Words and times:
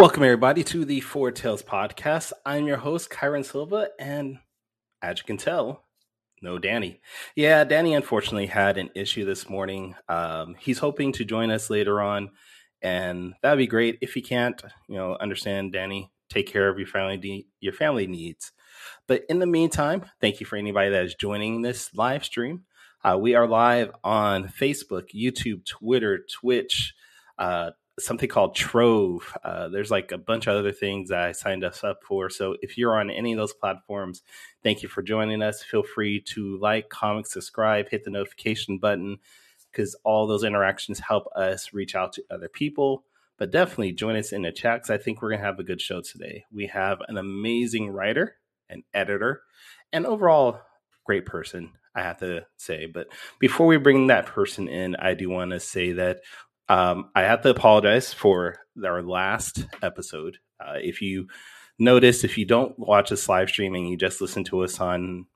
Welcome, 0.00 0.22
everybody, 0.22 0.64
to 0.64 0.86
the 0.86 1.00
Four 1.00 1.30
Tales 1.30 1.62
podcast. 1.62 2.32
I'm 2.46 2.66
your 2.66 2.78
host, 2.78 3.10
Kyrun 3.10 3.44
Silva, 3.44 3.90
and 3.98 4.38
as 5.02 5.18
you 5.18 5.24
can 5.24 5.36
tell, 5.36 5.84
no 6.40 6.58
Danny. 6.58 7.02
Yeah, 7.36 7.64
Danny 7.64 7.92
unfortunately 7.92 8.46
had 8.46 8.78
an 8.78 8.88
issue 8.94 9.26
this 9.26 9.50
morning. 9.50 9.94
Um, 10.08 10.56
he's 10.58 10.78
hoping 10.78 11.12
to 11.12 11.26
join 11.26 11.50
us 11.50 11.68
later 11.68 12.00
on, 12.00 12.30
and 12.80 13.34
that'd 13.42 13.58
be 13.58 13.66
great. 13.66 13.98
If 14.00 14.14
he 14.14 14.22
can't, 14.22 14.62
you 14.88 14.96
know, 14.96 15.18
understand, 15.20 15.74
Danny, 15.74 16.10
take 16.30 16.46
care 16.46 16.70
of 16.70 16.78
your 16.78 16.88
family, 16.88 17.18
de- 17.18 17.46
your 17.60 17.74
family 17.74 18.06
needs. 18.06 18.52
But 19.06 19.24
in 19.28 19.38
the 19.38 19.46
meantime, 19.46 20.06
thank 20.18 20.40
you 20.40 20.46
for 20.46 20.56
anybody 20.56 20.88
that 20.88 21.04
is 21.04 21.14
joining 21.14 21.60
this 21.60 21.92
live 21.94 22.24
stream. 22.24 22.62
Uh, 23.04 23.18
we 23.20 23.34
are 23.34 23.46
live 23.46 23.90
on 24.02 24.48
Facebook, 24.48 25.08
YouTube, 25.14 25.66
Twitter, 25.66 26.24
Twitch. 26.40 26.94
Uh, 27.38 27.72
something 28.04 28.28
called 28.28 28.54
Trove. 28.54 29.36
Uh, 29.44 29.68
there's 29.68 29.90
like 29.90 30.12
a 30.12 30.18
bunch 30.18 30.46
of 30.46 30.56
other 30.56 30.72
things 30.72 31.10
I 31.10 31.32
signed 31.32 31.64
us 31.64 31.84
up 31.84 32.00
for. 32.04 32.30
So 32.30 32.56
if 32.62 32.76
you're 32.76 32.98
on 32.98 33.10
any 33.10 33.32
of 33.32 33.38
those 33.38 33.52
platforms, 33.52 34.22
thank 34.62 34.82
you 34.82 34.88
for 34.88 35.02
joining 35.02 35.42
us. 35.42 35.62
Feel 35.62 35.82
free 35.82 36.20
to 36.34 36.58
like, 36.58 36.88
comment, 36.88 37.26
subscribe, 37.26 37.88
hit 37.88 38.04
the 38.04 38.10
notification 38.10 38.78
button 38.78 39.18
because 39.70 39.94
all 40.04 40.26
those 40.26 40.44
interactions 40.44 41.00
help 41.00 41.26
us 41.36 41.72
reach 41.72 41.94
out 41.94 42.12
to 42.14 42.24
other 42.30 42.48
people. 42.48 43.04
But 43.38 43.50
definitely 43.50 43.92
join 43.92 44.16
us 44.16 44.32
in 44.32 44.42
the 44.42 44.52
chat 44.52 44.82
because 44.82 44.90
I 44.90 45.02
think 45.02 45.22
we're 45.22 45.30
going 45.30 45.40
to 45.40 45.46
have 45.46 45.58
a 45.58 45.64
good 45.64 45.80
show 45.80 46.02
today. 46.02 46.44
We 46.52 46.66
have 46.66 46.98
an 47.08 47.16
amazing 47.16 47.88
writer, 47.88 48.36
an 48.68 48.82
editor, 48.92 49.42
and 49.92 50.04
overall 50.04 50.60
great 51.04 51.24
person, 51.24 51.72
I 51.94 52.02
have 52.02 52.18
to 52.18 52.46
say. 52.56 52.86
But 52.86 53.08
before 53.38 53.66
we 53.66 53.78
bring 53.78 54.08
that 54.08 54.26
person 54.26 54.68
in, 54.68 54.94
I 54.96 55.14
do 55.14 55.30
want 55.30 55.52
to 55.52 55.60
say 55.60 55.92
that 55.92 56.20
um, 56.70 57.10
I 57.16 57.22
have 57.22 57.42
to 57.42 57.50
apologize 57.50 58.14
for 58.14 58.58
our 58.84 59.02
last 59.02 59.66
episode. 59.82 60.38
Uh, 60.64 60.76
if 60.76 61.02
you 61.02 61.26
notice, 61.80 62.22
if 62.22 62.38
you 62.38 62.44
don't 62.44 62.78
watch 62.78 63.10
us 63.10 63.28
live 63.28 63.48
streaming, 63.48 63.86
you 63.86 63.96
just 63.96 64.20
listen 64.20 64.44
to 64.44 64.62
us 64.62 64.78
on 64.78 65.26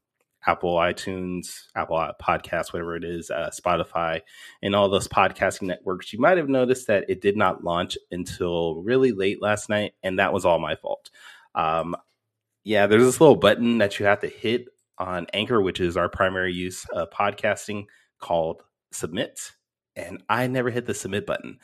Apple 0.47 0.77
iTunes, 0.77 1.65
Apple 1.75 2.09
Podcasts, 2.23 2.73
whatever 2.73 2.95
it 2.95 3.03
is, 3.03 3.33
uh, 3.33 3.51
Spotify, 3.51 4.21
and 4.63 4.77
all 4.77 4.89
those 4.89 5.09
podcasting 5.09 5.63
networks, 5.63 6.13
you 6.13 6.21
might 6.21 6.39
have 6.39 6.49
noticed 6.49 6.87
that 6.87 7.05
it 7.09 7.21
did 7.21 7.37
not 7.37 7.65
launch 7.65 7.99
until 8.13 8.81
really 8.83 9.11
late 9.11 9.43
last 9.43 9.69
night, 9.69 9.95
and 10.05 10.21
that 10.21 10.33
was 10.33 10.45
all 10.45 10.61
my 10.61 10.77
fault. 10.77 11.11
Um, 11.57 11.97
yeah, 12.63 12.87
there's 12.87 13.03
this 13.03 13.21
little 13.21 13.35
button 13.35 13.79
that 13.79 13.99
you 13.99 14.07
have 14.07 14.21
to 14.21 14.29
hit 14.29 14.69
on 14.99 15.27
Anchor, 15.35 15.61
which 15.61 15.81
is 15.81 15.97
our 15.97 16.09
primary 16.09 16.53
use 16.53 16.87
of 16.93 17.11
podcasting, 17.11 17.87
called 18.21 18.63
Submit 18.93 19.51
and 19.97 20.23
I 20.29 20.47
never 20.47 20.71
hit 20.71 20.87
the 20.87 20.95
submit 20.95 21.27
button. 21.27 21.59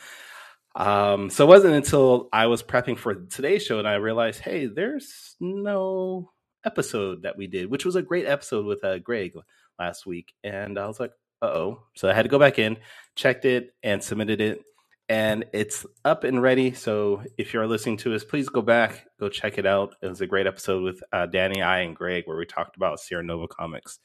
Um, 0.77 1.31
so 1.31 1.45
it 1.45 1.49
wasn't 1.49 1.75
until 1.75 2.29
I 2.33 2.47
was 2.47 2.63
prepping 2.63 2.97
for 2.97 3.15
today's 3.15 3.65
show 3.65 3.79
and 3.79 3.89
I 3.89 3.95
realized, 3.95 4.41
hey, 4.41 4.67
there's 4.67 5.37
no 5.41 6.31
episode 6.65 7.23
that 7.23 7.37
we 7.37 7.47
did, 7.47 7.71
which 7.71 7.85
was 7.85 7.97
a 7.97 8.03
great 8.03 8.27
episode 8.27 8.67
with 8.67 8.85
uh, 8.85 8.99
Greg 8.99 9.33
last 9.79 10.07
week. 10.07 10.33
And 10.45 10.79
I 10.79 10.87
was 10.87 11.01
like, 11.01 11.13
uh 11.43 11.47
oh. 11.47 11.83
So 11.97 12.09
I 12.09 12.13
had 12.13 12.23
to 12.23 12.29
go 12.29 12.39
back 12.39 12.59
in, 12.59 12.77
checked 13.17 13.45
it, 13.45 13.75
and 13.83 14.03
submitted 14.03 14.41
it. 14.41 14.61
And 15.09 15.45
it's 15.53 15.85
up 16.05 16.23
and 16.23 16.41
ready. 16.41 16.73
So 16.73 17.25
if 17.37 17.53
you're 17.53 17.67
listening 17.67 17.97
to 17.99 18.15
us, 18.15 18.23
please 18.23 18.49
go 18.49 18.63
back, 18.63 19.07
go 19.19 19.29
check 19.29 19.59
it 19.59 19.67
out. 19.67 19.97
It 20.03 20.07
was 20.07 20.21
a 20.21 20.27
great 20.27 20.47
episode 20.47 20.85
with 20.85 21.03
uh, 21.13 21.27
Danny, 21.27 21.63
I, 21.63 21.81
and 21.81 21.97
Greg 21.97 22.25
where 22.27 22.37
we 22.37 22.47
talked 22.47 22.77
about 22.77 23.01
Sierra 23.01 23.25
Nova 23.25 23.49
Comics. 23.49 23.99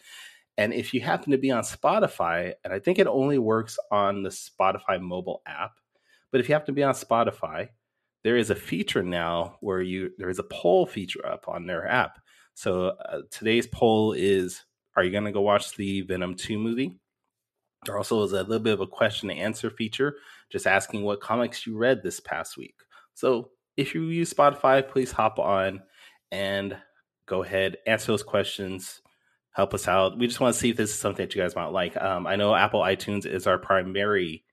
And 0.58 0.74
if 0.74 0.94
you 0.94 1.02
happen 1.02 1.32
to 1.32 1.38
be 1.38 1.52
on 1.52 1.64
Spotify, 1.64 2.54
and 2.64 2.74
I 2.74 2.80
think 2.80 2.98
it 2.98 3.08
only 3.08 3.38
works 3.38 3.78
on 3.92 4.24
the 4.24 4.30
Spotify 4.30 5.02
mobile 5.02 5.42
app, 5.46 5.74
but 6.32 6.40
if 6.40 6.48
you 6.48 6.56
happen 6.56 6.68
to 6.68 6.74
be 6.74 6.84
on 6.84 6.94
Spotify, 6.94 7.70
there 8.24 8.38
is 8.38 8.50
a 8.50 8.56
feature 8.56 9.04
now 9.04 9.58
where 9.62 9.82
you 9.82 10.12
there 10.18 10.30
is 10.30 10.40
a 10.40 10.44
poll 10.44 10.86
feature 10.86 11.26
up 11.26 11.48
on 11.48 11.66
their 11.66 11.88
app. 11.88 12.20
So 12.54 12.88
uh, 12.88 13.22
today's 13.32 13.68
poll 13.68 14.14
is: 14.14 14.62
Are 14.96 15.04
you 15.04 15.12
going 15.12 15.26
to 15.26 15.32
go 15.32 15.42
watch 15.42 15.76
the 15.76 16.02
Venom 16.02 16.36
Two 16.36 16.58
movie? 16.58 17.00
There 17.86 17.98
also 17.98 18.24
is 18.24 18.32
a 18.32 18.42
little 18.42 18.60
bit 18.60 18.74
of 18.74 18.82
a 18.82 18.88
question 18.88 19.30
and 19.30 19.40
answer 19.40 19.70
feature, 19.70 20.16
just 20.50 20.66
asking 20.66 21.04
what 21.04 21.22
comics 21.22 21.68
you 21.68 21.78
read 21.78 22.02
this 22.02 22.20
past 22.20 22.58
week. 22.58 22.76
So 23.14 23.52
if 23.78 23.94
you 23.94 24.04
use 24.06 24.34
Spotify, 24.34 24.88
please 24.88 25.12
hop 25.12 25.38
on 25.38 25.82
and 26.32 26.76
go 27.28 27.44
ahead 27.44 27.78
answer 27.86 28.08
those 28.08 28.24
questions 28.24 29.02
help 29.56 29.74
us 29.74 29.88
out. 29.88 30.18
We 30.18 30.28
just 30.28 30.42
want 30.42 30.54
to 30.54 30.60
see 30.60 30.70
if 30.70 30.78
this 30.78 30.90
is 30.90 31.00
something 31.00 31.26
that 31.26 31.34
you 31.34 31.42
guys 31.42 31.56
might 31.56 31.68
like. 31.68 31.96
Um, 31.98 32.28
I 32.28 32.36
know 32.36 32.54
Apple 32.54 32.82
iTunes 32.82 33.26
is 33.26 33.48
our 33.48 33.58
primary 33.58 34.44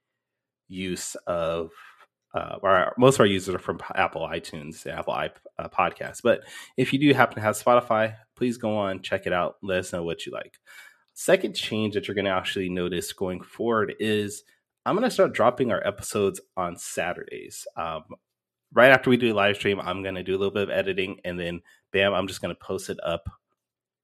use 0.68 1.16
of. 1.26 1.70
Uh, 2.34 2.56
our, 2.62 2.94
most 2.96 3.16
of 3.16 3.20
our 3.20 3.26
users 3.26 3.54
are 3.54 3.58
from 3.58 3.78
Apple 3.94 4.26
iTunes, 4.26 4.86
Apple 4.86 5.12
i 5.12 5.28
uh. 5.58 6.12
But 6.22 6.40
if 6.78 6.90
you 6.90 6.98
do 6.98 7.12
happen 7.12 7.34
to 7.34 7.42
have 7.42 7.56
Spotify, 7.56 8.14
please 8.36 8.56
go 8.56 8.78
on, 8.78 9.02
check 9.02 9.26
it 9.26 9.34
out. 9.34 9.56
Let 9.62 9.80
us 9.80 9.92
know 9.92 10.02
what 10.02 10.24
you 10.24 10.32
like. 10.32 10.54
Second 11.12 11.54
change 11.54 11.92
that 11.92 12.08
you're 12.08 12.14
going 12.14 12.24
to 12.24 12.30
actually 12.30 12.70
notice 12.70 13.12
going 13.12 13.42
forward 13.42 13.94
is 14.00 14.44
I'm 14.86 14.96
going 14.96 15.06
to 15.06 15.10
start 15.10 15.34
dropping 15.34 15.72
our 15.72 15.86
episodes 15.86 16.40
on 16.56 16.78
Saturdays. 16.78 17.66
Um, 17.76 18.04
right 18.72 18.90
after 18.90 19.10
we 19.10 19.18
do 19.18 19.34
a 19.34 19.36
live 19.36 19.56
stream, 19.56 19.78
I'm 19.78 20.02
going 20.02 20.14
to 20.14 20.22
do 20.22 20.34
a 20.34 20.38
little 20.38 20.54
bit 20.54 20.62
of 20.62 20.70
editing 20.70 21.20
and 21.26 21.38
then 21.38 21.60
bam, 21.92 22.14
I'm 22.14 22.28
just 22.28 22.40
going 22.40 22.54
to 22.54 22.64
post 22.64 22.88
it 22.88 22.98
up 23.04 23.28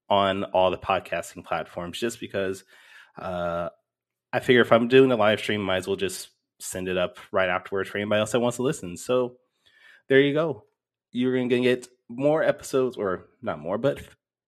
on 0.09 0.43
all 0.45 0.71
the 0.71 0.77
podcasting 0.77 1.45
platforms 1.45 1.99
just 1.99 2.19
because 2.19 2.63
uh, 3.17 3.69
I 4.33 4.39
figure 4.39 4.61
if 4.61 4.71
I'm 4.71 4.87
doing 4.87 5.11
a 5.11 5.15
live 5.15 5.39
stream, 5.39 5.61
might 5.61 5.77
as 5.77 5.87
well 5.87 5.95
just 5.95 6.29
send 6.59 6.87
it 6.87 6.97
up 6.97 7.17
right 7.31 7.49
afterwards 7.49 7.89
for 7.89 7.97
anybody 7.97 8.19
else 8.19 8.31
that 8.31 8.39
wants 8.39 8.57
to 8.57 8.63
listen. 8.63 8.97
So 8.97 9.37
there 10.07 10.19
you 10.19 10.33
go. 10.33 10.65
You're 11.11 11.33
going 11.33 11.49
to 11.49 11.61
get 11.61 11.87
more 12.09 12.43
episodes, 12.43 12.97
or 12.97 13.27
not 13.41 13.59
more, 13.59 13.77
but 13.77 14.01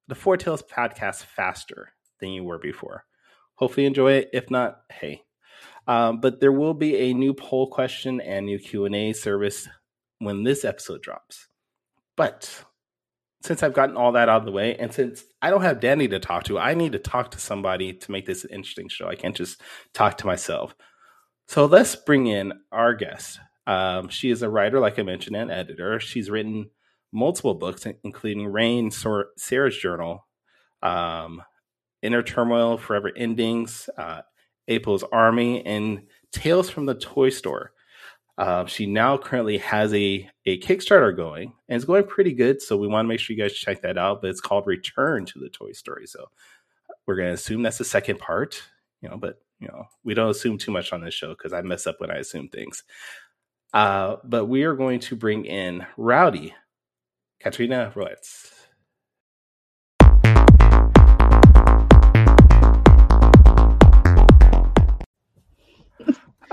the 0.08 0.16
Four 0.16 0.38
Tales 0.38 0.64
podcast 0.64 1.24
faster 1.24 1.94
than 2.20 2.30
you 2.30 2.44
were 2.44 2.60
before. 2.60 3.06
Hopefully, 3.56 3.86
enjoy 3.86 4.14
it. 4.14 4.30
If 4.34 4.50
not, 4.52 4.82
hey. 4.92 5.24
Um, 5.88 6.20
but 6.20 6.40
there 6.40 6.52
will 6.52 6.74
be 6.74 6.96
a 6.96 7.14
new 7.14 7.34
poll 7.34 7.68
question 7.68 8.22
and 8.22 8.46
new 8.46 8.60
Q 8.60 8.86
and 8.86 8.96
A 8.96 9.14
service 9.14 9.68
when 10.20 10.44
this 10.44 10.66
episode 10.66 11.02
drops. 11.02 11.48
But 12.16 12.64
since 13.42 13.64
I've 13.64 13.74
gotten 13.74 13.98
all 13.98 14.12
that 14.14 14.30
out 14.30 14.42
of 14.42 14.46
the 14.46 14.52
way, 14.52 14.76
and 14.76 14.94
since 14.94 15.24
I 15.42 15.50
don't 15.50 15.64
have 15.64 15.80
Danny 15.80 16.08
to 16.08 16.20
talk 16.20 16.44
to, 16.46 16.60
I 16.60 16.74
need 16.74 16.92
to 16.94 17.00
talk 17.00 17.32
to 17.32 17.40
somebody 17.40 17.94
to 17.94 18.12
make 18.12 18.26
this 18.26 18.44
an 18.44 18.52
interesting 18.52 18.88
show. 18.88 19.08
I 19.08 19.16
can't 19.16 19.36
just 19.36 19.62
talk 19.94 20.18
to 20.20 20.28
myself. 20.28 20.76
So 21.48 21.66
let's 21.66 21.96
bring 21.96 22.28
in 22.28 22.54
our 22.72 22.94
guest. 22.94 23.40
Um, 23.68 24.10
she 24.10 24.30
is 24.30 24.42
a 24.42 24.50
writer, 24.50 24.80
like 24.80 25.00
I 25.00 25.04
mentioned, 25.04 25.36
and 25.36 25.52
editor. 25.52 26.00
She's 26.00 26.30
written 26.30 26.70
multiple 27.12 27.56
books, 27.56 27.86
including 28.04 28.48
Rain, 28.48 28.92
Sarah's 28.92 29.78
Journal, 29.78 30.26
um, 30.82 31.42
Inner 32.02 32.24
Turmoil, 32.24 32.78
Forever 32.78 33.12
Endings, 33.16 33.90
uh, 33.98 34.22
Apo's 34.68 35.04
Army, 35.12 35.66
and 35.66 36.04
Tales 36.32 36.70
from 36.70 36.86
the 36.86 36.96
Toy 36.96 37.30
Store. 37.30 37.74
Uh, 38.42 38.66
she 38.66 38.88
now 38.88 39.20
currently 39.20 39.60
has 39.60 39.94
a 39.94 40.28
a 40.48 40.60
Kickstarter 40.62 41.16
going, 41.16 41.54
and 41.70 41.76
it's 41.76 41.86
going 41.86 42.08
pretty 42.08 42.34
good. 42.34 42.60
So 42.60 42.76
we 42.76 42.88
want 42.88 43.06
to 43.06 43.08
make 43.08 43.20
sure 43.20 43.36
you 43.36 43.42
guys 43.42 43.54
check 43.54 43.84
that 43.84 44.00
out. 44.00 44.20
But 44.20 44.32
it's 44.32 44.42
called 44.42 44.66
Return 44.66 45.28
to 45.28 45.38
the 45.38 45.50
Toy 45.50 45.74
Story. 45.74 46.08
So 46.08 46.26
we're 47.06 47.18
going 47.18 47.28
to 47.28 47.36
assume 47.36 47.62
that's 47.62 47.78
the 47.78 47.86
second 47.86 48.18
part, 48.18 48.60
you 49.00 49.10
know. 49.10 49.18
But 49.18 49.40
you 49.60 49.68
know, 49.68 49.84
we 50.04 50.16
don't 50.16 50.32
assume 50.32 50.58
too 50.58 50.72
much 50.72 50.92
on 50.92 51.02
this 51.02 51.14
show 51.14 51.36
because 51.36 51.54
I 51.54 51.62
mess 51.62 51.86
up 51.86 51.98
when 52.00 52.10
I 52.10 52.16
assume 52.16 52.48
things. 52.48 52.84
Uh, 53.76 54.16
but 54.24 54.48
we 54.48 54.64
are 54.64 54.74
going 54.74 55.02
to 55.02 55.16
bring 55.16 55.46
in 55.46 55.86
Rowdy, 55.96 56.56
Katrina 57.40 57.92
Roets. 57.94 58.52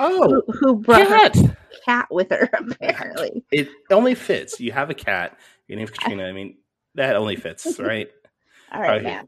Oh, 0.00 0.42
who, 0.46 0.52
who 0.52 0.76
brought 0.76 1.08
cat. 1.08 1.47
Cat 1.84 2.08
with 2.10 2.30
her? 2.30 2.48
Apparently, 2.80 3.44
it 3.52 3.68
only 3.90 4.14
fits. 4.14 4.60
You 4.60 4.72
have 4.72 4.90
a 4.90 4.94
cat, 4.94 5.38
Your 5.66 5.78
name's 5.78 5.90
Katrina. 5.92 6.24
I 6.24 6.32
mean, 6.32 6.56
that 6.94 7.16
only 7.16 7.36
fits, 7.36 7.78
right? 7.78 8.08
All 8.72 8.80
right, 8.82 9.04
Okay. 9.04 9.20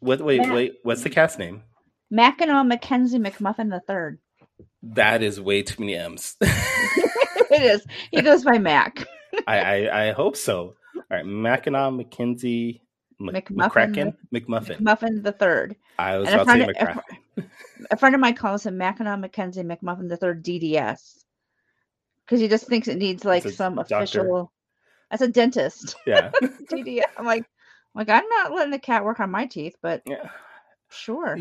What? 0.00 0.20
Wait, 0.20 0.40
Matt. 0.42 0.54
wait. 0.54 0.74
What's 0.82 1.02
the 1.02 1.10
cat's 1.10 1.38
name? 1.38 1.62
Mackinac 2.10 2.66
Mackenzie 2.66 3.18
McMuffin 3.18 3.70
the 3.70 3.80
third. 3.80 4.18
That 4.82 5.22
is 5.22 5.40
way 5.40 5.62
too 5.62 5.80
many 5.80 5.96
M's. 5.96 6.36
it 6.40 7.62
is. 7.62 7.84
He 8.12 8.22
goes 8.22 8.44
by 8.44 8.58
Mac. 8.58 9.04
I, 9.46 9.58
I 9.88 10.08
I 10.08 10.12
hope 10.12 10.36
so. 10.36 10.74
All 10.94 11.02
right, 11.10 11.26
Mackinac 11.26 11.92
McKenzie 11.92 12.80
Mc- 13.18 13.48
McMuffin 13.48 13.56
McCracken 13.70 14.14
McMuffin. 14.32 14.80
McMuffin 14.80 15.22
the 15.22 15.32
third. 15.32 15.76
I 15.98 16.18
was 16.18 16.28
And 16.28 16.40
about 16.40 16.52
to 16.54 16.58
say 16.60 16.72
friend, 16.74 17.00
a, 17.38 17.40
McCracken. 17.42 17.50
a 17.90 17.96
friend 17.96 18.14
of 18.14 18.20
mine 18.20 18.34
calls 18.34 18.64
him 18.66 18.78
Mackinac 18.78 19.18
Mackenzie 19.18 19.62
McMuffin 19.62 20.08
the 20.08 20.16
third 20.16 20.44
DDS 20.44 21.24
because 22.26 22.40
he 22.40 22.48
just 22.48 22.66
thinks 22.66 22.88
it 22.88 22.98
needs 22.98 23.24
like 23.24 23.48
some 23.48 23.76
doctor. 23.76 23.96
official. 23.96 24.52
As 25.10 25.20
a 25.20 25.28
dentist. 25.28 25.94
Yeah. 26.04 26.32
I'm 27.16 27.24
like, 27.24 27.44
like 27.94 28.08
I'm 28.08 28.28
not 28.28 28.52
letting 28.52 28.72
the 28.72 28.78
cat 28.78 29.04
work 29.04 29.20
on 29.20 29.30
my 29.30 29.46
teeth, 29.46 29.76
but 29.80 30.02
yeah. 30.04 30.30
sure. 30.90 31.38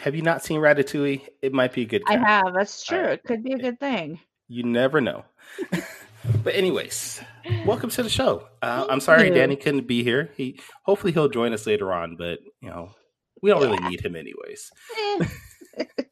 Have 0.00 0.16
you 0.16 0.22
not 0.22 0.42
seen 0.42 0.60
Ratatouille? 0.60 1.28
It 1.40 1.52
might 1.52 1.72
be 1.72 1.82
a 1.82 1.84
good. 1.84 2.02
I 2.08 2.16
have. 2.16 2.52
That's 2.54 2.84
true. 2.84 2.98
right. 2.98 3.12
It 3.12 3.24
could 3.24 3.44
be 3.44 3.52
a 3.52 3.58
good 3.58 3.78
thing. 3.78 4.18
You 4.48 4.64
never 4.64 5.00
know. 5.00 5.24
but 6.42 6.54
anyways, 6.54 7.20
welcome 7.64 7.90
to 7.90 8.02
the 8.02 8.08
show. 8.08 8.48
Uh, 8.62 8.86
I'm 8.88 9.00
sorry 9.00 9.28
you. 9.28 9.34
Danny 9.34 9.56
couldn't 9.56 9.86
be 9.86 10.02
here. 10.02 10.30
He 10.36 10.58
hopefully 10.82 11.12
he'll 11.12 11.28
join 11.28 11.52
us 11.52 11.66
later 11.66 11.92
on, 11.92 12.16
but 12.16 12.40
you 12.60 12.68
know 12.68 12.90
we 13.42 13.50
don't 13.50 13.62
really 13.62 13.88
need 13.88 14.04
him 14.04 14.16
anyways. 14.16 14.72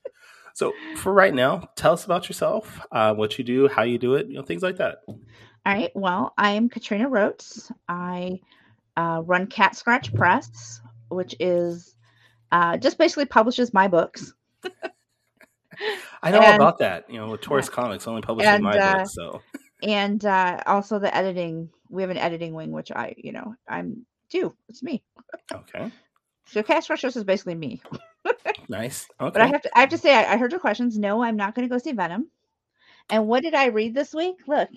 So 0.62 0.72
for 0.94 1.12
right 1.12 1.34
now, 1.34 1.68
tell 1.74 1.92
us 1.92 2.04
about 2.04 2.28
yourself, 2.28 2.80
uh, 2.92 3.12
what 3.14 3.36
you 3.36 3.42
do, 3.42 3.66
how 3.66 3.82
you 3.82 3.98
do 3.98 4.14
it, 4.14 4.28
you 4.28 4.34
know, 4.34 4.42
things 4.44 4.62
like 4.62 4.76
that. 4.76 4.98
All 5.08 5.18
right. 5.66 5.90
Well, 5.96 6.32
I'm 6.38 6.68
Katrina 6.68 7.08
Roets. 7.08 7.72
I 7.88 8.38
uh, 8.96 9.22
run 9.24 9.48
Cat 9.48 9.74
Scratch 9.74 10.14
Press, 10.14 10.80
which 11.08 11.34
is 11.40 11.96
uh, 12.52 12.76
just 12.76 12.96
basically 12.96 13.24
publishes 13.24 13.74
my 13.74 13.88
books. 13.88 14.34
I 16.22 16.30
know 16.30 16.38
And- 16.40 16.54
about 16.54 16.78
that. 16.78 17.10
You 17.10 17.18
know, 17.18 17.28
with 17.30 17.40
Taurus 17.40 17.68
Comics 17.68 18.06
only 18.06 18.22
publishing 18.22 18.54
And, 18.54 18.62
my 18.62 18.78
uh, 18.78 18.98
book, 18.98 19.06
so 19.08 19.42
and 19.82 20.24
uh, 20.24 20.62
also 20.66 21.00
the 21.00 21.12
editing. 21.12 21.70
We 21.88 22.02
have 22.02 22.10
an 22.10 22.18
editing 22.18 22.54
wing, 22.54 22.70
which 22.70 22.92
I, 22.92 23.16
you 23.18 23.32
know, 23.32 23.56
I'm 23.68 24.06
do. 24.30 24.54
It's 24.68 24.80
me. 24.84 25.02
okay, 25.52 25.90
So 26.46 26.62
Scratch 26.62 26.86
Press 26.86 27.16
is 27.16 27.24
basically 27.24 27.54
me. 27.54 27.82
nice. 28.68 29.08
Okay, 29.20 29.30
But 29.32 29.42
I 29.42 29.46
have 29.46 29.62
to, 29.62 29.70
I 29.76 29.80
have 29.80 29.88
to 29.90 29.98
say, 29.98 30.14
I, 30.14 30.34
I 30.34 30.36
heard 30.36 30.52
your 30.52 30.60
questions. 30.60 30.98
No, 30.98 31.22
I'm 31.22 31.36
not 31.36 31.54
going 31.54 31.68
to 31.68 31.72
go 31.72 31.78
see 31.78 31.92
Venom. 31.92 32.28
And 33.10 33.26
what 33.26 33.42
did 33.42 33.54
I 33.54 33.66
read 33.66 33.94
this 33.94 34.14
week? 34.14 34.36
Look, 34.46 34.68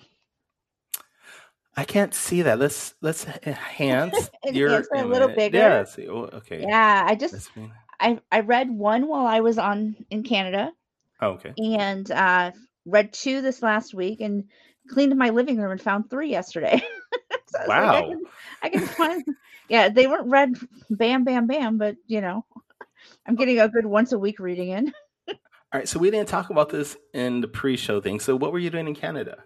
I 1.77 1.83
can't 1.83 2.13
see 2.13 2.41
that. 2.44 2.59
Let's 2.59 2.95
let's 3.01 3.25
enhance 3.45 4.29
your 4.51 4.83
a 4.94 5.06
little 5.06 5.27
bigger. 5.29 5.57
Yeah. 5.57 5.83
See, 5.83 6.07
oh, 6.07 6.29
okay. 6.33 6.62
yeah, 6.62 7.06
I 7.07 7.15
just 7.15 7.50
I 8.00 8.19
I 8.31 8.41
read 8.41 8.69
one 8.69 9.07
while 9.07 9.25
I 9.25 9.41
was 9.41 9.57
on 9.57 9.95
in 10.09 10.23
Canada. 10.23 10.71
Oh, 11.21 11.29
okay. 11.31 11.53
and 11.57 12.09
uh, 12.11 12.51
read 12.85 13.13
two 13.13 13.41
this 13.41 13.63
last 13.63 13.94
week 13.94 14.19
and 14.19 14.44
cleaned 14.89 15.15
my 15.15 15.29
living 15.29 15.57
room 15.57 15.71
and 15.71 15.81
found 15.81 16.09
three 16.09 16.29
yesterday. 16.29 16.81
So 17.56 17.62
I 17.62 17.68
was 17.68 17.68
like, 17.68 17.80
I 17.80 18.02
Wow. 18.02 18.07
can, 18.10 18.22
I 18.63 18.69
can 18.69 18.88
find, 18.88 19.24
yeah, 19.69 19.90
they 19.90 20.07
weren't 20.07 20.30
read 20.30 20.56
bam, 20.90 21.24
bam, 21.24 21.48
bam, 21.48 21.78
but 21.78 21.96
you 22.07 22.22
know, 22.22 22.46
I'm 23.25 23.36
getting 23.36 23.60
a 23.60 23.69
good 23.69 23.86
once 23.86 24.12
a 24.12 24.19
week 24.19 24.40
reading 24.40 24.69
in. 24.69 24.94
All 25.30 25.36
right. 25.74 25.88
So 25.88 26.00
we 26.00 26.12
didn't 26.12 26.30
talk 26.30 26.50
about 26.50 26.69
this 26.69 26.96
in 27.13 27.42
the 27.42 27.48
pre-show 27.48 28.02
thing. 28.02 28.19
So 28.19 28.36
what 28.36 28.52
were 28.52 28.60
you 28.60 28.69
doing 28.69 28.88
in 28.88 28.96
Canada? 28.96 29.38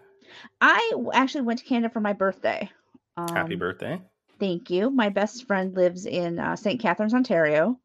I 0.60 0.92
actually 1.12 1.42
went 1.42 1.58
to 1.60 1.64
Canada 1.64 1.92
for 1.92 2.00
my 2.00 2.12
birthday. 2.12 2.70
Um, 3.16 3.34
Happy 3.34 3.56
birthday. 3.56 4.00
Thank 4.38 4.70
you. 4.70 4.90
My 4.90 5.08
best 5.08 5.46
friend 5.46 5.74
lives 5.74 6.06
in 6.06 6.38
uh, 6.38 6.56
St. 6.56 6.80
Catharines, 6.80 7.14
Ontario. 7.14 7.78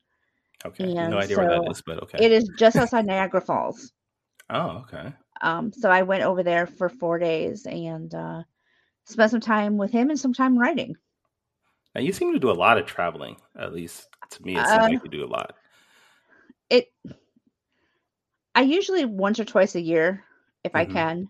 Okay. 0.65 0.85
and 0.85 1.11
no 1.11 1.17
idea 1.19 1.37
where 1.37 1.49
that 1.49 1.75
so 1.75 1.81
but 1.85 2.03
okay. 2.03 2.25
It 2.25 2.31
is 2.31 2.49
just 2.57 2.77
outside 2.77 3.05
Niagara 3.05 3.41
Falls. 3.41 3.91
Oh, 4.49 4.83
okay. 4.83 5.13
Um, 5.41 5.73
so 5.73 5.89
I 5.89 6.03
went 6.03 6.23
over 6.23 6.43
there 6.43 6.65
for 6.65 6.89
four 6.89 7.19
days 7.19 7.65
and 7.65 8.13
uh, 8.15 8.43
spent 9.05 9.31
some 9.31 9.39
time 9.39 9.77
with 9.77 9.91
him 9.91 10.09
and 10.09 10.19
some 10.19 10.33
time 10.33 10.57
writing. 10.57 10.95
Now 11.93 12.01
you 12.01 12.11
seem 12.11 12.33
to 12.33 12.39
do 12.39 12.51
a 12.51 12.53
lot 12.53 12.77
of 12.77 12.85
traveling. 12.85 13.37
At 13.57 13.73
least 13.73 14.09
to 14.31 14.43
me, 14.43 14.53
it 14.53 14.67
seems 14.67 14.85
Uh, 14.85 14.89
like 14.89 15.03
you 15.03 15.09
do 15.09 15.25
a 15.25 15.27
lot. 15.27 15.55
it 16.69 16.91
i 18.55 18.61
usually 18.61 19.05
once 19.05 19.39
or 19.39 19.45
twice 19.45 19.75
a 19.75 19.81
year 19.81 20.23
if 20.63 20.75
i 20.75 20.83
Mhm. 20.83 20.91
can 20.91 21.29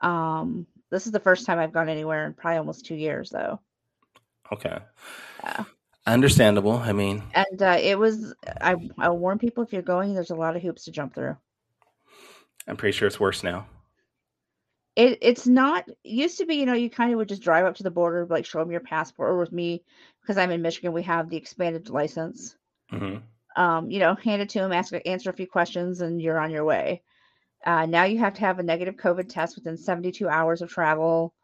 um 0.00 0.66
this 0.90 1.06
is 1.06 1.12
the 1.12 1.18
first 1.18 1.44
time 1.44 1.58
i've 1.58 1.72
gone 1.72 1.88
anywhere 1.88 2.24
in 2.26 2.34
probably 2.34 2.58
almost 2.58 2.86
two 2.86 2.94
years 2.94 3.30
though 3.30 3.58
Okay. 4.52 4.78
Yeah. 5.42 5.64
Understandable. 6.06 6.72
I 6.72 6.92
mean, 6.92 7.22
and 7.34 7.62
uh 7.62 7.78
it 7.80 7.98
was 7.98 8.32
i 8.60 8.76
i 8.98 9.08
warn 9.10 9.38
people 9.38 9.62
if 9.64 9.72
you're 9.72 9.82
going 9.82 10.14
there's 10.14 10.30
a 10.30 10.34
lot 10.36 10.54
of 10.56 10.62
hoops 10.62 10.84
to 10.84 10.92
jump 10.92 11.14
through 11.14 11.36
I'm 12.68 12.76
pretty 12.76 12.96
sure 12.96 13.08
it's 13.08 13.18
worse 13.18 13.42
now. 13.42 13.66
It 14.96 15.18
it's 15.22 15.46
not 15.46 15.84
used 16.04 16.38
to 16.38 16.46
be 16.46 16.54
you 16.56 16.66
know 16.66 16.74
you 16.74 16.90
kind 16.90 17.12
of 17.12 17.18
would 17.18 17.28
just 17.28 17.42
drive 17.42 17.64
up 17.64 17.74
to 17.76 17.82
the 17.82 17.90
border 17.90 18.26
like 18.26 18.44
show 18.46 18.58
them 18.60 18.70
your 18.70 18.80
passport 18.80 19.30
or 19.30 19.38
with 19.38 19.52
me 19.52 19.82
because 20.20 20.38
i'm 20.38 20.50
in 20.50 20.62
michigan 20.62 20.92
we 20.92 21.02
have 21.02 21.28
the 21.28 21.36
expanded 21.36 21.88
license 21.90 22.56
hmm 22.90 23.22
um, 23.56 23.90
you 23.90 23.98
know, 23.98 24.14
hand 24.14 24.42
it 24.42 24.48
to 24.50 24.60
them 24.60 24.72
ask, 24.72 24.92
answer 25.06 25.30
a 25.30 25.34
few 25.34 25.46
questions, 25.46 26.00
and 26.00 26.20
you're 26.20 26.38
on 26.38 26.50
your 26.50 26.64
way. 26.64 27.02
Uh, 27.64 27.86
now 27.86 28.04
you 28.04 28.18
have 28.18 28.34
to 28.34 28.40
have 28.40 28.58
a 28.58 28.62
negative 28.62 28.96
COVID 28.96 29.28
test 29.28 29.56
within 29.56 29.76
72 29.76 30.28
hours 30.28 30.62
of 30.62 30.70
travel. 30.70 31.34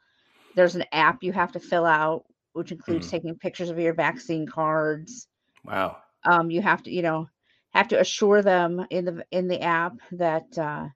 There's 0.54 0.76
an 0.76 0.84
app 0.92 1.22
you 1.22 1.32
have 1.32 1.52
to 1.52 1.60
fill 1.60 1.84
out, 1.87 2.25
which 2.52 2.72
includes 2.72 3.08
Mm. 3.08 3.10
taking 3.10 3.37
pictures 3.37 3.70
of 3.70 3.78
your 3.78 3.94
vaccine 3.94 4.46
cards. 4.46 5.28
Wow. 5.64 5.99
Um, 6.25 6.50
you 6.50 6.62
have 6.62 6.82
to, 6.84 6.90
you 6.90 7.02
know, 7.02 7.28
have 7.75 7.88
to 7.88 8.00
assure 8.00 8.42
them 8.42 8.87
in 8.90 9.04
the 9.04 9.26
in 9.31 9.49
the 9.49 9.60
app 9.62 9.94
that 10.12 10.56
uh, 10.58 10.88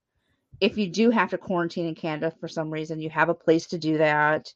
if 0.61 0.77
you 0.77 0.89
do 0.89 1.11
have 1.11 1.31
to 1.31 1.39
quarantine 1.39 1.87
in 1.87 1.95
Canada 1.95 2.33
for 2.41 2.49
some 2.49 2.71
reason, 2.71 3.01
you 3.01 3.11
have 3.11 3.29
a 3.29 3.35
place 3.35 3.67
to 3.69 3.79
do 3.79 3.99
that. 3.99 4.53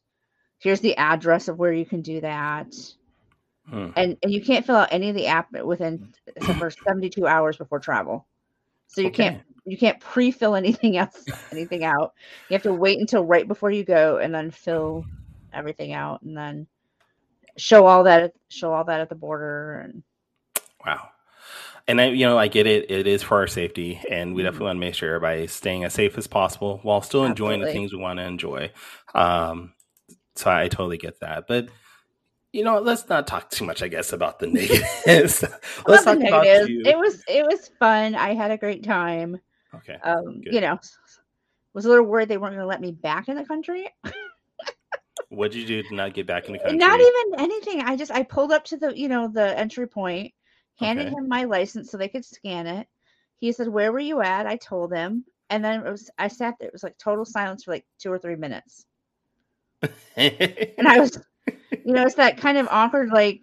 Here's 0.59 0.81
the 0.81 0.97
address 0.97 1.49
of 1.49 1.59
where 1.59 1.73
you 1.73 1.87
can 1.87 2.03
do 2.03 2.21
that 2.21 2.75
Hmm. 3.69 3.89
and 3.97 4.17
and 4.23 4.33
you 4.33 4.43
can't 4.43 4.67
fill 4.67 4.77
out 4.77 4.93
any 4.93 5.09
of 5.09 5.17
the 5.17 5.27
app 5.27 5.51
within 5.53 6.13
for 6.59 6.71
72 6.71 7.27
hours 7.27 7.57
before 7.57 7.81
travel 7.81 8.27
so 8.89 9.01
you 9.01 9.11
can't 9.11 9.41
you 9.65 9.79
can't 9.79 9.99
pre-fill 10.01 10.55
anything 10.55 10.99
else 10.99 11.27
anything 11.53 11.83
out 11.83 12.13
you 12.49 12.55
have 12.55 12.63
to 12.63 12.75
wait 12.75 13.01
until 13.01 13.25
right 13.25 13.49
before 13.49 13.71
you 13.71 13.83
go 13.83 14.19
and 14.19 14.35
then 14.35 14.51
fill 14.51 15.05
everything 15.55 15.95
out 15.95 16.21
and 16.23 16.37
then 16.37 16.67
show 17.57 17.87
all 17.87 18.05
that 18.05 18.33
show 18.51 18.73
all 18.73 18.85
that 18.85 19.01
at 19.01 19.09
the 19.09 19.15
border 19.15 19.81
and 19.81 20.03
Wow. 20.85 21.09
And 21.87 22.01
I, 22.01 22.07
you 22.07 22.25
know, 22.25 22.39
I 22.39 22.49
get 22.49 22.67
it. 22.67 22.91
It 22.91 23.07
is 23.07 23.23
for 23.23 23.37
our 23.39 23.47
safety, 23.47 24.01
and 24.11 24.35
we 24.35 24.43
Mhm. 24.43 24.47
definitely 24.47 24.65
want 24.67 24.77
to 24.77 24.81
make 24.81 24.95
sure 24.95 25.15
everybody's 25.15 25.53
staying 25.53 25.85
as 25.85 25.93
safe 25.93 26.17
as 26.17 26.27
possible 26.27 26.81
while 26.83 27.03
still 27.03 27.25
enjoying 27.25 27.61
the 27.61 27.67
things 27.67 27.93
we 27.93 27.99
want 27.99 28.19
to 28.19 28.25
enjoy. 28.25 28.71
Um, 29.15 29.75
so 30.35 30.51
I 30.51 30.69
totally 30.69 30.97
get 30.97 31.21
that. 31.21 31.47
But 31.47 31.69
you 32.53 32.63
know, 32.65 32.79
let's 32.79 33.09
not 33.09 33.27
talk 33.27 33.51
too 33.51 33.65
much. 33.67 33.83
I 33.83 33.89
guess 33.89 34.13
about 34.13 34.39
the 34.39 34.47
negatives. 35.07 35.45
Let's 35.87 36.05
talk 36.05 36.19
about 36.19 36.47
you. 36.69 36.83
it 36.87 36.97
was 36.97 37.23
it 37.29 37.45
was 37.45 37.69
fun 37.81 38.15
i 38.15 38.33
had 38.33 38.51
a 38.53 38.57
great 38.57 38.85
time 38.85 39.41
okay. 39.75 39.97
um 40.05 40.41
Good. 40.41 40.55
you 40.55 40.61
know 40.61 40.79
was 41.75 41.85
a 41.85 41.89
little 41.89 42.05
worried 42.05 42.29
they 42.29 42.37
weren't 42.39 42.53
going 42.55 42.63
to 42.63 42.67
let 42.67 42.81
me 42.81 42.93
back 42.93 43.29
in 43.29 43.37
the 43.37 43.45
country 43.45 43.89
What 45.31 45.51
did 45.51 45.61
you 45.63 45.67
do 45.83 45.89
to 45.89 45.95
not 45.95 46.15
get 46.15 46.27
back 46.29 46.47
in 46.47 46.53
the 46.53 46.59
country? 46.61 46.79
Not 46.79 47.01
even 47.01 47.41
anything. 47.41 47.81
I 47.81 47.97
just 47.97 48.13
I 48.13 48.23
pulled 48.23 48.53
up 48.53 48.65
to 48.67 48.77
the 48.77 48.97
you 48.97 49.09
know 49.09 49.27
the 49.29 49.59
entry 49.59 49.89
point, 49.89 50.33
handed 50.77 51.07
Okay. 51.07 51.17
him 51.17 51.29
my 51.29 51.45
license 51.45 51.91
so 51.91 51.97
they 51.97 52.09
could 52.09 52.25
scan 52.25 52.67
it. 52.67 52.87
He 53.39 53.53
said, 53.53 53.69
"Where 53.69 53.93
were 53.93 53.99
you 54.01 54.21
at?" 54.23 54.47
I 54.47 54.57
told 54.57 54.93
him, 54.93 55.25
and 55.51 55.65
then 55.65 55.87
it 55.87 55.91
was 55.91 56.11
I 56.19 56.29
sat 56.29 56.55
there. 56.59 56.69
It 56.69 56.73
was 56.73 56.83
like 56.83 56.97
total 56.99 57.25
silence 57.25 57.65
for 57.65 57.73
like 57.73 57.85
two 57.99 58.11
or 58.13 58.19
three 58.19 58.37
minutes, 58.37 58.87
and 60.17 60.89
I 60.89 60.99
was, 61.01 61.19
you 61.85 61.93
know, 61.93 62.05
it's 62.05 62.15
that 62.15 62.39
kind 62.39 62.57
of 62.59 62.69
awkward 62.71 63.11
like, 63.11 63.41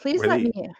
please 0.00 0.20
Were 0.20 0.26
let 0.28 0.38
they- 0.38 0.44
me. 0.62 0.70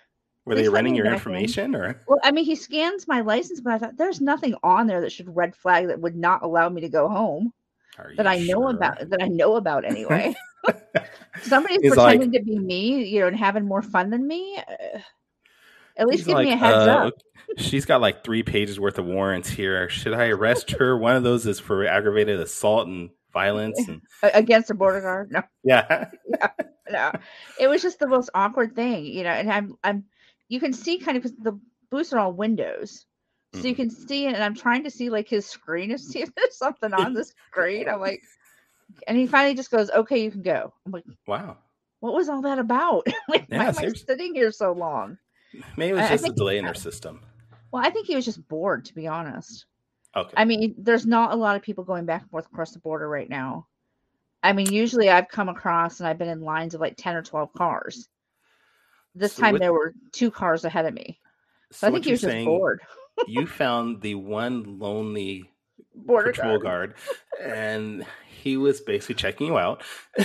Were 0.47 0.55
they 0.55 0.69
running 0.69 0.95
your 0.95 1.07
in. 1.07 1.15
information 1.15 1.75
or? 1.75 2.03
Well, 2.07 2.19
I 2.23 2.31
mean, 2.31 2.45
he 2.45 2.55
scans 2.55 3.09
my 3.09 3.23
license, 3.23 3.63
but 3.63 3.73
I 3.73 3.79
thought 3.79 3.97
there's 3.97 4.21
nothing 4.21 4.55
on 4.63 4.87
there 4.87 5.01
that 5.01 5.11
should 5.11 5.35
red 5.35 5.57
flag 5.57 5.87
that 5.87 5.99
would 6.01 6.17
not 6.17 6.43
allow 6.43 6.69
me 6.69 6.83
to 6.83 6.89
go 6.91 7.09
home 7.09 7.51
Are 7.99 8.13
that 8.19 8.27
I 8.27 8.41
know 8.41 8.61
sure? 8.61 8.71
about 8.71 9.09
that 9.09 9.23
I 9.23 9.29
know 9.29 9.57
about 9.57 9.87
anyway. 9.87 10.35
Somebody's 11.43 11.97
like- 11.97 12.19
pretending 12.19 12.33
to 12.33 12.43
be 12.45 12.59
me, 12.59 13.05
you 13.07 13.21
know, 13.21 13.29
and 13.29 13.37
having 13.37 13.65
more 13.65 13.81
fun 13.81 14.11
than 14.11 14.27
me. 14.29 14.59
At 15.97 16.07
least 16.07 16.21
He's 16.21 16.27
give 16.27 16.39
me 16.39 16.53
a 16.53 16.57
heads 16.57 16.87
uh, 16.87 16.91
up. 16.91 17.15
She's 17.57 17.85
got 17.85 18.01
like 18.01 18.25
three 18.25 18.43
pages 18.43 18.81
worth 18.81 18.99
of 18.99 19.07
warrants 19.07 19.49
here. 19.49 19.89
Should 19.89 20.15
I 20.15 20.27
arrest 20.29 20.73
her? 20.73 20.97
One 20.97 21.17
of 21.17 21.23
those 21.23 21.47
is 21.47 21.61
for 21.61 21.87
aggravated 21.87 22.41
assault 22.41 22.89
and 22.89 23.11
violence. 23.33 23.79
And 23.87 24.01
against 24.35 24.71
a 24.71 24.75
border 24.75 25.01
guard. 25.01 25.31
No, 25.31 25.43
yeah, 25.65 26.09
no, 26.91 27.13
it 27.61 27.69
was 27.69 27.83
just 27.83 27.99
the 27.99 28.09
most 28.09 28.31
awkward 28.35 28.75
thing, 28.75 29.05
you 29.05 29.23
know. 29.23 29.31
And 29.31 29.51
I'm, 29.51 29.75
I'm, 29.85 30.05
you 30.49 30.61
can 30.61 30.73
see 30.73 30.99
kind 30.99 31.17
of 31.17 31.23
because 31.23 31.37
the 31.39 31.59
booths 31.91 32.13
are 32.13 32.19
all 32.19 32.33
windows, 32.33 33.07
so 33.53 33.61
you 33.61 33.75
Mhm. 33.75 33.77
can 33.77 33.91
see 33.91 34.27
it. 34.27 34.35
And 34.35 34.43
I'm 34.43 34.55
trying 34.55 34.85
to 34.85 34.91
see 34.91 35.11
like 35.11 35.29
his 35.29 35.47
screen 35.47 35.91
to 35.91 35.99
see 35.99 36.23
if 36.23 36.35
there's 36.35 36.57
something 36.57 36.93
on 36.93 37.13
the 37.15 37.25
screen. 37.25 37.89
I'm 37.89 38.01
like, 38.01 38.23
and 39.07 39.17
he 39.17 39.27
finally 39.27 39.55
just 39.55 39.71
goes, 39.71 39.91
"Okay, 39.91 40.25
you 40.25 40.31
can 40.31 40.43
go." 40.43 40.73
I'm 40.87 40.93
like, 40.93 41.05
wow. 41.27 41.59
what 42.01 42.15
was 42.15 42.29
all 42.29 42.43
that 42.43 42.59
about? 42.59 43.07
like, 43.29 43.47
Yeah, 43.49 43.59
why 43.59 43.67
am 43.67 43.79
I 43.79 43.89
sitting 43.93 44.35
here 44.35 44.51
so 44.51 44.73
long? 44.73 45.19
Maybe 45.77 45.91
it 45.91 45.95
was 45.95 46.03
I- 46.03 46.09
I 46.09 46.17
just 46.17 46.29
a 46.29 46.33
delay 46.33 46.59
in 46.59 46.65
her 46.65 46.75
system. 46.75 47.21
Well, 47.73 47.85
I 47.85 47.91
think 47.91 48.07
he 48.07 48.15
was 48.15 48.25
just 48.25 48.47
bored, 48.49 48.85
to 48.87 48.95
be 48.95 49.07
honest. 49.09 49.67
Okay. 50.17 50.33
I 50.37 50.45
mean, 50.45 50.75
there's 50.79 51.07
not 51.07 51.33
a 51.33 51.37
lot 51.37 51.57
of 51.57 51.63
people 51.63 51.83
going 51.85 52.05
back 52.05 52.23
and 52.23 52.31
forth 52.31 52.47
across 52.47 52.71
the 52.73 52.79
border 52.79 53.09
right 53.09 53.29
now. 53.29 53.67
I 54.45 54.53
mean, 54.53 54.71
usually 54.73 55.09
I've 55.11 55.29
come 55.29 55.49
across 55.49 55.99
and 56.01 56.07
I've 56.07 56.19
been 56.19 56.29
in 56.29 56.41
lines 56.43 56.75
of 56.75 56.81
like 56.81 56.95
10 56.97 57.17
or 57.17 57.23
12 57.23 57.53
cars. 57.55 58.09
This 59.15 59.33
So 59.33 59.43
time 59.43 59.53
what- 59.55 59.61
there 59.61 59.73
were 59.73 59.95
two 60.13 60.31
cars 60.31 60.65
ahead 60.65 60.87
of 60.87 60.95
me. 60.95 61.19
So, 61.73 61.79
so 61.79 61.89
I 61.89 61.91
think 61.93 62.05
he 62.05 62.13
was 62.13 62.21
just 62.21 62.31
saying, 62.31 62.45
bored. 62.47 62.81
you 63.27 63.47
found 63.49 64.01
the 64.03 64.15
one 64.15 64.79
lonely 64.79 65.51
Border 65.97 66.31
patrol 66.33 66.59
guard. 66.59 66.95
guard, 66.95 66.95
and 67.43 68.07
he 68.29 68.57
was 68.57 68.81
basically 68.81 69.17
checking 69.17 69.49
you 69.49 69.59
out. 69.59 69.83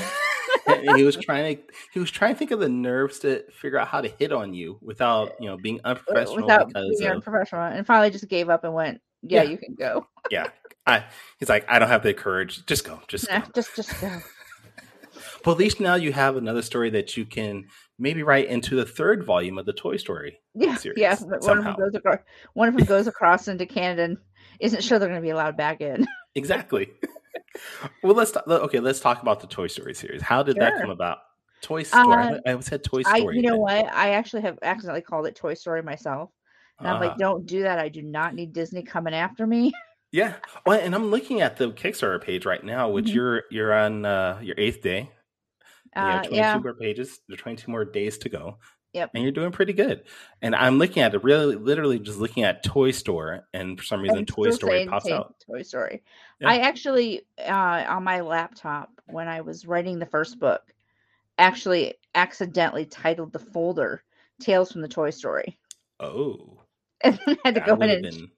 he 0.96 1.04
was 1.04 1.16
trying 1.18 1.58
to 1.58 1.64
he 1.94 2.00
was 2.00 2.12
trying 2.12 2.34
to 2.34 2.40
think 2.40 2.52
of 2.52 2.60
the 2.60 2.70
nerves 2.70 3.20
to 3.20 3.44
figure 3.52 3.78
out 3.80 3.88
how 3.88 4.02
to 4.02 4.08
hit 4.08 4.32
on 4.32 4.54
you 4.54 4.78
without 4.82 5.32
you 5.40 5.48
know 5.50 5.58
being 5.58 5.80
unprofessional 5.84 6.36
without 6.38 6.74
being 6.74 7.06
of, 7.06 7.12
unprofessional. 7.16 7.64
And 7.64 7.86
finally 7.86 8.10
just 8.10 8.28
gave 8.28 8.50
up 8.50 8.64
and 8.64 8.74
went, 8.74 9.02
Yeah, 9.22 9.44
Yeah. 9.44 9.50
you 9.52 9.58
can 9.58 9.76
go. 9.76 10.08
yeah. 10.32 10.48
I 10.88 11.04
he's 11.40 11.50
like 11.50 11.66
I 11.70 11.80
don't 11.80 11.90
have 11.90 12.04
the 12.04 12.14
courage. 12.14 12.66
Just 12.66 12.84
go. 12.86 13.00
Just 13.08 13.28
go. 13.28 13.42
Just 13.54 13.76
just 13.76 14.00
go. 14.02 14.20
Well, 15.46 15.54
at 15.54 15.60
least 15.60 15.80
now 15.80 15.96
you 15.96 16.12
have 16.12 16.36
another 16.36 16.62
story 16.62 16.90
that 16.92 17.16
you 17.16 17.26
can 17.26 17.68
maybe 17.98 18.24
write 18.24 18.48
into 18.48 18.76
the 18.76 18.86
third 18.86 19.26
volume 19.26 19.58
of 19.58 19.66
the 19.66 19.74
Toy 19.74 19.96
Story. 19.98 20.40
Yeah, 20.54 20.76
Series, 20.76 20.98
yeah. 21.00 21.16
but 21.16 21.28
One 21.28 21.36
of 21.36 21.44
somehow. 21.44 21.76
them 21.76 21.80
goes 21.86 21.96
across. 21.96 22.20
One 22.54 22.68
of 22.70 22.76
them 22.76 22.86
goes 22.86 23.08
across 23.08 23.48
into 23.48 23.66
Canada 23.66 24.04
and 24.04 24.18
isn't 24.60 24.84
sure 24.84 25.00
they're 25.00 25.08
going 25.10 25.20
to 25.22 25.26
be 25.26 25.30
allowed 25.32 25.56
back 25.58 25.82
in. 25.82 26.08
Exactly. 26.36 26.90
well, 28.04 28.14
let's 28.14 28.32
talk, 28.32 28.48
okay. 28.48 28.80
Let's 28.80 29.00
talk 29.00 29.22
about 29.22 29.40
the 29.40 29.48
Toy 29.48 29.68
Story 29.68 29.94
series. 29.94 30.22
How 30.22 30.44
did 30.44 30.58
that 30.58 30.80
come 30.82 30.90
about? 30.90 31.20
Toy 31.62 31.84
Story. 31.84 32.14
Uh, 32.14 32.40
I, 32.46 32.54
I 32.54 32.60
said 32.62 32.84
Toy 32.84 33.02
I, 33.06 33.20
Story. 33.20 33.36
you 33.36 33.42
know 33.44 33.58
what? 33.58 33.86
I 33.94 34.12
actually 34.12 34.44
have 34.44 34.58
accidentally 34.62 35.02
called 35.02 35.28
it 35.28 35.36
Toy 35.36 35.54
Story 35.54 35.84
myself. 35.84 36.32
And 36.80 36.88
I'm 36.88 36.96
uh, 36.96 37.08
like, 37.08 37.18
don't 37.18 37.46
do 37.46 37.64
that. 37.64 37.80
I 37.80 37.90
do 37.90 38.02
not 38.02 38.34
need 38.36 38.54
Disney 38.54 38.84
coming 38.84 39.14
after 39.14 39.46
me. 39.46 39.74
yeah. 40.12 40.36
Well, 40.66 40.80
and 40.80 40.96
I'm 40.96 41.12
looking 41.12 41.42
at 41.42 41.58
the 41.58 41.72
Kickstarter 41.72 42.22
page 42.22 42.46
right 42.46 42.64
now, 42.64 42.90
which 42.90 43.08
Mhm. 43.08 43.14
you're 43.14 43.44
you're 43.52 43.74
on 43.74 44.06
uh, 44.06 44.40
your 44.42 44.56
eighth 44.58 44.82
day. 44.82 45.12
You 45.96 46.02
have 46.02 46.20
Uh, 46.26 46.30
22 46.30 46.36
yeah. 46.36 46.58
more 46.58 46.74
pages. 46.76 47.20
There 47.28 47.34
are 47.34 47.38
22 47.38 47.70
more 47.72 47.84
days 47.84 48.18
to 48.20 48.30
go. 48.30 48.58
Yep. 48.94 49.12
And 49.14 49.24
you're 49.24 49.32
doing 49.32 49.52
pretty 49.52 49.74
good. 49.74 50.04
And 50.42 50.56
I'm 50.56 50.80
looking 50.80 51.04
at 51.04 51.14
it, 51.14 51.24
really, 51.24 51.56
literally 51.56 52.00
just 52.00 52.18
looking 52.18 52.44
at 52.44 52.64
Toy 52.64 52.90
Store, 52.92 53.48
and 53.54 53.78
for 53.78 53.86
some 53.86 54.02
reason, 54.02 54.26
Toy 54.26 54.50
Story 54.50 54.88
pops 54.88 55.10
out. 55.12 55.36
Toy 55.46 55.62
Story. 55.62 56.02
Yeah. 56.40 56.50
I 56.50 56.58
actually, 56.60 57.22
uh, 57.46 57.86
on 57.88 58.04
my 58.04 58.22
laptop, 58.22 58.90
when 59.08 59.28
I 59.28 59.42
was 59.42 59.66
writing 59.66 60.00
the 60.00 60.06
first 60.06 60.40
book, 60.40 60.62
actually 61.38 61.96
accidentally 62.16 62.86
titled 62.86 63.32
the 63.34 63.40
folder 63.40 64.04
"Tales 64.40 64.72
from 64.72 64.82
the 64.82 64.88
Toy 64.88 65.10
Story," 65.10 65.58
Oh, 66.00 66.62
and 67.04 67.20
then 67.26 67.38
had 67.44 67.56
to 67.56 67.62
go 67.62 67.76
in 67.76 67.90
and 67.90 68.02
been. 68.04 68.32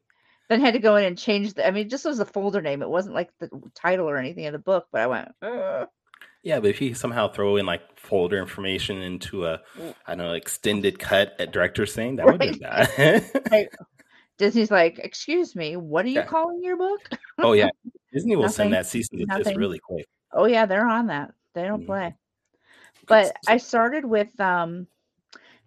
then 0.49 0.61
had 0.61 0.73
to 0.73 0.79
go 0.79 0.95
in 0.95 1.05
and 1.05 1.17
change 1.17 1.53
the. 1.53 1.67
I 1.67 1.71
mean, 1.71 1.89
just 1.89 2.05
was 2.05 2.17
the 2.17 2.25
folder 2.25 2.61
name. 2.61 2.81
It 2.81 2.89
wasn't 2.89 3.15
like 3.15 3.29
the 3.39 3.49
title 3.75 4.09
or 4.09 4.17
anything 4.17 4.45
of 4.47 4.53
the 4.53 4.59
book. 4.59 4.87
But 4.91 5.01
I 5.01 5.07
went, 5.07 5.31
"Ugh." 5.41 5.87
Yeah, 6.43 6.59
but 6.59 6.71
if 6.71 6.81
you 6.81 6.95
somehow 6.95 7.27
throw 7.27 7.57
in 7.57 7.67
like 7.67 7.81
folder 7.99 8.39
information 8.39 8.97
into 9.03 9.45
a, 9.45 9.61
Mm. 9.77 9.93
Don't 10.07 10.17
know, 10.17 10.33
extended 10.33 10.97
cut 10.97 11.35
at 11.39 11.51
director's 11.51 11.93
thing, 11.93 12.15
that 12.15 12.25
would 12.25 12.39
be 12.39 12.51
bad. 12.59 13.29
Disney's 14.41 14.71
like, 14.71 14.99
"Excuse 14.99 15.55
me, 15.55 15.77
what 15.77 16.03
are 16.03 16.09
you 16.09 16.15
Yeah. 16.19 16.25
calling 16.25 16.63
your 16.63 16.75
book?" 16.75 17.09
oh 17.39 17.53
yeah, 17.53 17.69
Disney 18.13 18.35
will 18.35 18.43
Nothing. 18.43 18.55
send 18.55 18.73
that 18.73 18.85
cease 18.87 19.07
and 19.11 19.27
desist 19.27 19.55
really 19.55 19.79
quick. 19.79 20.07
Oh 20.33 20.45
yeah, 20.45 20.65
they're 20.65 20.87
on 20.87 21.07
that. 21.07 21.31
They 21.53 21.63
don't 21.63 21.81
Mhm. 21.81 21.85
play. 21.85 22.15
But. 23.07 23.35
I 23.47 23.57
started 23.57 24.03
with 24.03 24.37
um 24.39 24.87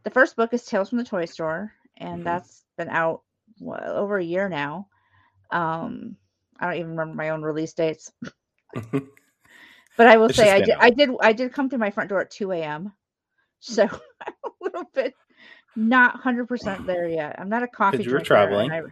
the 0.03 0.11
first 0.11 0.37
book 0.37 0.53
is 0.53 0.65
Tales 0.65 0.89
from 0.91 0.99
the 0.99 1.05
Toy 1.05 1.25
Store, 1.25 1.73
and 1.99 2.21
Mhm. 2.21 2.25
that's 2.25 2.65
been 2.77 2.89
out 2.89 3.23
well, 3.61 3.81
over 3.97 4.19
a 4.19 4.25
year 4.25 4.49
now. 4.49 4.89
Um 5.51 6.17
I 6.59 6.67
don't 6.67 6.77
even 6.77 6.91
remember 6.91 7.15
my 7.15 7.31
own 7.31 7.43
release 7.43 7.75
dates. 7.75 8.13
But 9.97 10.09
I 10.09 10.17
will 10.17 10.29
It's 10.29 10.39
say 10.39 10.51
I 10.51 10.61
did 10.61 10.75
out. 10.75 10.83
I 10.83 10.91
did 10.91 11.11
I 11.21 11.33
did 11.33 11.53
come 11.53 11.71
through 11.71 11.79
my 11.79 11.91
front 11.93 12.09
door 12.11 12.21
at 12.21 12.31
2 12.31 12.51
a.m. 12.53 12.93
So 13.61 13.85
I'm 14.27 14.35
a 14.45 14.51
little 14.61 14.91
bit 14.93 15.15
not 15.77 16.23
100% 16.23 16.87
there 16.87 17.09
yet. 17.09 17.37
I'm 17.39 17.49
not 17.49 17.63
a 17.63 17.69
coffee 17.69 18.03
you 18.03 18.13
were 18.13 18.21
traveling. 18.21 18.71
I- 18.71 18.83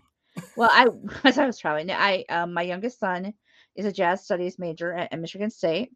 well, 0.56 0.70
I 0.72 0.86
as 1.24 1.38
I 1.38 1.46
was 1.46 1.58
traveling, 1.58 1.90
I 1.90 2.24
um, 2.28 2.54
my 2.54 2.62
youngest 2.62 2.98
son 2.98 3.34
is 3.76 3.86
a 3.86 3.92
jazz 3.92 4.24
studies 4.24 4.58
major 4.58 4.92
at, 4.92 5.12
at 5.12 5.20
Michigan 5.20 5.50
State, 5.50 5.92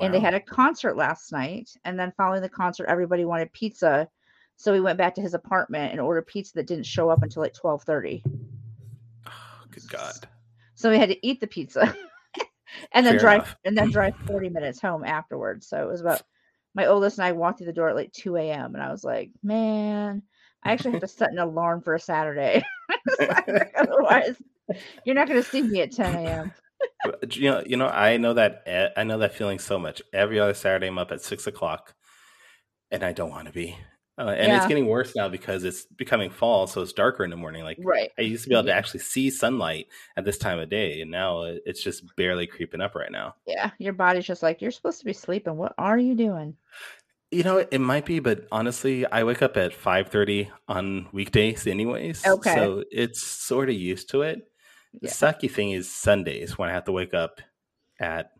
and 0.00 0.14
they 0.14 0.20
had 0.20 0.34
a 0.34 0.40
concert 0.40 0.96
last 0.96 1.32
night. 1.32 1.70
And 1.84 1.98
then 1.98 2.12
following 2.16 2.42
the 2.42 2.48
concert, 2.48 2.86
everybody 2.88 3.24
wanted 3.24 3.52
pizza, 3.52 4.08
so 4.56 4.72
we 4.72 4.80
went 4.80 4.98
back 4.98 5.14
to 5.16 5.20
his 5.20 5.34
apartment 5.34 5.90
and 5.92 6.00
ordered 6.00 6.26
pizza 6.26 6.54
that 6.54 6.66
didn't 6.68 6.86
show 6.86 7.10
up 7.10 7.22
until 7.22 7.42
like 7.42 7.54
12:30. 7.54 8.22
Oh, 9.26 9.30
good 9.70 9.88
God. 9.88 10.14
So 10.76 10.90
we 10.90 10.98
had 10.98 11.08
to 11.08 11.26
eat 11.26 11.40
the 11.40 11.46
pizza, 11.46 11.82
and 12.92 13.04
then 13.04 13.14
Fair 13.14 13.20
drive 13.20 13.42
enough. 13.42 13.56
and 13.64 13.76
then 13.76 13.90
drive 13.90 14.14
40 14.26 14.50
minutes 14.50 14.80
home 14.80 15.04
afterwards. 15.04 15.66
So 15.68 15.82
it 15.82 15.88
was 15.90 16.00
about 16.00 16.22
my 16.74 16.86
oldest 16.86 17.18
and 17.18 17.26
I 17.26 17.32
walked 17.32 17.58
through 17.58 17.66
the 17.66 17.72
door 17.72 17.88
at 17.88 17.96
like 17.96 18.12
2 18.12 18.36
a.m. 18.36 18.74
and 18.74 18.82
I 18.82 18.90
was 18.90 19.04
like, 19.04 19.30
man, 19.42 20.22
I 20.64 20.72
actually 20.72 20.92
have 20.92 21.00
to 21.02 21.08
set 21.08 21.30
an 21.30 21.38
alarm 21.38 21.82
for 21.82 21.94
a 21.94 22.00
Saturday. 22.00 22.64
Otherwise, 23.76 24.36
you're 25.04 25.14
not 25.14 25.28
going 25.28 25.42
to 25.42 25.48
see 25.48 25.62
me 25.62 25.82
at 25.82 25.92
10 25.92 26.14
a.m. 26.26 26.52
You 27.30 27.50
know, 27.50 27.62
you 27.66 27.76
know, 27.76 27.86
I 27.86 28.16
know 28.16 28.34
that 28.34 28.92
I 28.96 29.04
know 29.04 29.18
that 29.18 29.34
feeling 29.34 29.58
so 29.58 29.78
much. 29.78 30.02
Every 30.12 30.40
other 30.40 30.54
Saturday, 30.54 30.86
I'm 30.86 30.98
up 30.98 31.12
at 31.12 31.22
six 31.22 31.46
o'clock, 31.46 31.94
and 32.90 33.02
I 33.02 33.12
don't 33.12 33.30
want 33.30 33.46
to 33.46 33.52
be. 33.52 33.76
Uh, 34.16 34.28
and 34.28 34.52
it's 34.52 34.66
getting 34.68 34.86
worse 34.86 35.16
now 35.16 35.28
because 35.28 35.64
it's 35.64 35.86
becoming 35.86 36.30
fall, 36.30 36.66
so 36.68 36.80
it's 36.80 36.92
darker 36.92 37.24
in 37.24 37.30
the 37.30 37.36
morning. 37.36 37.64
Like 37.64 37.78
Right. 37.80 38.10
I 38.16 38.22
used 38.22 38.44
to 38.44 38.48
be 38.48 38.54
able 38.54 38.64
to 38.66 38.72
actually 38.72 39.00
see 39.00 39.28
sunlight 39.28 39.88
at 40.16 40.24
this 40.24 40.38
time 40.38 40.60
of 40.60 40.70
day, 40.70 41.00
and 41.00 41.10
now 41.10 41.42
it's 41.42 41.82
just 41.82 42.04
barely 42.16 42.46
creeping 42.46 42.80
up 42.80 42.94
right 42.94 43.10
now. 43.10 43.34
Yeah. 43.46 43.70
Your 43.78 43.92
body's 43.92 44.24
just 44.24 44.42
like, 44.42 44.62
you're 44.62 44.70
supposed 44.70 45.00
to 45.00 45.04
be 45.04 45.12
sleeping. 45.12 45.56
What 45.56 45.74
are 45.78 45.98
you 45.98 46.14
doing? 46.14 46.56
You 47.32 47.42
know, 47.42 47.58
it 47.58 47.80
might 47.80 48.06
be, 48.06 48.20
but 48.20 48.46
honestly, 48.52 49.04
I 49.06 49.24
wake 49.24 49.42
up 49.42 49.56
at 49.56 49.74
five 49.74 50.08
thirty 50.08 50.48
on 50.68 51.08
weekdays, 51.12 51.66
anyways. 51.66 52.24
Okay. 52.24 52.54
so 52.54 52.84
it's 52.92 53.20
sort 53.20 53.68
of 53.68 53.74
used 53.74 54.10
to 54.10 54.22
it. 54.22 54.46
The 55.02 55.08
Yeah. 55.08 55.12
sucky 55.12 55.50
thing 55.50 55.72
is 55.72 55.90
Sundays 55.90 56.56
when 56.56 56.68
I 56.68 56.72
have 56.72 56.84
to 56.84 56.92
wake 56.92 57.14
up 57.14 57.40
at 57.98 58.30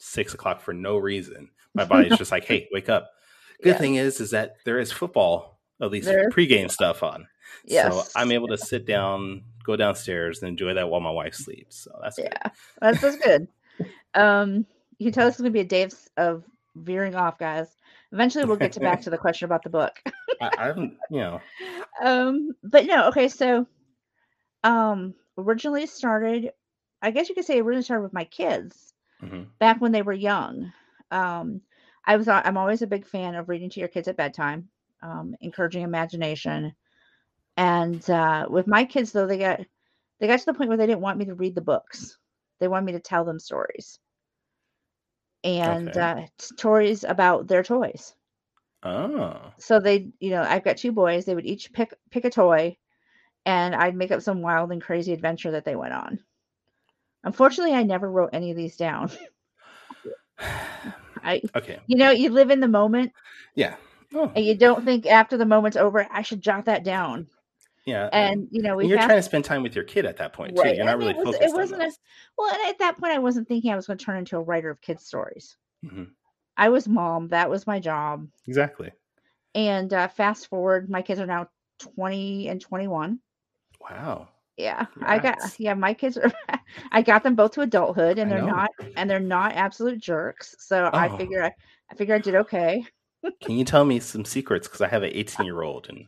six 0.00 0.34
o'clock 0.34 0.60
for 0.60 0.72
no 0.74 0.96
reason. 0.96 1.50
My 1.74 1.84
body's 1.84 2.18
just 2.18 2.32
like, 2.32 2.44
"Hey, 2.44 2.68
wake 2.72 2.88
up." 2.88 3.12
Good 3.62 3.70
Yeah. 3.70 3.78
thing 3.78 3.94
is, 3.96 4.20
is 4.20 4.30
that 4.30 4.56
there 4.64 4.78
is 4.78 4.92
football, 4.92 5.60
at 5.80 5.90
least 5.90 6.06
There 6.06 6.28
is 6.28 6.34
pregame 6.34 6.70
stuff 6.70 7.02
on. 7.02 7.26
Yes. 7.64 7.92
So 7.92 8.04
I'm 8.18 8.32
able 8.32 8.48
to 8.48 8.58
sit 8.58 8.86
down, 8.86 9.42
go 9.64 9.76
downstairs, 9.76 10.40
and 10.40 10.48
enjoy 10.48 10.74
that 10.74 10.88
while 10.88 11.00
my 11.00 11.10
wife 11.10 11.34
sleeps. 11.34 11.76
So 11.76 11.98
that's 12.02 12.16
good. 12.16 12.28
Yeah. 12.32 12.50
That's, 12.80 13.00
that's 13.00 13.16
good. 13.16 13.48
Um, 14.14 14.66
you 14.98 15.06
can 15.06 15.12
tell 15.12 15.26
this 15.26 15.36
is 15.36 15.40
going 15.40 15.52
to 15.52 15.56
be 15.56 15.60
a 15.60 15.64
day 15.64 15.82
of, 15.82 15.94
of 16.16 16.44
veering 16.76 17.14
off, 17.14 17.38
guys. 17.38 17.76
Eventually, 18.12 18.44
we'll 18.44 18.56
get 18.56 18.72
to 18.72 18.80
back 18.80 19.02
to 19.02 19.10
the 19.10 19.18
question 19.24 19.46
about 19.46 19.62
the 19.62 19.70
book. 19.70 20.00
I, 20.40 20.50
I 20.58 20.66
haven't, 20.66 20.96
you 21.10 21.20
know, 21.20 21.40
um 22.02 22.52
but 22.62 22.86
no 22.86 23.08
okay 23.08 23.28
so 23.28 23.66
um 24.64 25.14
originally 25.38 25.86
started 25.86 26.50
i 27.02 27.10
guess 27.10 27.28
you 27.28 27.34
could 27.34 27.44
say 27.44 27.60
originally 27.60 27.82
started 27.82 28.02
with 28.02 28.12
my 28.12 28.24
kids 28.24 28.94
mhm. 29.22 29.46
back 29.58 29.80
when 29.80 29.92
they 29.92 30.02
were 30.02 30.12
young 30.12 30.72
um 31.10 31.60
i 32.06 32.16
was 32.16 32.28
i'm 32.28 32.56
always 32.56 32.82
a 32.82 32.86
big 32.86 33.06
fan 33.06 33.34
of 33.34 33.48
reading 33.48 33.70
to 33.70 33.80
your 33.80 33.88
kids 33.88 34.08
at 34.08 34.16
bedtime 34.16 34.68
um 35.02 35.34
encouraging 35.40 35.82
imagination. 35.82 36.74
And 37.56 38.08
uh 38.10 38.46
with 38.50 38.66
my 38.66 38.84
kids 38.84 39.12
though 39.12 39.26
they 39.26 39.38
got 39.38 39.60
they 40.20 40.26
got 40.26 40.38
to 40.40 40.46
the 40.46 40.54
point 40.54 40.68
where 40.68 40.76
they 40.78 40.86
didn't 40.86 41.00
want 41.02 41.18
me 41.18 41.26
to 41.26 41.34
read 41.34 41.54
the 41.54 41.60
books. 41.62 42.18
They 42.60 42.68
wanted 42.68 42.86
me 42.86 42.92
to 42.92 43.00
tell 43.00 43.24
them 43.24 43.38
stories. 43.38 43.98
And 45.44 45.96
Okay. 45.96 45.96
uh 45.96 46.26
stories 46.38 47.04
about 47.04 47.46
their 47.46 47.62
toys. 47.62 48.14
Oh, 48.82 49.52
so 49.58 49.78
they 49.80 50.10
you 50.20 50.30
know 50.30 50.42
i've 50.42 50.64
got 50.64 50.76
two 50.76 50.92
boys. 50.92 51.24
They 51.24 51.34
would 51.34 51.46
each 51.46 51.72
pick 51.72 51.92
pick 52.10 52.24
a 52.24 52.30
toy 52.30 52.76
and 53.46 53.74
i'd 53.74 53.96
make 53.96 54.10
up 54.12 54.22
some 54.22 54.42
wild 54.42 54.72
and 54.72 54.82
crazy 54.82 55.12
adventure 55.12 55.50
that 55.52 55.64
they 55.64 55.76
went 55.76 55.94
on. 55.94 56.18
Unfortunately 57.24 57.74
i 57.74 57.82
never 57.82 58.10
wrote 58.10 58.30
any 58.32 58.50
of 58.50 58.56
these 58.56 58.76
down 58.76 59.10
i 61.24 61.40
okay, 61.56 61.78
you 61.86 61.96
know 61.96 62.10
you 62.10 62.30
live 62.30 62.50
in 62.50 62.60
the 62.60 62.68
moment 62.68 63.12
yeah, 63.54 63.74
oh, 64.14 64.30
and 64.34 64.44
you 64.44 64.54
don't 64.56 64.84
think 64.84 65.06
after 65.06 65.36
the 65.36 65.46
moment's 65.46 65.76
over 65.76 66.06
i 66.10 66.22
should 66.22 66.40
jot 66.40 66.64
that 66.66 66.84
down 66.84 67.26
yeah. 67.86 68.08
and 68.12 68.46
you 68.50 68.62
know 68.62 68.78
you're 68.80 68.98
trying 68.98 69.08
to 69.10 69.22
spend 69.22 69.44
time 69.44 69.62
with 69.62 69.74
your 69.74 69.84
kid 69.84 70.04
at 70.06 70.16
that 70.18 70.32
point 70.32 70.54
too. 70.56 70.62
You're 70.62 70.84
not 70.84 70.92
and 70.94 70.98
really 71.00 71.10
it 71.12 71.16
was- 71.16 71.34
it 71.34 71.38
focused 71.38 71.54
wasn't 71.56 71.82
on 71.82 71.88
a- 71.88 71.92
well 72.38 72.52
and 72.52 72.68
at 72.68 72.78
that 72.78 72.98
point 72.98 73.12
i 73.12 73.18
wasn't 73.18 73.48
thinking 73.48 73.72
i 73.72 73.76
was 73.76 73.86
going 73.86 73.98
to 73.98 74.04
turn 74.04 74.18
into 74.18 74.36
a 74.36 74.42
writer 74.42 74.70
of 74.70 74.80
kids 74.80 75.04
stories 75.04 75.56
Mhm. 75.84 76.08
i 76.56 76.68
was 76.68 76.86
mom 76.86 77.28
that 77.28 77.48
was 77.50 77.66
my 77.66 77.80
job 77.80 78.28
Exactly. 78.46 78.92
and 79.54 79.92
uh, 79.92 80.08
fast 80.08 80.48
forward 80.48 80.88
my 80.90 81.02
kids 81.02 81.18
are 81.20 81.26
now 81.26 81.48
20 81.78 82.48
and 82.48 82.60
21 82.60 83.18
Wow. 83.80 84.28
Yeah, 84.60 84.86
I 85.02 85.18
got 85.18 85.38
yeah, 85.58 85.72
my 85.72 85.94
kids 85.94 86.18
are 86.18 86.30
I 86.92 87.00
got 87.00 87.22
them 87.22 87.34
both 87.34 87.52
to 87.52 87.62
adulthood 87.62 88.18
and 88.18 88.30
they're 88.30 88.42
not 88.42 88.70
and 88.96 89.08
they're 89.08 89.18
not 89.18 89.54
absolute 89.54 89.98
jerks. 89.98 90.54
So 90.58 90.90
I 90.92 91.08
Oh. 91.08 91.16
figure 91.16 91.44
I, 91.44 91.52
I 91.90 91.94
figure 91.94 92.14
I 92.14 92.18
did 92.18 92.34
okay. 92.34 92.84
Can 93.40 93.56
you 93.56 93.64
tell 93.64 93.86
me 93.86 94.00
some 94.00 94.26
secrets? 94.26 94.68
Because 94.68 94.82
I 94.82 94.88
have 94.88 95.02
an 95.02 95.12
18 95.14 95.46
year 95.46 95.62
old 95.62 95.88
and 95.88 96.06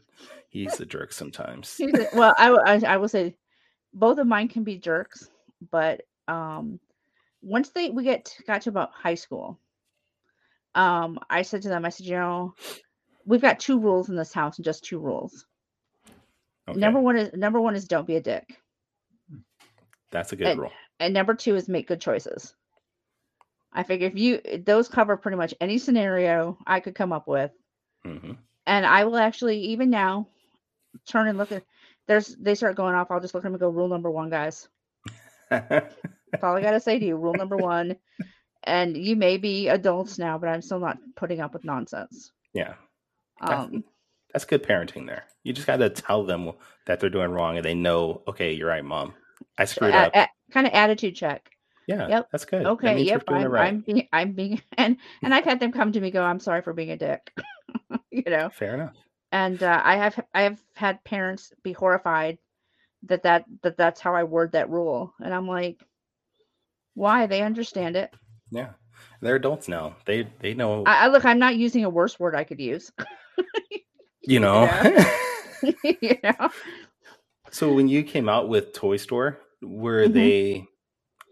he's 0.50 0.80
a 0.80 0.84
jerk 0.86 1.12
sometimes. 1.12 1.80
well, 2.14 2.34
I, 2.36 2.50
I 2.50 2.94
I 2.94 2.96
will 2.98 3.08
say 3.08 3.34
both 3.94 4.18
of 4.18 4.26
mine 4.26 4.48
can 4.48 4.64
be 4.64 4.76
jerks, 4.76 5.30
but 5.70 6.02
um, 6.28 6.78
once 7.40 7.70
they 7.70 7.88
we 7.88 8.04
get 8.04 8.26
to, 8.26 8.42
got 8.42 8.60
to 8.62 8.70
about 8.70 8.92
high 8.92 9.14
school, 9.14 9.58
um, 10.74 11.18
I 11.30 11.40
said 11.40 11.62
to 11.62 11.68
them, 11.70 11.86
I 11.86 11.88
said, 11.88 12.06
you 12.06 12.16
know, 12.16 12.54
we've 13.24 13.40
got 13.40 13.60
two 13.60 13.78
rules 13.80 14.10
in 14.10 14.16
this 14.16 14.32
house, 14.34 14.58
and 14.58 14.64
just 14.64 14.84
two 14.84 14.98
rules. 14.98 15.46
Okay. 16.72 16.80
Number 16.80 17.00
one 17.00 17.16
is 17.16 17.32
number 17.34 17.60
one 17.60 17.74
is 17.74 17.86
don't 17.86 18.06
be 18.06 18.16
a 18.16 18.20
dick, 18.20 18.58
That's 20.10 20.32
a 20.32 20.36
good 20.36 20.46
and- 20.48 20.60
rule. 20.60 20.72
and 21.00 21.14
number 21.14 21.34
two 21.34 21.54
is 21.56 21.68
make 21.68 21.88
good 21.88 22.00
choices. 22.00 22.54
I 23.72 23.82
figure 23.84 24.06
if 24.08 24.16
you 24.18 24.40
those 24.64 24.88
cover 24.88 25.16
pretty 25.16 25.36
much 25.38 25.54
any 25.60 25.78
scenario 25.78 26.58
I 26.66 26.80
could 26.80 26.94
come 26.94 27.12
up 27.12 27.26
with, 27.26 27.50
hmm 28.04 28.32
and 28.66 28.86
I 28.86 29.04
will 29.04 29.16
actually 29.16 29.58
even 29.72 29.90
now 29.90 30.28
turn 31.06 31.26
and 31.28 31.38
look 31.38 31.50
at 31.52 31.64
there's 32.06 32.34
they 32.36 32.54
start 32.54 32.76
going 32.76 32.94
off. 32.94 33.10
I'll 33.10 33.20
just 33.20 33.34
look 33.34 33.42
at 33.42 33.46
them 33.46 33.54
and 33.54 33.60
go 33.60 33.68
rule 33.70 33.88
number 33.88 34.10
one, 34.10 34.28
guys. 34.30 34.68
That's 35.50 36.42
all 36.42 36.56
I 36.56 36.60
gotta 36.62 36.80
say 36.80 36.98
to 36.98 37.04
you. 37.04 37.16
Rule 37.16 37.34
number 37.34 37.56
one. 37.56 37.96
And 38.64 38.96
you 38.96 39.16
may 39.16 39.38
be 39.38 39.68
adults 39.68 40.18
now, 40.18 40.38
but 40.38 40.48
I'm 40.48 40.62
still 40.62 40.78
not 40.78 40.96
putting 41.16 41.40
up 41.40 41.52
with 41.52 41.64
nonsense. 41.64 42.30
yeah. 42.52 42.74
Um, 43.40 43.82
That's 44.32 44.44
good 44.44 44.62
parenting 44.62 45.06
there. 45.06 45.24
You 45.42 45.52
just 45.52 45.66
got 45.66 45.76
to 45.76 45.90
tell 45.90 46.24
them 46.24 46.52
that 46.86 47.00
they're 47.00 47.10
doing 47.10 47.30
wrong 47.30 47.56
and 47.56 47.64
they 47.64 47.74
know, 47.74 48.22
okay, 48.26 48.52
you're 48.52 48.68
right, 48.68 48.84
mom. 48.84 49.14
I 49.58 49.64
screwed 49.64 49.94
up. 49.94 50.12
kind 50.50 50.66
of 50.66 50.72
attitude 50.72 51.16
check. 51.16 51.50
yeah. 51.86 52.08
yep. 52.08 52.28
That's 52.32 52.44
good. 52.44 52.64
Okay, 52.64 52.94
we're 52.94 53.00
yep, 53.00 53.24
I'm, 53.28 53.50
right. 53.50 53.68
I'm 53.68 53.80
being, 53.80 54.08
I'm 54.12 54.32
being, 54.32 54.62
and 54.78 54.96
and 55.22 55.34
I've 55.34 55.44
had 55.44 55.60
them 55.60 55.72
come 55.72 55.92
to 55.92 56.00
me 56.00 56.10
go, 56.10 56.22
I'm 56.22 56.40
sorry 56.40 56.62
for 56.62 56.72
being 56.72 56.90
a 56.90 56.96
dick, 56.96 57.32
you 58.10 58.24
know. 58.26 58.50
Fair 58.50 58.74
enough. 58.74 58.94
And 59.32 59.62
uh, 59.62 59.80
I 59.82 59.96
have 59.96 60.24
I 60.34 60.42
have 60.42 60.60
had 60.74 61.02
parents 61.04 61.52
be 61.62 61.72
horrified 61.72 62.38
that 63.04 63.22
that 63.24 63.44
that 63.62 63.76
that's 63.76 64.00
how 64.00 64.14
I 64.14 64.24
word 64.24 64.52
that 64.52 64.70
rule, 64.70 65.12
and 65.20 65.34
I'm 65.34 65.48
like, 65.48 65.82
why? 66.94 67.26
They 67.26 67.42
understand 67.42 67.96
it. 67.96 68.12
Yeah. 68.50 68.70
They're 69.20 69.36
adults 69.36 69.68
now. 69.68 69.96
They 70.04 70.28
they 70.40 70.54
know, 70.54 70.84
I, 70.84 71.04
I 71.04 71.06
look. 71.08 71.24
I'm 71.24 71.38
not 71.38 71.56
using 71.56 71.84
a 71.84 71.90
worse 71.90 72.18
word 72.18 72.34
I 72.34 72.44
could 72.44 72.60
use. 72.60 72.92
you 74.24 74.40
know. 74.40 74.68
you 75.84 76.18
know. 76.22 76.50
so 77.50 77.72
when 77.72 77.88
you 77.88 78.02
came 78.02 78.28
out 78.28 78.48
with 78.48 78.72
Toy 78.72 78.96
Store, 78.96 79.38
were 79.62 80.08
Mhm. 80.08 80.12
they 80.14 80.68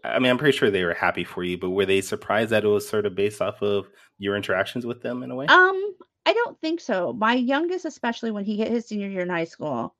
I 0.03 0.19
mean, 0.19 0.31
I'm 0.31 0.37
pretty 0.39 0.57
sure 0.57 0.71
they 0.71 0.83
were 0.83 0.95
happy 0.95 1.23
for 1.23 1.43
you, 1.43 1.57
but 1.59 1.71
were 1.71 1.85
they 1.85 2.01
surprised 2.01 2.49
that 2.51 2.63
it 2.63 2.67
was 2.67 2.87
sort 2.89 3.05
of 3.05 3.13
based 3.15 3.41
off 3.41 3.61
of 3.61 3.87
your 4.17 4.35
interactions 4.35 4.85
with 4.85 5.01
them 5.01 5.21
in 5.23 5.29
a 5.31 5.35
way? 5.35 5.45
Um, 5.47 5.95
I 6.25 6.33
don't 6.33 6.59
think 6.59 6.79
so. 6.79 7.13
My 7.13 7.33
youngest, 7.35 7.85
especially 7.85 8.31
when 8.31 8.45
he 8.45 8.57
hit 8.57 8.69
his 8.71 8.87
senior 8.87 9.09
year 9.09 9.21
in 9.21 9.29
high 9.29 9.43
school, 9.43 9.95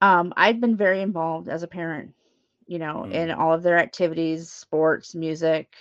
um, 0.00 0.32
I'd 0.36 0.60
been 0.60 0.76
very 0.76 1.00
involved 1.00 1.48
as 1.48 1.62
a 1.62 1.68
parent, 1.68 2.14
you 2.66 2.78
know, 2.78 3.04
in 3.04 3.28
Mm. 3.28 3.38
all 3.38 3.52
of 3.52 3.62
their 3.62 3.78
activities, 3.78 4.50
sports, 4.50 5.14
music. 5.14 5.74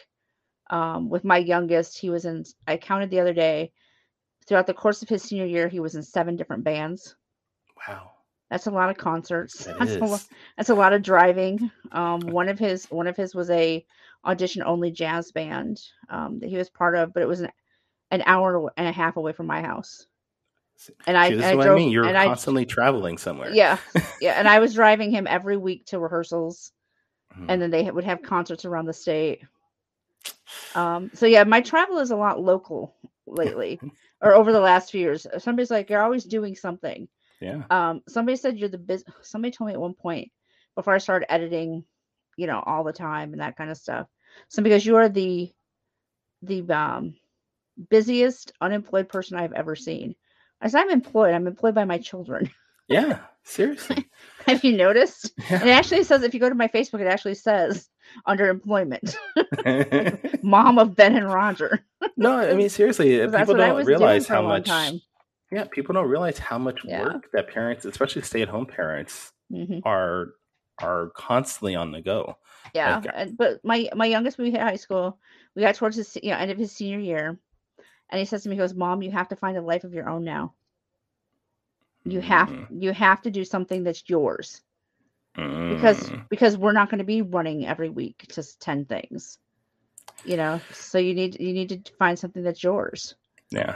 Um, 0.70 1.10
with 1.10 1.24
my 1.24 1.38
youngest, 1.38 1.98
he 1.98 2.10
was 2.10 2.26
in, 2.26 2.46
I 2.68 2.78
counted 2.78 3.10
the 3.10 3.20
other 3.20 3.34
day, 3.34 3.74
throughout 4.48 4.68
the 4.68 4.74
course 4.74 5.02
of 5.02 5.10
his 5.10 5.24
senior 5.24 5.46
year, 5.46 5.68
he 5.68 5.80
was 5.80 5.96
in 5.96 6.04
seven 6.04 6.36
different 6.36 6.64
bands. 6.64 7.16
wow. 7.88 8.12
That's 8.50 8.68
a 8.68 8.72
lot 8.72 8.92
of 8.92 8.98
concerts. 8.98 9.66
That 9.66 9.80
That's 9.80 9.96
a, 9.96 10.00
lo- 10.06 10.20
that's 10.58 10.70
a 10.70 10.76
lot 10.76 10.94
of 10.94 11.02
driving. 11.02 11.72
Um, 11.92 12.20
one 12.22 12.50
of 12.50 12.60
his 12.60 12.86
one 12.92 13.08
of 13.08 13.18
his 13.18 13.34
was 13.34 13.50
a 13.50 13.84
audition 14.26 14.62
only 14.64 14.92
jazz 14.92 15.32
band 15.32 15.82
um, 16.10 16.40
that 16.40 16.50
he 16.50 16.58
was 16.58 16.70
part 16.70 16.96
of, 16.96 17.14
but 17.14 17.24
it 17.24 17.28
was 17.28 17.42
an, 17.42 17.50
an 18.12 18.22
hour 18.28 18.72
and 18.78 18.88
a 18.88 18.92
half 18.92 19.18
away 19.18 19.32
from 19.34 19.48
my 19.48 19.62
house. 19.62 20.06
And 21.08 21.18
I, 21.18 21.30
See, 21.30 21.36
this 21.36 21.46
I 21.46 21.52
is 21.52 21.58
what 21.58 21.64
drove, 21.64 21.76
I 21.78 21.80
mean. 21.80 21.92
You're 21.92 22.06
and 22.06 22.18
I, 22.18 22.26
constantly 22.26 22.66
traveling 22.66 23.18
somewhere. 23.18 23.50
yeah, 23.52 23.78
yeah, 24.22 24.34
and 24.34 24.48
I 24.48 24.60
was 24.66 24.74
driving 24.76 25.10
him 25.10 25.26
every 25.28 25.58
week 25.58 25.86
to 25.88 26.00
rehearsals, 26.00 26.72
Mhm. 27.36 27.46
and 27.50 27.60
then 27.62 27.72
they 27.72 27.90
would 27.90 28.04
have 28.04 28.22
concerts 28.22 28.66
around 28.66 28.86
the 28.86 28.94
state. 28.94 29.42
Um, 30.76 31.10
so 31.16 31.26
yeah, 31.26 31.44
my 31.44 31.62
travel 31.62 31.98
is 32.00 32.12
a 32.12 32.16
lot 32.16 32.40
local 32.40 32.96
lately, 33.26 33.80
or 34.22 34.34
over 34.34 34.52
the 34.52 34.60
last 34.60 34.92
few 34.92 35.02
years. 35.02 35.28
Somebody's 35.40 35.72
like, 35.72 35.90
"You're 35.90 36.04
always 36.04 36.24
doing 36.26 36.56
something." 36.56 37.08
yeah. 37.42 37.64
Um, 37.70 38.02
somebody 38.08 38.38
said 38.38 38.58
you're 38.58 38.70
the 38.70 38.78
biz. 38.78 39.04
Somebody 39.22 39.52
told 39.52 39.68
me 39.68 39.74
at 39.74 39.82
one 39.82 39.94
point 39.94 40.32
before 40.76 40.94
I 40.94 41.00
started 41.00 41.32
editing, 41.32 41.84
you 42.38 42.48
know, 42.48 42.64
all 42.66 42.84
the 42.84 42.94
time 42.94 43.34
and 43.34 43.42
that 43.42 43.58
kind 43.58 43.70
of 43.70 43.78
stuff. 43.78 44.08
So 44.48 44.64
because 44.64 44.86
you 44.86 44.96
are 44.96 45.10
the 45.10 45.52
the 46.42 46.62
um 46.74 47.16
busiest 47.90 48.54
unemployed 48.62 49.10
person 49.10 49.38
I've 49.38 49.54
ever 49.54 49.76
seen. 49.76 50.16
I 50.62 50.68
said 50.68 50.82
I'm 50.82 50.90
employed. 50.92 51.34
I'm 51.34 51.48
employed 51.48 51.76
by 51.76 51.86
my 51.86 51.98
children. 51.98 52.50
Yeah. 52.88 53.20
Seriously. 53.44 54.08
Have 54.46 54.64
you 54.64 54.78
noticed? 54.78 55.32
Yeah. 55.50 55.64
It 55.64 55.70
actually 55.70 56.04
says 56.04 56.24
if 56.24 56.34
you 56.34 56.40
go 56.40 56.50
to 56.50 56.56
my 56.56 56.68
Facebook, 56.68 57.02
it 57.02 57.08
actually 57.08 57.36
says 57.36 57.90
under 58.26 58.50
employment, 58.50 59.16
mom 60.42 60.80
of 60.80 60.96
Ben 60.96 61.16
and 61.16 61.32
Roger. 61.32 61.86
no, 62.18 62.38
I 62.38 62.54
mean 62.54 62.70
seriously, 62.70 63.18
people 63.28 63.54
don't 63.56 63.86
realize 63.86 64.28
how 64.28 64.42
much. 64.42 64.68
time. 64.68 65.02
Yeah, 65.52 65.66
people 65.66 65.94
don't 65.94 66.08
realize 66.10 66.40
how 66.40 66.58
much 66.58 66.84
Yeah. 66.84 67.04
work 67.06 67.30
that 67.34 67.48
parents, 67.50 67.86
especially 67.86 68.24
stay-at-home 68.24 68.66
parents, 68.66 69.32
hmm 69.50 69.80
are 69.84 70.34
are 70.80 71.12
constantly 71.16 71.76
on 71.76 71.92
the 71.92 72.02
go. 72.02 72.38
Yeah, 72.74 72.98
Like, 72.98 73.08
uh, 73.08 73.12
and, 73.16 73.38
but 73.38 73.64
my 73.64 73.90
my 73.96 74.06
youngest, 74.06 74.38
we 74.38 74.52
hit 74.52 74.62
high 74.62 74.76
school. 74.78 75.20
We 75.56 75.62
got 75.62 75.76
towards 75.76 75.98
the 75.98 76.20
you 76.24 76.32
know, 76.32 76.38
end 76.38 76.52
of 76.52 76.58
his 76.58 76.72
senior 76.72 77.00
year, 77.00 77.38
and 78.10 78.20
he 78.20 78.26
says 78.26 78.44
to 78.44 78.50
me, 78.50 78.56
he 78.56 78.60
"Goes, 78.60 78.74
Mom, 78.74 79.02
you 79.04 79.12
have 79.12 79.30
to 79.30 79.36
find 79.36 79.58
a 79.58 79.62
life 79.62 79.84
of 79.84 79.94
your 79.94 80.10
own 80.10 80.24
now. 80.24 80.54
You 82.06 82.22
have 82.22 82.52
Mm, 82.52 82.68
you 82.70 82.94
have 82.94 83.22
to 83.24 83.32
do 83.32 83.44
something 83.46 83.84
that's 83.84 84.04
yours 84.10 84.62
mm. 85.38 86.30
because 86.30 86.58
we're 86.58 86.74
not 86.74 86.90
going 86.90 87.00
to 87.00 87.04
be 87.04 87.22
running 87.22 87.66
every 87.66 87.90
week 87.90 88.26
just 88.34 88.60
ten 88.62 88.86
things, 88.86 89.40
you 90.26 90.38
know. 90.38 90.62
So 90.72 90.98
you 90.98 91.14
need 91.14 91.40
you 91.40 91.54
need 91.54 91.86
to 91.86 91.94
find 91.94 92.18
something 92.18 92.44
that's 92.44 92.64
yours." 92.64 93.16
yeah, 93.50 93.76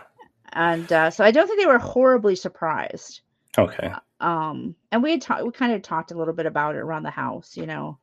And 0.53 0.91
uh, 0.91 1.11
so 1.11 1.23
I 1.23 1.31
don't 1.31 1.47
think 1.47 1.59
they 1.59 1.67
were 1.67 1.77
horribly 1.77 2.35
surprised. 2.35 3.21
okay, 3.57 3.91
um 4.19 4.75
and 4.91 5.03
we 5.03 5.11
had 5.11 5.21
talked 5.21 5.43
we 5.43 5.51
kind 5.51 5.73
of 5.73 5.81
talked 5.81 6.11
a 6.11 6.17
little 6.17 6.33
bit 6.33 6.45
about 6.45 6.75
it 6.75 6.79
around 6.79 7.03
the 7.03 7.09
house 7.09 7.55
you 7.55 7.65
know 7.65 7.97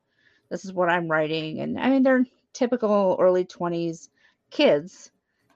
this 0.48 0.64
is 0.64 0.72
what 0.72 0.88
i'm 0.88 1.10
writing 1.10 1.60
and 1.60 1.78
i 1.78 1.88
mean 1.88 2.02
they're 2.02 2.24
typical 2.52 3.16
early 3.20 3.44
20s 3.44 4.08
kids 4.50 5.10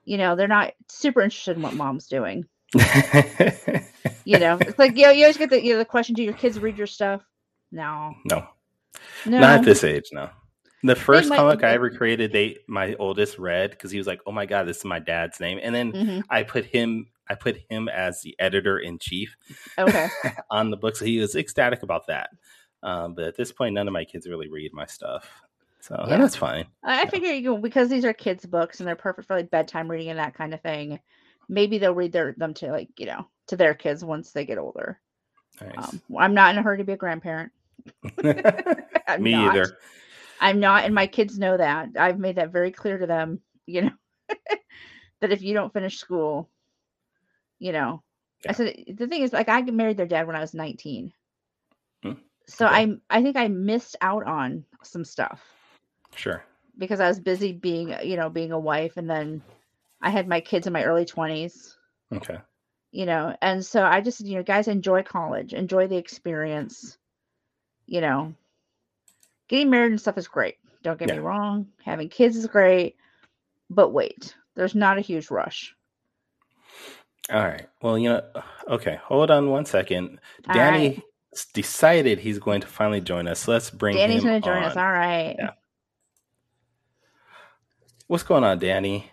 you 0.05 0.19
know 0.19 0.35
they're 0.35 0.49
not 0.49 0.73
super 0.89 1.21
interested 1.21 1.57
in 1.57 1.63
what 1.63 1.75
mom's 1.75 2.09
doing 2.09 2.45
you 4.25 4.39
know 4.39 4.59
it's 4.61 4.79
like 4.79 4.97
you, 4.97 5.05
know, 5.05 5.11
you 5.11 5.25
always 5.25 5.37
get 5.37 5.51
the 5.51 5.65
you 5.65 5.73
know 5.73 5.79
the 5.79 5.85
question 5.85 6.15
do 6.15 6.23
your 6.25 6.35
kids 6.35 6.59
read 6.59 6.77
your 6.77 6.87
stuff 6.87 7.23
no 7.73 8.15
no, 8.25 8.47
no 9.27 9.39
not 9.39 9.55
at 9.61 9.65
this 9.65 9.85
age. 9.85 10.09
No, 10.13 10.31
the 10.83 10.95
first 10.97 11.31
comic 11.33 11.63
I 11.65 11.73
ever 11.73 11.91
created, 11.91 12.33
they 12.33 12.59
my 12.67 12.95
oldest 12.99 13.39
read 13.39 13.71
because 13.71 13.91
he 13.91 13.99
was 13.99 14.07
like, 14.07 14.21
"Oh 14.27 14.33
my 14.33 14.47
god, 14.47 14.65
this 14.67 14.79
is 14.79 14.85
my 14.85 14.99
dad's 14.99 15.41
name," 15.41 15.59
and 15.63 15.75
then 15.75 15.93
Mhm. 15.93 16.23
I 16.31 16.43
put 16.43 16.65
him. 16.65 17.09
I 17.29 17.35
put 17.35 17.59
him 17.69 17.89
as 17.91 18.23
the 18.23 18.35
editor 18.39 18.79
in 18.79 18.99
chief 18.99 19.37
okay 19.79 20.09
on 20.51 20.71
the 20.71 20.77
book, 20.79 20.97
so 20.97 21.05
he 21.05 21.19
was 21.19 21.37
ecstatic 21.37 21.83
about 21.83 22.07
that. 22.07 22.31
Um, 22.83 23.15
but 23.15 23.25
at 23.25 23.37
this 23.37 23.53
point, 23.53 23.75
none 23.75 23.87
of 23.87 23.93
my 23.93 24.05
kids 24.05 24.27
really 24.27 24.49
read 24.49 24.73
my 24.73 24.87
stuff, 24.87 25.29
so 25.81 25.95
and 25.95 26.11
Yeah. 26.11 26.19
that's 26.19 26.37
fine. 26.37 26.65
i 26.85 27.03
I 27.03 27.07
figure 27.07 27.33
you 27.33 27.59
because 27.59 27.89
these 27.91 28.05
are 28.07 28.13
kids 28.15 28.47
books 28.47 28.81
and 28.81 28.89
they're 28.89 28.97
perfect 28.97 29.29
for 29.29 29.37
like 29.37 29.51
bedtime 29.51 29.91
reading 29.91 30.09
and 30.11 30.19
that 30.19 30.35
kind 30.35 30.55
of 30.55 30.63
thing 30.63 30.99
maybe 31.51 31.77
they'll 31.79 31.95
read 31.95 32.13
their 32.13 32.35
them 32.39 32.55
to 32.55 32.71
like 32.71 32.89
you 32.99 33.07
know 33.07 33.27
to 33.49 33.57
their 33.57 33.75
kids 33.75 34.05
once 34.05 34.33
they 34.33 34.45
get 34.47 34.59
older 34.59 35.01
Nice. 35.61 35.73
um, 35.79 36.01
i'm 36.19 36.35
not 36.35 36.53
in 36.53 36.59
a 36.59 36.63
hurry 36.63 36.79
to 36.79 36.85
be 36.85 36.93
a 36.93 36.97
grandparent 36.97 37.51
Me 39.18 39.33
not. 39.33 39.46
either. 39.46 39.79
I'm 40.40 40.61
not, 40.61 40.85
and 40.85 40.94
my 40.94 41.07
kids 41.07 41.38
know 41.38 41.57
that. 41.57 41.90
I've 41.98 42.18
made 42.18 42.37
that 42.37 42.53
very 42.53 42.70
clear 42.72 42.98
to 42.98 43.07
them, 43.07 43.40
you 43.66 43.83
know, 43.83 43.90
that 45.20 45.33
if 45.33 45.42
you 45.42 45.55
don't 45.55 45.72
finish 45.72 45.98
school, 45.98 46.51
you 47.59 47.72
know, 47.72 48.03
I 48.48 48.53
said 48.53 48.74
the 48.96 49.07
thing 49.07 49.22
is, 49.22 49.33
like, 49.33 49.48
I 49.48 49.61
married 49.62 49.96
their 49.96 50.07
dad 50.07 50.27
when 50.27 50.37
I 50.37 50.40
was 50.40 50.55
19. 50.55 51.12
Hmm, 52.03 52.14
So 52.48 52.66
okay. 52.66 52.66
I, 52.66 52.96
I 53.11 53.22
think 53.22 53.37
I 53.37 53.48
missed 53.48 53.96
out 54.01 54.24
on 54.24 54.64
some 54.83 55.05
stuff 55.05 55.42
Sure. 56.14 56.44
because 56.79 57.01
I 57.01 57.09
was 57.09 57.20
busy 57.20 57.53
being, 57.53 57.94
you 58.03 58.16
know, 58.16 58.29
being 58.31 58.53
a 58.53 58.59
wife, 58.59 58.96
and 58.96 59.09
then 59.09 59.42
I 60.01 60.11
had 60.11 60.29
my 60.29 60.40
kids 60.40 60.66
in 60.66 60.72
my 60.72 60.85
early 60.85 61.05
20s, 61.05 61.77
Okay. 62.12 62.38
you 62.90 63.07
know, 63.07 63.37
and 63.42 63.64
so 63.64 63.83
I 63.83 64.01
just, 64.01 64.20
you 64.27 64.37
know, 64.37 64.42
guys 64.42 64.68
enjoy 64.68 65.03
college, 65.03 65.53
enjoy 65.55 65.87
the 65.88 65.96
experience, 65.96 66.98
you 67.88 68.01
know, 68.01 68.35
getting 69.48 69.70
married 69.70 69.90
and 69.90 70.01
stuff 70.01 70.18
is 70.18 70.29
great. 70.29 70.57
Don't 70.83 70.98
get 70.98 71.11
me 71.11 71.18
wrong. 71.18 71.66
Having 71.85 72.11
kids 72.11 72.37
is 72.37 72.46
great, 72.46 72.96
but 73.68 73.90
wait, 73.90 74.37
there's 74.55 74.74
not 74.74 74.98
a 74.98 75.01
huge 75.01 75.31
rush. 75.31 75.74
All 77.31 77.40
right. 77.40 77.66
Well, 77.83 77.98
you 77.98 78.11
know, 78.11 78.22
uh, 78.35 78.42
okay. 78.68 78.98
Hold 79.05 79.31
on 79.31 79.51
one 79.51 79.64
second. 79.64 80.20
All 80.48 80.55
Danny 80.55 80.88
right. 80.88 81.03
decided 81.53 82.18
he's 82.18 82.38
going 82.38 82.61
to 82.61 82.66
finally 82.66 83.01
join 83.01 83.27
us. 83.27 83.48
Let's 83.48 83.70
bring 83.70 83.96
Danny's 83.96 84.24
going 84.24 84.40
to 84.40 84.46
join 84.46 84.62
us. 84.62 84.77
All 84.77 84.90
right. 84.90 85.37
Yeah. 85.38 85.51
What's 88.07 88.22
going 88.22 88.44
on, 88.44 88.59
Danny? 88.59 89.11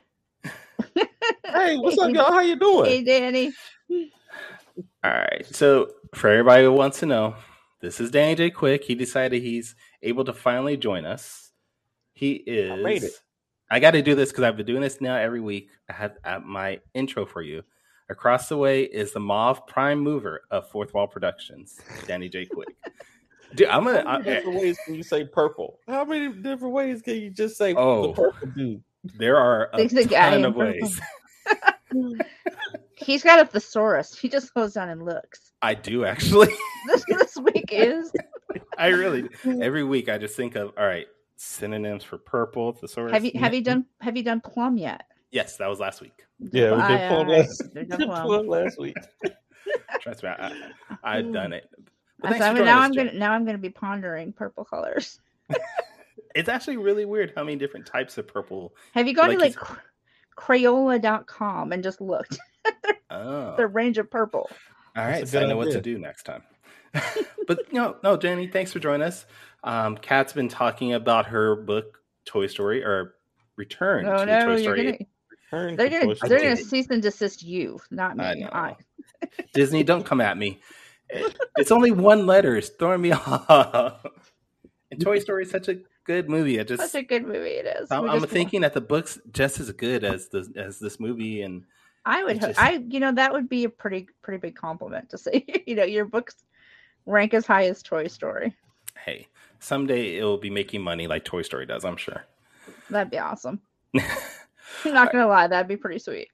Hey, 0.96 1.78
what's 1.78 1.98
up, 1.98 2.14
y'all? 2.14 2.32
How 2.32 2.40
you 2.40 2.56
doing? 2.56 2.86
Hey, 2.86 3.04
Danny. 3.04 3.52
All 5.04 5.12
right. 5.12 5.46
So 5.52 5.90
for 6.14 6.30
everybody 6.30 6.64
who 6.64 6.72
wants 6.72 7.00
to 7.00 7.06
know, 7.06 7.36
this 7.82 8.00
is 8.00 8.12
Danny 8.12 8.36
J. 8.36 8.50
Quick. 8.52 8.84
He 8.84 8.96
decided 8.96 9.42
he's 9.42 9.76
able 10.02 10.24
to 10.26 10.34
finally 10.34 10.78
join 10.78 11.06
us. 11.06 11.52
He 12.14 12.34
is. 12.34 12.84
made 12.84 13.04
it. 13.04 13.14
I 13.70 13.80
got 13.80 13.92
to 13.92 14.02
do 14.02 14.16
this 14.16 14.30
because 14.30 14.44
I've 14.44 14.58
been 14.58 14.66
doing 14.66 14.82
this 14.82 15.02
now 15.02 15.16
every 15.16 15.42
week. 15.42 15.70
I 15.90 15.94
had 15.94 16.14
uh, 16.24 16.40
my 16.40 16.80
intro 16.94 17.26
for 17.26 17.42
you. 17.42 17.64
Across 18.10 18.50
the 18.50 18.58
way 18.58 18.84
is 18.84 19.12
the 19.14 19.20
Mauve 19.20 19.66
Prime 19.66 20.00
Mover 20.00 20.42
of 20.52 20.70
Fourth 20.70 20.94
Wall 20.94 21.08
Productions, 21.08 21.80
Danny 22.06 22.30
J. 22.30 22.46
Quick. 22.46 22.76
Dude, 23.56 23.68
I'm 23.68 23.84
gonna. 23.84 24.04
How 24.04 24.20
many 24.20 24.32
I, 24.32 24.36
different 24.36 24.60
ways 24.60 24.78
can 24.86 24.94
you 24.96 25.02
say 25.04 25.26
purple? 25.26 25.80
How 25.88 26.06
many 26.06 26.30
different 26.30 26.74
ways 26.74 27.02
can 27.02 27.16
you 27.16 27.32
just 27.32 27.58
say 27.58 27.74
Oh. 27.76 28.08
the 28.08 28.14
purple 28.14 28.48
dude? 28.50 28.84
there 29.18 29.38
are 29.38 29.70
a 29.74 29.88
the 29.88 30.06
guy 30.06 30.32
ton 30.32 30.40
in 30.40 30.46
of 30.46 30.56
purple. 30.56 30.82
ways. 30.82 31.02
He's 32.98 33.24
got 33.24 33.40
a 33.40 33.46
thesaurus. 33.46 34.18
He 34.18 34.30
just 34.30 34.54
goes 34.54 34.74
down 34.74 34.90
and 34.90 35.04
looks. 35.06 35.52
I 35.62 35.74
do 35.74 36.06
actually. 36.06 36.50
This, 36.88 37.04
this 37.10 37.38
week 37.38 37.70
is 37.72 38.12
I 38.78 38.90
really 38.90 39.28
every 39.60 39.84
week 39.84 40.08
I 40.08 40.20
just 40.20 40.36
think 40.36 40.54
of 40.54 40.72
all 40.78 40.86
right 40.86 41.08
synonyms 41.36 42.04
for 42.04 42.20
purple 42.20 42.74
thesaurus. 42.74 43.12
have 43.12 43.26
you 43.26 43.32
have 43.40 43.56
you 43.56 43.62
done 43.64 43.86
have 44.02 44.16
you 44.16 44.22
done 44.22 44.40
plum 44.40 44.78
yet? 44.78 45.02
Yes, 45.32 45.58
that 45.58 45.68
was 45.68 45.80
last 45.80 46.00
week. 46.00 46.24
Yeah, 46.52 46.76
we 46.76 46.88
did 46.96 47.10
plum 47.10 47.28
last, 47.28 47.64
We've 47.74 47.90
did 47.90 48.00
plum. 48.08 48.26
plum 48.28 48.48
last 48.48 48.80
week. 48.80 48.96
Trust 50.00 50.22
me, 50.22 50.30
I, 50.30 50.54
I, 51.04 51.18
I've 51.18 51.34
done 51.34 51.54
it. 51.54 51.68
But 52.20 52.28
I 52.28 52.30
thanks 52.30 52.46
thought, 52.46 52.52
for 52.52 52.58
joining 52.60 52.66
now 52.66 52.82
I'm 52.82 52.92
gonna 52.92 53.14
now 53.14 53.32
I'm 53.32 53.46
gonna 53.46 53.58
be 53.58 53.72
pondering 53.72 54.32
purple 54.32 54.64
colors. 54.64 55.20
It's 56.36 56.50
actually 56.50 56.78
really 56.78 57.06
weird 57.06 57.34
how 57.36 57.44
many 57.44 57.56
different 57.58 57.88
types 57.88 58.20
of 58.20 58.28
purple. 58.28 58.76
Have 58.94 59.08
you 59.08 59.16
gone 59.16 59.30
Like 59.30 59.38
to 59.40 59.44
like 59.44 59.56
cr- 59.56 59.80
Crayola.com 60.38 61.72
and 61.72 61.82
just 61.84 62.00
looked 62.00 62.38
Oh, 63.12 63.56
the 63.56 63.68
range 63.68 63.98
of 63.98 64.10
purple? 64.12 64.50
All 64.98 65.04
right, 65.06 65.12
That's 65.12 65.20
right. 65.20 65.24
a 65.24 65.28
So 65.28 65.38
I 65.38 65.42
good 65.44 65.50
know 65.50 65.58
what 65.58 65.72
to 65.72 65.82
do 65.82 65.98
next 66.00 66.24
time. 66.24 66.44
but 67.48 67.72
no, 67.72 67.98
no, 68.04 68.18
Jenny, 68.18 68.48
thanks 68.48 68.74
for 68.74 68.80
joining 68.80 69.04
us. 69.08 69.26
Um, 69.64 69.98
Kat's 69.98 70.34
been 70.34 70.50
talking 70.50 70.94
about 70.94 71.26
her 71.28 71.56
book 71.56 72.00
Toy 72.26 72.48
Story 72.48 72.84
or 72.84 73.16
Return 73.56 74.06
Oh 74.06 74.18
to 74.18 74.26
no, 74.26 74.40
Toy 74.46 74.50
you're 74.52 74.60
Story. 74.60 74.84
gonna 74.84 74.98
Turn 75.52 75.76
they're 75.76 75.90
to 75.90 76.00
gonna 76.00 76.16
Toy 76.16 76.28
they're 76.28 76.40
Story. 76.40 76.54
gonna 76.56 76.58
cease 76.58 76.88
and 76.90 77.02
desist 77.02 77.44
you, 77.44 77.80
not 77.92 78.18
me. 78.18 78.24
I. 78.26 78.50
I- 78.70 78.76
Disney, 79.54 79.84
don't 79.84 80.06
come 80.06 80.20
at 80.20 80.38
me. 80.38 80.60
It's 81.58 81.72
only 81.72 81.92
one 81.92 82.26
letter. 82.26 82.56
It's 82.58 82.70
throwing 82.70 83.02
me 83.02 83.12
off. 83.14 84.06
And 84.92 85.00
Toy 85.00 85.20
Story 85.20 85.44
is 85.44 85.52
such 85.52 85.68
a 85.70 85.78
good 86.06 86.30
movie. 86.30 86.60
I 86.60 86.64
just 86.64 86.92
Such 86.92 87.02
a 87.02 87.06
good 87.06 87.24
movie 87.26 87.50
it 87.52 87.66
is. 87.82 87.92
I'm, 87.92 88.10
I'm 88.10 88.22
thinking 88.24 88.62
that 88.62 88.74
the 88.74 88.82
book's 88.82 89.20
just 89.32 89.60
as 89.60 89.72
good 89.72 90.04
as 90.04 90.28
the 90.30 90.52
as 90.58 90.80
this 90.80 91.00
movie, 91.00 91.42
and 91.44 91.64
I 92.06 92.24
would 92.24 92.40
just- 92.42 92.60
I 92.60 92.84
you 92.88 93.00
know 93.00 93.12
that 93.14 93.34
would 93.34 93.50
be 93.50 93.64
a 93.64 93.70
pretty 93.70 94.08
pretty 94.22 94.40
big 94.40 94.56
compliment 94.56 95.10
to 95.10 95.18
say 95.26 95.46
you 95.66 95.76
know 95.76 95.84
your 95.84 96.06
books 96.06 96.36
rank 97.06 97.34
as 97.34 97.46
high 97.46 97.66
as 97.66 97.82
Toy 97.84 98.08
Story. 98.08 98.56
hey, 99.04 99.28
someday 99.60 100.16
it'll 100.18 100.38
be 100.38 100.50
making 100.50 100.82
money 100.82 101.08
like 101.08 101.24
Toy 101.26 101.42
Story 101.42 101.66
does. 101.66 101.86
I'm 101.86 101.98
sure. 101.98 102.24
That'd 102.90 103.12
be 103.12 103.20
awesome. 103.20 103.62
I'm 103.96 104.94
not 104.94 105.12
gonna 105.12 105.28
lie, 105.28 105.48
that'd 105.48 105.68
be 105.68 105.78
pretty 105.78 106.00
sweet. 106.00 106.30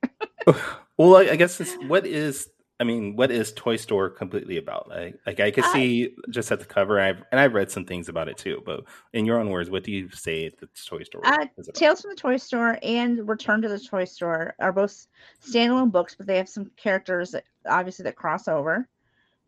well, 0.98 1.18
I 1.18 1.32
I 1.32 1.36
guess 1.36 1.60
it's, 1.62 1.74
what 1.88 2.06
is 2.06 2.50
I 2.82 2.84
mean, 2.84 3.15
what 3.15 3.30
is 3.30 3.54
Toy 3.54 3.76
Store 3.76 4.10
completely 4.10 4.58
about? 4.58 4.89
Like, 4.89 5.20
like 5.28 5.39
I 5.39 5.52
could 5.52 5.65
I- 5.65 5.72
see 5.74 6.15
just 6.32 6.52
at 6.52 6.60
the 6.60 6.65
cover, 6.65 6.98
and 6.98 7.08
I've 7.08 7.24
and 7.32 7.39
I've 7.39 7.54
read 7.54 7.70
some 7.70 7.86
things 7.86 8.10
about 8.10 8.28
it 8.28 8.38
too. 8.38 8.63
But 8.65 8.86
in 9.13 9.24
your 9.24 9.39
own 9.39 9.50
words, 9.52 9.70
what 9.70 9.84
do 9.84 9.91
you 9.91 10.10
say 10.10 10.50
the 10.50 10.67
Toy 10.88 11.04
Store 11.04 11.22
Uh? 11.24 11.46
Tales 11.76 12.02
from 12.02 12.10
the 12.10 12.15
Toy 12.15 12.38
Store 12.38 12.80
and 12.82 13.30
Return 13.30 13.62
to 13.62 13.70
the 13.70 13.80
Toy 13.80 14.06
Store 14.06 14.56
are 14.58 14.72
both 14.74 15.06
standalone 15.46 15.91
books, 15.91 16.15
but 16.15 16.26
they 16.26 16.38
have 16.38 16.50
some 16.50 16.72
characters 16.76 17.30
that 17.32 17.44
obviously 17.70 18.02
that 18.04 18.15
cross 18.15 18.48
over. 18.48 18.88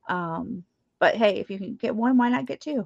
Um, 0.07 0.63
but 0.99 1.15
hey, 1.15 1.37
if 1.39 1.49
you 1.49 1.57
can 1.57 1.73
get 1.73 1.95
one, 1.95 2.17
why 2.17 2.29
not 2.29 2.45
get 2.45 2.61
two? 2.61 2.85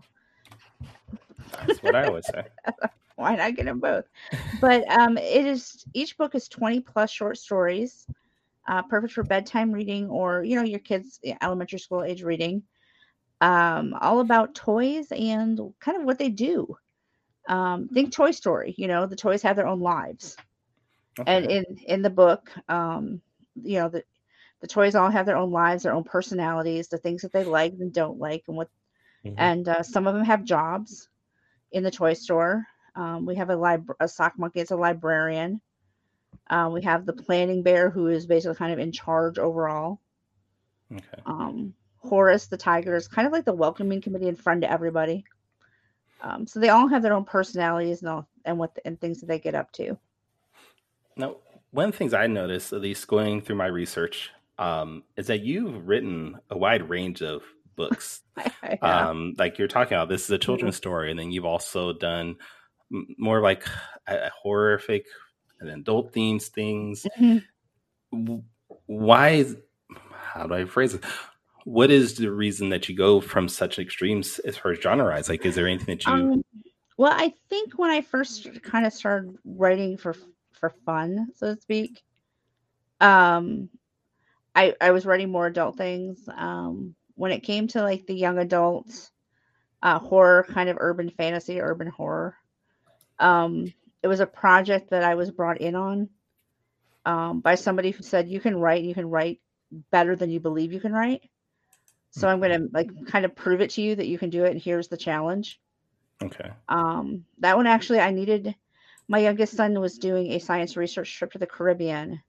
That's 1.66 1.84
what 1.84 1.94
I 1.94 2.06
always 2.06 2.26
say. 2.26 2.44
Why 3.18 3.36
not 3.36 3.56
get 3.56 3.66
them 3.66 3.80
both? 3.80 4.06
But 4.62 4.88
um, 4.92 5.18
it 5.18 5.44
is 5.44 5.84
each 5.96 6.18
book 6.18 6.36
is 6.36 6.48
20 6.48 6.82
plus 6.82 7.10
short 7.10 7.40
stories, 7.40 8.06
uh, 8.68 8.84
perfect 8.84 9.14
for 9.14 9.24
bedtime 9.24 9.72
reading 9.72 10.10
or 10.10 10.44
you 10.44 10.56
know 10.56 10.64
your 10.64 10.80
kids 10.80 11.20
elementary 11.42 11.80
school 11.80 12.04
age 12.04 12.24
reading. 12.24 12.64
Um, 13.42 13.94
all 14.02 14.20
about 14.20 14.56
toys 14.56 15.12
and 15.12 15.60
kind 15.80 15.98
of 15.98 16.04
what 16.04 16.18
they 16.20 16.30
do. 16.30 16.76
Um, 17.48 17.88
think 17.90 18.12
Toy 18.14 18.32
Story. 18.32 18.74
You 18.78 18.88
know 18.88 19.06
the 19.06 19.16
toys 19.16 19.42
have 19.44 19.56
their 19.56 19.68
own 19.68 19.82
lives. 19.82 20.38
and 21.26 21.46
in 21.46 21.66
in 21.88 22.02
the 22.02 22.10
book 22.10 22.52
um 22.70 23.22
you 23.56 23.80
know 23.80 23.90
the 23.90 24.04
the 24.62 24.68
toys 24.68 24.96
all 24.96 25.10
have 25.10 25.26
their 25.26 25.38
own 25.38 25.52
lives 25.52 25.84
their 25.84 25.94
own 25.94 26.04
personalities 26.04 26.88
the 26.88 26.98
things 26.98 27.22
that 27.22 27.32
they 27.32 27.44
like 27.44 27.74
and 27.80 27.94
don't 27.94 28.20
like 28.20 28.44
and 28.48 28.58
what 28.58 28.70
Mhm. 29.24 29.38
and 29.38 29.68
uh, 29.68 29.84
some 29.84 30.08
of 30.08 30.14
them 30.14 30.24
have 30.24 30.44
jobs 30.44 31.10
in 31.72 31.84
the 31.84 31.92
toy 31.92 32.14
store 32.14 32.66
um, 32.96 33.26
we 33.26 33.36
have 33.36 33.50
a 33.50 33.56
lib- 33.56 33.94
a 34.00 34.08
sock 34.08 34.34
monkey 34.38 34.60
it's 34.60 34.72
a 34.72 34.76
librarian 34.76 35.62
uh, 36.50 36.70
we 36.72 36.82
have 36.84 37.06
the 37.06 37.14
planning 37.14 37.64
bear 37.64 37.90
who 37.90 38.08
is 38.08 38.26
basically 38.26 38.56
kind 38.56 38.74
of 38.74 38.80
in 38.80 38.92
charge 38.92 39.38
overall 39.38 40.00
okay. 40.92 41.22
um, 41.26 41.74
Horace 41.98 42.48
the 42.48 42.58
tiger 42.58 42.96
is 42.96 43.08
kind 43.08 43.28
of 43.28 43.34
like 43.34 43.46
the 43.46 43.54
welcoming 43.54 44.02
committee 44.02 44.30
and 44.30 44.40
friend 44.40 44.62
to 44.62 44.72
everybody. 44.72 45.26
Um, 46.22 46.48
so 46.48 46.60
they 46.60 46.70
all 46.70 46.88
have 46.88 47.04
their 47.04 47.14
own 47.14 47.26
personalities 47.26 48.02
and 48.02 48.10
all, 48.10 48.28
and 48.46 48.58
what 48.58 48.78
and 48.86 49.00
things 49.00 49.20
that 49.20 49.28
they 49.28 49.40
get 49.40 49.56
up 49.56 49.72
to. 49.74 49.98
Now, 51.16 51.38
one 51.72 51.86
of 51.86 51.92
the 51.92 51.98
things 51.98 52.14
I 52.14 52.28
noticed, 52.28 52.74
at 52.74 52.82
least 52.82 53.08
going 53.08 53.42
through 53.42 53.58
my 53.58 53.68
research, 53.68 54.32
um, 54.58 55.04
is 55.16 55.28
that 55.28 55.42
you've 55.42 55.88
written 55.88 56.40
a 56.50 56.58
wide 56.58 56.90
range 56.90 57.22
of 57.22 57.44
books. 57.76 58.22
yeah. 58.64 58.78
um, 58.82 59.36
like 59.38 59.60
you're 59.60 59.68
talking 59.68 59.96
about, 59.96 60.10
this 60.10 60.24
is 60.24 60.32
a 60.32 60.38
children's 60.38 60.76
story, 60.76 61.12
and 61.12 61.20
then 61.20 61.32
you've 61.32 61.46
also 61.46 61.94
done 61.94 62.38
m- 62.92 63.16
more 63.20 63.42
like 63.42 63.68
a, 64.08 64.16
a 64.16 64.32
horrific 64.42 65.06
and 65.60 65.70
adult 65.70 66.14
themes 66.14 66.48
things. 66.48 67.06
Mhm. 67.20 67.44
Why? 68.86 69.30
Is, 69.30 69.58
how 70.12 70.48
do 70.48 70.54
I 70.54 70.66
phrase 70.66 70.94
it? 70.94 71.04
What 71.66 71.92
is 71.92 72.16
the 72.16 72.32
reason 72.32 72.70
that 72.70 72.88
you 72.88 72.96
go 72.96 73.20
from 73.20 73.50
such 73.50 73.80
extremes 73.80 74.40
as 74.40 74.56
far 74.56 74.72
as 74.72 74.80
genre? 74.80 75.22
Like, 75.28 75.46
is 75.46 75.56
there 75.56 75.68
anything 75.68 75.98
that 75.98 76.06
you? 76.06 76.12
Um, 76.12 76.44
well, 76.98 77.14
I 77.14 77.34
think 77.50 77.78
when 77.78 77.92
I 77.92 78.02
first 78.02 78.62
kind 78.64 78.86
of 78.86 78.94
started 78.94 79.36
writing 79.46 79.98
for 79.98 80.16
for 80.52 80.70
fun, 80.86 81.28
so 81.36 81.54
to 81.54 81.62
speak, 81.62 82.02
um, 83.02 83.70
I 84.56 84.76
I 84.82 84.92
was 84.92 85.06
writing 85.06 85.30
more 85.30 85.48
adult 85.48 85.78
things. 85.78 86.28
Um, 86.36 86.96
when 87.16 87.32
it 87.32 87.42
came 87.42 87.68
to 87.68 87.82
like 87.82 88.06
the 88.08 88.16
young 88.16 88.38
adult 88.38 89.12
uh, 89.84 90.00
horror, 90.00 90.46
kind 90.50 90.70
of 90.70 90.78
urban 90.80 91.10
fantasy, 91.10 91.60
urban 91.62 91.88
horror, 91.88 92.36
um, 93.20 93.74
it 94.08 94.10
was 94.10 94.20
a 94.22 94.26
project 94.26 94.92
that 94.92 95.04
I 95.04 95.16
was 95.16 95.30
brought 95.30 95.60
in 95.60 95.76
on 95.76 96.10
um, 97.06 97.42
by 97.42 97.56
somebody 97.56 97.92
who 97.92 98.04
said 98.04 98.30
you 98.30 98.40
can 98.40 98.56
write, 98.58 98.84
you 98.84 98.94
can 98.94 99.10
write 99.10 99.42
better 99.92 100.16
than 100.16 100.30
you 100.30 100.40
believe 100.40 100.72
you 100.72 100.80
can 100.80 100.94
write. 100.94 101.30
So 102.12 102.28
I'm 102.28 102.40
going 102.40 102.58
to 102.58 102.70
like 102.74 102.90
kind 103.08 103.26
of 103.26 103.36
prove 103.36 103.60
it 103.62 103.72
to 103.72 103.82
you 103.82 103.96
that 103.96 104.08
you 104.08 104.18
can 104.18 104.30
do 104.30 104.46
it, 104.46 104.52
and 104.52 104.62
here's 104.62 104.88
the 104.88 104.98
challenge 104.98 105.60
okay. 106.24 106.52
um 106.70 107.26
that 107.40 107.58
one 107.58 107.68
actually 107.68 108.00
i 108.00 108.12
needed 108.12 108.56
my 109.08 109.20
youngest 109.20 109.56
son 109.56 109.80
was 109.80 109.98
doing 109.98 110.32
a 110.32 110.40
science 110.40 110.76
research 110.78 111.14
trip 111.16 111.32
to 111.32 111.38
the 111.38 111.48
caribbean 111.48 112.22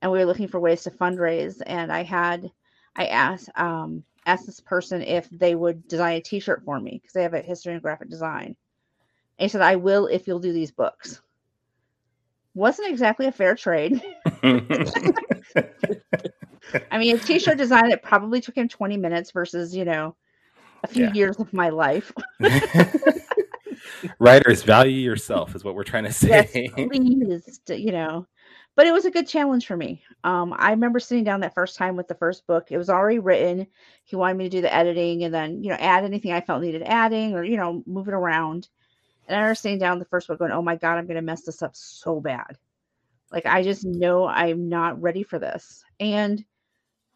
and 0.00 0.12
we 0.12 0.18
were 0.18 0.24
looking 0.24 0.48
for 0.48 0.60
ways 0.60 0.82
to 0.82 0.90
fundraise 0.90 1.60
and 1.66 1.92
i 1.92 2.02
had 2.02 2.50
i 2.96 3.06
asked 3.06 3.50
um 3.56 4.02
asked 4.26 4.46
this 4.46 4.60
person 4.60 5.02
if 5.02 5.28
they 5.30 5.54
would 5.54 5.86
design 5.88 6.16
a 6.16 6.20
t-shirt 6.20 6.62
for 6.64 6.78
me 6.78 6.92
because 6.92 7.12
they 7.12 7.22
have 7.22 7.34
a 7.34 7.40
history 7.40 7.72
and 7.72 7.82
graphic 7.82 8.10
design 8.10 8.56
and 9.38 9.44
he 9.44 9.48
said 9.48 9.60
i 9.60 9.76
will 9.76 10.06
if 10.06 10.26
you'll 10.26 10.38
do 10.38 10.52
these 10.52 10.70
books 10.70 11.20
wasn't 12.54 12.88
exactly 12.88 13.26
a 13.26 13.32
fair 13.32 13.54
trade 13.54 14.02
i 16.90 16.98
mean 16.98 17.14
a 17.16 17.18
t-shirt 17.18 17.58
design, 17.58 17.90
it 17.90 18.02
probably 18.02 18.40
took 18.40 18.56
him 18.56 18.68
20 18.68 18.96
minutes 18.96 19.30
versus 19.30 19.74
you 19.74 19.84
know 19.84 20.14
a 20.84 20.86
few 20.86 21.04
Yeah. 21.04 21.12
years 21.12 21.36
of 21.38 21.52
my 21.52 21.68
life 21.68 22.12
Writers, 24.18 24.62
value 24.62 24.96
yourself 24.96 25.54
is 25.54 25.64
what 25.64 25.74
we're 25.74 25.84
trying 25.84 26.04
to 26.04 26.12
yes, 26.22 26.52
say. 26.52 26.68
please, 26.74 27.60
you 27.68 27.92
know. 27.92 28.26
But 28.76 28.86
it 28.86 28.92
was 28.92 29.06
a 29.06 29.10
good 29.10 29.26
challenge 29.26 29.66
for 29.66 29.76
me. 29.76 30.02
Um, 30.22 30.54
I 30.56 30.70
remember 30.70 31.00
sitting 31.00 31.24
down 31.24 31.40
that 31.40 31.54
first 31.54 31.76
time 31.76 31.96
with 31.96 32.06
the 32.06 32.14
first 32.14 32.46
book. 32.46 32.68
It 32.70 32.78
was 32.78 32.88
already 32.88 33.18
written. 33.18 33.66
He 34.04 34.14
wanted 34.14 34.36
me 34.36 34.44
to 34.44 34.50
do 34.50 34.60
the 34.60 34.72
editing 34.72 35.24
and 35.24 35.34
then, 35.34 35.64
you 35.64 35.70
know, 35.70 35.76
add 35.80 36.04
anything 36.04 36.30
I 36.32 36.40
felt 36.40 36.62
needed 36.62 36.82
adding 36.84 37.34
or, 37.34 37.42
you 37.42 37.56
know, 37.56 37.82
move 37.86 38.06
it 38.06 38.14
around. 38.14 38.68
And 39.28 39.36
I 39.36 39.40
remember 39.40 39.54
sitting 39.54 39.78
down 39.78 39.98
the 39.98 40.06
first 40.06 40.26
book 40.26 40.38
going, 40.38 40.52
oh 40.52 40.62
my 40.62 40.74
God, 40.76 40.96
I'm 40.96 41.06
going 41.06 41.16
to 41.16 41.22
mess 41.22 41.42
this 41.42 41.62
up 41.62 41.76
so 41.76 42.18
bad. 42.20 42.56
Like, 43.30 43.44
I 43.46 43.62
just 43.62 43.84
know 43.84 44.26
I'm 44.26 44.68
not 44.70 45.00
ready 45.00 45.22
for 45.22 45.38
this. 45.38 45.84
And 46.00 46.42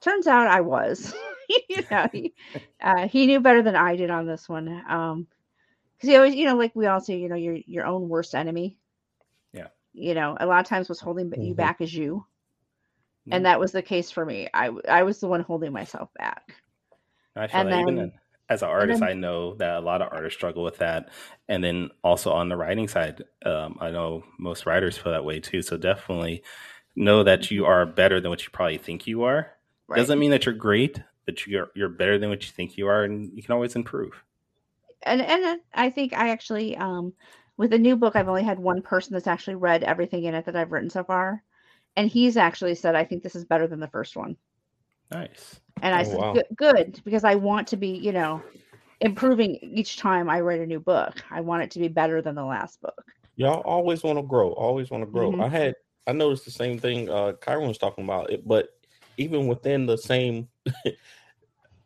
turns 0.01 0.27
out 0.27 0.47
I 0.47 0.61
was. 0.61 1.15
you 1.71 1.83
know, 1.91 2.07
he, 2.13 2.35
uh, 2.83 3.09
he 3.09 3.27
knew 3.27 3.41
better 3.41 3.63
than 3.63 3.77
I 3.77 3.97
did 3.97 4.11
on 4.11 4.27
this 4.27 4.47
one. 4.49 4.69
Um, 4.89 5.27
because 5.97 6.11
he 6.11 6.17
always, 6.17 6.35
you 6.35 6.45
know, 6.45 6.57
like 6.57 6.77
we 6.77 6.87
all 6.87 7.01
say, 7.01 7.17
you 7.17 7.29
know, 7.29 7.37
your 7.37 7.55
your 7.67 7.87
own 7.87 8.09
worst 8.09 8.35
enemy. 8.35 8.77
Yeah. 9.53 9.69
You 9.95 10.15
know, 10.15 10.37
a 10.39 10.47
lot 10.47 10.61
of 10.61 10.67
times 10.67 10.89
what's 10.89 11.01
holding 11.01 11.31
b- 11.31 11.41
you 11.41 11.55
back 11.55 11.81
is 11.81 11.95
you. 11.95 12.27
and 13.31 13.47
that 13.47 13.61
was 13.61 13.71
the 13.73 13.83
case 13.83 14.11
for 14.11 14.27
me. 14.27 14.49
I 14.53 14.71
I 14.89 15.05
was 15.05 15.21
the 15.21 15.29
one 15.29 15.43
holding 15.43 15.73
myself 15.73 16.13
back. 16.15 16.57
I 17.37 17.47
feel 17.47 17.61
and 17.61 17.71
even 17.71 17.95
then- 17.97 18.05
in- 18.07 18.13
as 18.49 18.63
an 18.63 18.69
artist, 18.69 19.01
then- 19.01 19.09
I 19.09 19.15
know 19.15 19.55
that 19.55 19.77
a 19.77 19.81
lot 19.81 20.03
of 20.03 20.13
artists 20.13 20.37
struggle 20.39 20.63
with 20.65 20.79
that. 20.79 21.09
And 21.49 21.63
then 21.63 21.91
also 22.05 22.33
on 22.33 22.49
the 22.49 22.57
writing 22.57 22.89
side, 22.89 23.23
um, 23.45 23.79
I 23.81 23.91
know 23.91 24.25
most 24.39 24.67
writers 24.67 24.99
feel 24.99 25.13
that 25.13 25.25
way 25.25 25.41
too. 25.41 25.63
So 25.63 25.77
definitely 25.77 26.43
know 26.97 27.23
that 27.25 27.51
you 27.51 27.65
are 27.67 27.87
better 27.87 28.21
than 28.21 28.31
what 28.31 28.43
you 28.45 28.51
probably 28.51 28.79
think 28.79 29.07
you 29.07 29.23
are. 29.25 29.51
Right. 29.89 29.97
Doesn't 29.97 30.19
mean 30.19 30.31
that 30.33 30.45
you're 30.47 30.55
great, 30.55 31.01
but 31.27 31.47
you're 31.47 31.71
you're 31.75 31.89
better 31.89 32.19
than 32.19 32.31
what 32.31 32.45
you 32.45 32.51
think 32.53 32.77
you 32.77 32.87
are, 32.89 33.05
and 33.05 33.31
you 33.35 33.43
can 33.43 33.53
always 33.53 33.77
improve. 33.77 34.23
and 35.05 35.21
and 35.21 35.61
I 35.75 35.91
think 35.91 36.13
I 36.13 36.31
actually 36.31 36.77
um 36.77 37.13
with 37.57 37.71
the 37.71 37.79
new 37.79 37.97
book 37.97 38.15
I've 38.17 38.29
only 38.29 38.43
had 38.45 38.59
one 38.59 38.83
person 38.83 39.15
that's 39.15 39.27
actually 39.27 39.57
read 39.57 39.83
everything 39.83 40.25
in 40.25 40.35
it 40.35 40.45
that 40.47 40.57
I've 40.57 40.73
written 40.73 40.91
so 40.91 41.05
far, 41.05 41.43
and 41.97 42.09
he's 42.09 42.37
actually 42.37 42.75
said 42.75 42.95
I 42.95 43.05
think 43.05 43.23
this 43.23 43.35
is 43.37 43.45
better 43.45 43.67
than 43.67 43.81
the 43.81 43.89
first 43.89 44.17
one. 44.17 44.37
Nice. 45.13 45.61
And 45.83 45.95
I 45.95 46.03
Oh, 46.03 46.05
said 46.05 46.19
wow. 46.19 46.33
"Good- 46.33 46.57
good 46.57 47.01
because 47.05 47.25
I 47.25 47.35
want 47.35 47.69
to 47.69 47.77
be 47.77 47.89
you 47.89 48.13
know 48.13 48.43
improving 49.01 49.57
each 49.57 49.97
time 49.97 50.31
I 50.31 50.41
write 50.41 50.61
a 50.61 50.67
new 50.67 50.81
book. 50.81 51.23
I 51.31 51.41
want 51.41 51.63
it 51.65 51.71
to 51.73 51.79
be 51.81 51.89
better 51.89 52.23
than 52.23 52.35
the 52.35 52.45
last 52.45 52.81
book. 52.81 53.05
Y'all 53.37 53.61
always 53.63 54.03
want 54.05 54.19
to 54.19 54.23
grow. 54.23 54.53
Always 54.53 54.91
want 54.91 55.03
to 55.03 55.11
grow. 55.11 55.33
Mhm. 55.33 55.43
I 55.43 55.49
had 55.49 55.75
I 56.07 56.13
noticed 56.13 56.45
the 56.45 56.51
same 56.51 56.79
thing 56.79 57.09
uh 57.11 57.33
Kyrun 57.41 57.69
was 57.69 57.79
talking 57.79 58.05
about 58.05 58.31
it, 58.31 58.47
but 58.47 58.69
even 59.17 59.47
within 59.49 59.87
the 59.87 59.99
same 59.99 60.49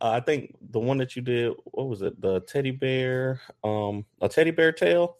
uh, 0.00 0.10
I 0.10 0.20
think 0.20 0.54
the 0.70 0.78
one 0.78 0.98
that 0.98 1.16
you 1.16 1.22
did, 1.22 1.54
what 1.64 1.88
was 1.88 2.02
it? 2.02 2.20
The 2.20 2.40
teddy 2.40 2.70
bear, 2.70 3.40
um, 3.64 4.04
a 4.20 4.28
teddy 4.28 4.50
bear 4.50 4.72
tale. 4.72 5.16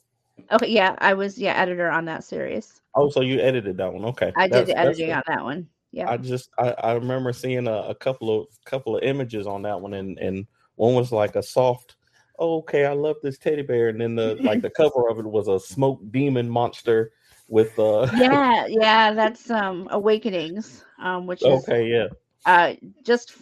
Okay, 0.53 0.69
yeah, 0.69 0.95
I 0.99 1.15
was 1.15 1.39
yeah 1.39 1.55
editor 1.55 1.91
on 1.91 2.05
that 2.07 2.25
series. 2.25 2.81
Oh, 2.95 3.09
so 3.09 3.21
you 3.23 3.41
edited 3.41 3.77
that 3.79 3.93
one? 3.93 4.05
Okay, 4.07 4.33
I 4.37 4.49
did 4.49 4.67
the 4.67 4.79
editing 4.79 5.13
on 5.13 5.23
that 5.27 5.43
one. 5.43 5.69
Yeah. 5.97 6.11
I 6.11 6.19
just 6.19 6.51
I, 6.59 6.73
I 6.73 6.93
remember 6.93 7.33
seeing 7.33 7.67
a, 7.67 7.73
a 7.73 7.95
couple 7.95 8.39
of 8.39 8.49
couple 8.67 8.99
of 8.99 9.03
images 9.03 9.47
on 9.47 9.63
that 9.63 9.81
one, 9.81 9.95
and 9.95 10.19
and 10.19 10.47
one 10.75 10.95
was 10.95 11.11
like 11.11 11.37
a 11.37 11.43
soft. 11.43 11.97
Oh, 12.39 12.59
okay, 12.59 12.85
I 12.85 12.93
love 12.93 13.17
this 13.23 13.39
teddy 13.39 13.63
bear, 13.63 13.89
and 13.89 13.99
then 13.99 14.15
the 14.15 14.35
like 14.43 14.61
the 14.61 14.69
cover 14.69 15.09
of 15.09 15.19
it 15.19 15.25
was 15.25 15.49
a 15.49 15.59
smoke 15.59 16.01
demon 16.11 16.51
monster 16.51 17.13
with 17.49 17.79
uh. 17.79 18.11
yeah, 18.19 18.67
yeah, 18.69 19.15
that's 19.15 19.51
um 19.51 19.89
Awakenings, 19.91 20.85
um, 21.03 21.27
which 21.27 21.41
is 21.43 21.67
Okay, 21.67 21.89
yeah. 21.91 22.09
uh 22.45 22.75
just 23.03 23.33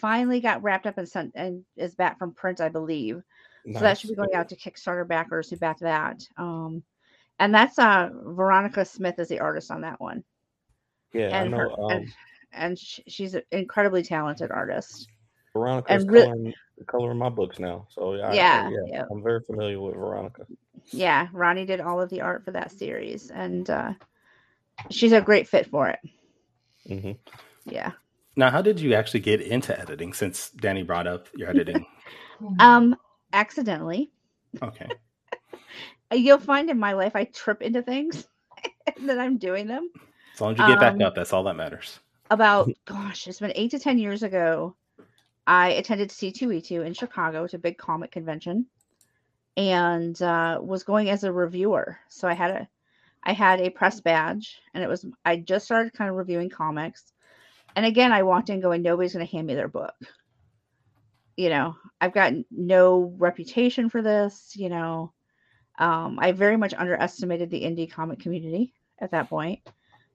finally 0.00 0.40
got 0.40 0.60
wrapped 0.60 0.88
up 0.88 0.98
and 0.98 1.08
sent 1.08 1.30
and 1.36 1.64
is 1.76 1.94
back 1.94 2.18
from 2.18 2.34
print, 2.34 2.60
I 2.60 2.68
believe. 2.68 3.22
So 3.72 3.78
that 3.78 3.96
should 3.96 4.10
be 4.10 4.16
going 4.16 4.34
out 4.34 4.48
to 4.48 4.56
Kickstarter 4.56 5.06
backers 5.06 5.48
who 5.48 5.56
backed 5.56 5.82
that. 5.82 6.20
Um, 6.36 6.82
and 7.38 7.54
that's 7.54 7.78
uh 7.78 8.10
Veronica 8.24 8.84
Smith 8.84 9.20
is 9.20 9.28
the 9.28 9.38
artist 9.38 9.70
on 9.70 9.82
that 9.82 10.00
one, 10.00 10.24
Yeah, 11.12 11.38
I 11.38 11.42
and 11.42 11.50
know. 11.50 11.56
her 11.58 11.80
um, 11.80 11.90
and, 11.90 12.14
and 12.52 12.78
sh- 12.78 13.00
she's 13.06 13.34
an 13.34 13.42
incredibly 13.50 14.02
talented 14.02 14.50
artist. 14.50 15.08
Veronica's 15.52 16.02
and 16.04 16.12
re- 16.12 16.22
coloring, 16.22 16.54
coloring 16.86 17.18
my 17.18 17.28
books 17.28 17.58
now, 17.58 17.86
so 17.90 18.14
I, 18.14 18.34
Yeah, 18.34 18.70
yeah, 18.70 18.78
yeah. 18.86 19.04
I'm 19.10 19.22
very 19.22 19.40
familiar 19.40 19.80
with 19.80 19.94
Veronica. 19.94 20.46
Yeah, 20.90 21.28
Ronnie 21.32 21.66
did 21.66 21.80
all 21.80 22.00
of 22.00 22.10
the 22.10 22.20
art 22.22 22.44
for 22.44 22.50
that 22.52 22.72
series, 22.72 23.30
and 23.30 23.68
uh, 23.68 23.92
she's 24.90 25.12
a 25.12 25.20
great 25.20 25.48
fit 25.48 25.66
for 25.66 25.88
it. 25.88 25.98
hmm 26.88 27.12
Yeah. 27.64 27.92
Now, 28.34 28.50
how 28.50 28.62
did 28.62 28.80
you 28.80 28.94
actually 28.94 29.20
get 29.20 29.42
into 29.42 29.78
editing? 29.78 30.14
Since 30.14 30.50
Danny 30.50 30.82
brought 30.82 31.06
up 31.06 31.28
your 31.34 31.50
editing. 31.50 31.84
Um, 32.58 32.96
accidentally. 33.32 34.10
Okay. 34.60 34.88
You'll 36.12 36.38
find 36.40 36.68
in 36.70 36.78
my 36.78 36.92
life 36.92 37.14
I 37.14 37.24
trip 37.24 37.62
into 37.62 37.82
things 37.82 38.26
and 38.96 39.08
then 39.08 39.20
I'm 39.20 39.38
doing 39.38 39.68
them. 39.68 39.90
As 40.34 40.40
long 40.40 40.52
as 40.52 40.58
you 40.58 40.66
get 40.66 40.80
back 40.80 40.94
Um, 40.94 41.02
up, 41.02 41.14
that's 41.14 41.32
all 41.32 41.44
that 41.44 41.56
matters. 41.56 42.00
About 42.30 42.70
gosh, 42.86 43.26
it's 43.28 43.40
been 43.40 43.52
eight 43.54 43.70
to 43.72 43.78
ten 43.78 43.98
years 43.98 44.22
ago. 44.22 44.76
I 45.46 45.70
attended 45.70 46.10
C2E2 46.10 46.86
in 46.86 46.94
Chicago. 46.94 47.44
It's 47.44 47.54
a 47.54 47.58
big 47.58 47.76
comic 47.78 48.12
convention, 48.12 48.66
and 49.56 50.20
uh, 50.22 50.60
was 50.62 50.84
going 50.84 51.10
as 51.10 51.24
a 51.24 51.32
reviewer. 51.32 51.98
So 52.08 52.28
I 52.28 52.34
had 52.34 52.50
a, 52.50 52.68
I 53.24 53.32
had 53.32 53.60
a 53.60 53.70
press 53.70 54.00
badge, 54.00 54.60
and 54.74 54.82
it 54.82 54.88
was 54.88 55.04
I 55.24 55.36
just 55.36 55.64
started 55.66 55.92
kind 55.92 56.10
of 56.10 56.16
reviewing 56.16 56.50
comics, 56.50 57.12
and 57.76 57.84
again 57.84 58.12
I 58.12 58.22
walked 58.22 58.50
in 58.50 58.60
going, 58.60 58.82
nobody's 58.82 59.14
going 59.14 59.26
to 59.26 59.32
hand 59.32 59.46
me 59.46 59.54
their 59.54 59.68
book. 59.68 59.94
You 61.36 61.48
know, 61.48 61.76
I've 62.00 62.12
got 62.12 62.32
no 62.50 63.14
reputation 63.18 63.88
for 63.88 64.02
this. 64.02 64.52
You 64.54 64.68
know, 64.68 65.12
um, 65.78 66.18
I 66.20 66.32
very 66.32 66.56
much 66.56 66.74
underestimated 66.74 67.50
the 67.50 67.62
indie 67.62 67.90
comic 67.90 68.20
community 68.20 68.74
at 68.98 69.10
that 69.10 69.28
point 69.28 69.60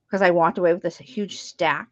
because 0.08 0.22
I 0.22 0.32
walked 0.32 0.58
away 0.58 0.74
with 0.74 0.84
this 0.84 0.98
huge 0.98 1.40
stack. 1.40 1.90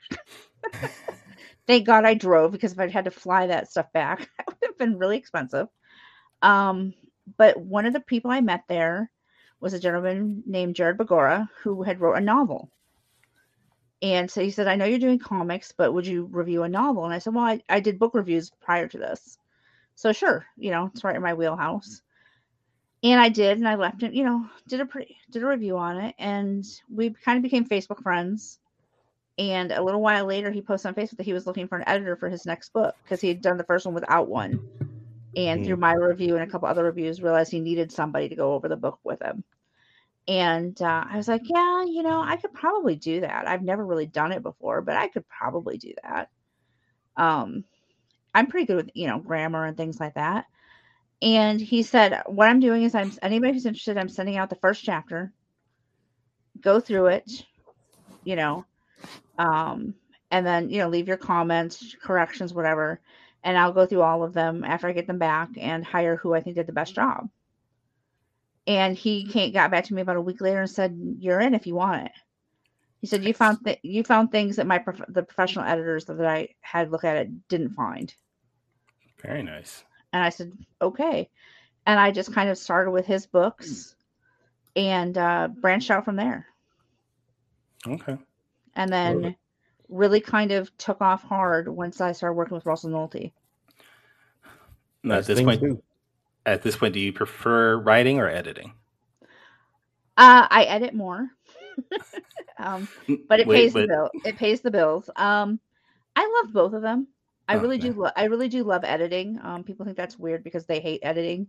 Thank 1.67 1.85
God 1.85 2.05
I 2.05 2.13
drove 2.13 2.51
because 2.51 2.73
if 2.73 2.79
I'd 2.79 2.91
had 2.91 3.05
to 3.05 3.11
fly 3.11 3.47
that 3.47 3.69
stuff 3.69 3.91
back, 3.91 4.21
it 4.39 4.45
would 4.47 4.57
have 4.63 4.77
been 4.77 4.97
really 4.97 5.17
expensive. 5.17 5.67
Um, 6.41 6.93
but 7.37 7.57
one 7.59 7.85
of 7.85 7.93
the 7.93 7.99
people 7.99 8.31
I 8.31 8.41
met 8.41 8.63
there 8.67 9.11
was 9.59 9.73
a 9.73 9.79
gentleman 9.79 10.43
named 10.45 10.75
Jared 10.75 10.97
Bagora 10.97 11.49
who 11.63 11.83
had 11.83 11.99
wrote 11.99 12.17
a 12.17 12.21
novel. 12.21 12.69
And 14.01 14.29
so 14.29 14.41
he 14.41 14.51
said, 14.51 14.67
I 14.67 14.75
know 14.75 14.85
you're 14.85 14.99
doing 14.99 15.17
comics, 15.19 15.71
but 15.75 15.93
would 15.93 16.05
you 16.05 16.25
review 16.25 16.63
a 16.63 16.69
novel? 16.69 17.05
And 17.05 17.13
I 17.13 17.19
said, 17.19 17.33
Well, 17.33 17.45
I, 17.45 17.61
I 17.69 17.79
did 17.79 17.97
book 17.97 18.13
reviews 18.13 18.51
prior 18.61 18.87
to 18.87 18.97
this. 18.97 19.37
So 19.95 20.11
sure, 20.11 20.45
you 20.57 20.71
know, 20.71 20.91
it's 20.93 21.03
right 21.03 21.15
in 21.15 21.21
my 21.21 21.33
wheelhouse. 21.33 22.01
And 23.05 23.21
I 23.21 23.29
did, 23.29 23.59
and 23.59 23.67
I 23.69 23.75
left 23.75 24.03
it, 24.03 24.13
you 24.13 24.25
know, 24.25 24.49
did 24.67 24.81
a 24.81 24.85
pretty 24.87 25.17
did 25.31 25.43
a 25.43 25.47
review 25.47 25.77
on 25.77 25.97
it, 25.99 26.15
and 26.17 26.65
we 26.89 27.11
kind 27.11 27.37
of 27.37 27.43
became 27.43 27.65
Facebook 27.67 28.01
friends. 28.01 28.59
And 29.37 29.71
a 29.71 29.83
little 29.83 30.01
while 30.01 30.25
later, 30.25 30.51
he 30.51 30.61
posted 30.61 30.89
on 30.89 30.95
Facebook 30.95 31.17
that 31.17 31.25
he 31.27 31.33
was 31.33 31.45
looking 31.47 31.67
for 31.67 31.77
an 31.77 31.87
editor 31.87 32.15
for 32.17 32.29
his 32.29 32.45
next 32.47 32.73
book 32.73 32.95
because 33.03 33.21
he 33.21 33.27
had 33.29 33.41
done 33.41 33.57
the 33.57 33.65
first 33.65 33.85
one 33.85 33.95
without 33.95 34.29
one. 34.29 34.59
And 35.37 35.61
Mm. 35.61 35.65
through 35.65 35.77
my 35.77 35.93
review 35.93 36.35
and 36.35 36.43
a 36.43 36.47
couple 36.47 36.67
other 36.69 36.83
reviews, 36.85 37.21
realized 37.21 37.51
he 37.51 37.59
needed 37.61 37.91
somebody 37.91 38.29
to 38.29 38.35
go 38.35 38.53
over 38.53 38.67
the 38.69 38.77
book 38.77 38.99
with 39.03 39.21
him. 39.21 39.43
And 40.27 40.81
uh, 40.81 41.05
I 41.09 41.17
was 41.17 41.27
like, 41.27 41.43
yeah, 41.45 41.85
you 41.85 42.03
know, 42.03 42.21
I 42.21 42.37
could 42.37 42.53
probably 42.53 42.95
do 42.95 43.21
that. 43.21 43.47
I've 43.47 43.63
never 43.63 43.85
really 43.85 44.07
done 44.07 44.31
it 44.31 44.43
before, 44.43 44.81
but 44.81 44.95
I 44.97 45.09
could 45.09 45.27
probably 45.27 45.77
do 45.77 45.93
that. 46.03 46.29
Um, 47.17 47.65
I'm 48.33 48.47
pretty 48.47 48.65
good 48.67 48.77
with 48.77 48.91
you 48.95 49.07
know 49.07 49.19
grammar 49.19 49.65
and 49.65 49.77
things 49.77 49.99
like 49.99 50.15
that. 50.15 50.45
And 51.21 51.59
he 51.59 51.83
said, 51.83 52.21
what 52.27 52.49
I'm 52.49 52.59
doing 52.59 52.83
is 52.83 52.93
I'm 52.93 53.11
anybody 53.21 53.53
who's 53.53 53.65
interested, 53.65 53.97
I'm 53.97 54.09
sending 54.09 54.37
out 54.37 54.49
the 54.49 54.55
first 54.57 54.83
chapter. 54.83 55.31
Go 56.61 56.79
through 56.79 57.07
it, 57.07 57.29
you 58.23 58.35
know, 58.35 58.65
um, 59.37 59.93
and 60.31 60.45
then 60.45 60.69
you 60.69 60.79
know 60.79 60.87
leave 60.89 61.07
your 61.07 61.17
comments, 61.17 61.95
corrections, 62.01 62.53
whatever, 62.53 63.01
and 63.43 63.57
I'll 63.57 63.73
go 63.73 63.85
through 63.85 64.01
all 64.01 64.23
of 64.23 64.33
them 64.33 64.63
after 64.63 64.87
I 64.87 64.93
get 64.93 65.07
them 65.07 65.19
back 65.19 65.49
and 65.57 65.85
hire 65.85 66.15
who 66.15 66.33
I 66.33 66.41
think 66.41 66.55
did 66.55 66.67
the 66.67 66.73
best 66.73 66.95
job. 66.95 67.29
And 68.67 68.97
he 68.97 69.27
came, 69.27 69.51
got 69.51 69.69
back 69.69 69.83
to 69.85 69.93
me 69.93 70.01
about 70.01 70.15
a 70.15 70.21
week 70.21 70.41
later 70.41 70.61
and 70.61 70.69
said, 70.69 70.97
"You're 71.19 71.41
in 71.41 71.53
if 71.53 71.67
you 71.67 71.75
want 71.75 72.05
it." 72.05 72.11
He 73.01 73.07
said, 73.07 73.23
"You 73.23 73.33
found 73.33 73.63
th- 73.63 73.79
you 73.83 74.03
found 74.03 74.31
things 74.31 74.55
that 74.55 74.65
my 74.65 74.79
prof- 74.79 75.01
the 75.09 75.23
professional 75.23 75.65
editors 75.65 76.05
that 76.05 76.25
I 76.25 76.49
had 76.61 76.91
look 76.91 77.03
at 77.03 77.17
it 77.17 77.47
didn't 77.47 77.71
find." 77.71 78.13
Very 79.21 79.43
nice. 79.43 79.83
And 80.15 80.23
I 80.23 80.29
said, 80.29 80.53
"Okay," 80.81 81.29
and 81.85 81.99
I 81.99 82.11
just 82.11 82.33
kind 82.33 82.49
of 82.49 82.57
started 82.57 82.91
with 82.91 83.05
his 83.05 83.25
books 83.25 83.97
and 84.73 85.17
uh, 85.17 85.49
branched 85.49 85.91
out 85.91 86.05
from 86.05 86.15
there. 86.15 86.47
Okay. 87.85 88.17
and 88.75 88.91
then 88.91 89.21
Love 89.21 89.33
really 89.89 90.21
kind 90.21 90.51
of 90.51 90.75
took 90.77 91.01
off 91.01 91.21
hard 91.21 91.67
once 91.67 91.99
I 91.99 92.13
started 92.13 92.35
working 92.35 92.55
with 92.55 92.65
Russell 92.65 92.91
Nolte. 92.91 93.33
Now, 95.03 95.15
at 95.17 95.25
this 95.25 95.41
point, 95.41 95.59
to 95.59 95.67
do. 95.67 95.83
at 96.45 96.61
this 96.61 96.77
point, 96.77 96.93
do 96.93 97.01
you 97.01 97.11
prefer 97.11 97.77
writing 97.77 98.17
or 98.19 98.29
editing? 98.29 98.71
Uh, 100.15 100.47
I 100.49 100.63
edit 100.63 100.93
more, 100.93 101.29
um, 102.57 102.87
but 103.27 103.41
it 103.41 103.47
Wait, 103.47 103.55
pays 103.57 103.73
but- 103.73 103.81
the 103.81 103.87
bill. 103.87 104.09
It 104.23 104.37
pays 104.37 104.61
the 104.61 104.71
bills. 104.71 105.09
Um, 105.17 105.59
I 106.15 106.41
love 106.41 106.53
both 106.53 106.71
of 106.71 106.81
them. 106.81 107.07
I 107.47 107.55
really 107.55 107.77
do. 107.77 107.89
Okay. 107.89 107.99
Lo- 107.99 108.11
I 108.15 108.23
really 108.25 108.49
do 108.49 108.63
love 108.63 108.83
editing. 108.83 109.39
Um, 109.43 109.63
people 109.63 109.85
think 109.85 109.97
that's 109.97 110.17
weird 110.17 110.43
because 110.43 110.65
they 110.65 110.79
hate 110.79 111.01
editing. 111.03 111.47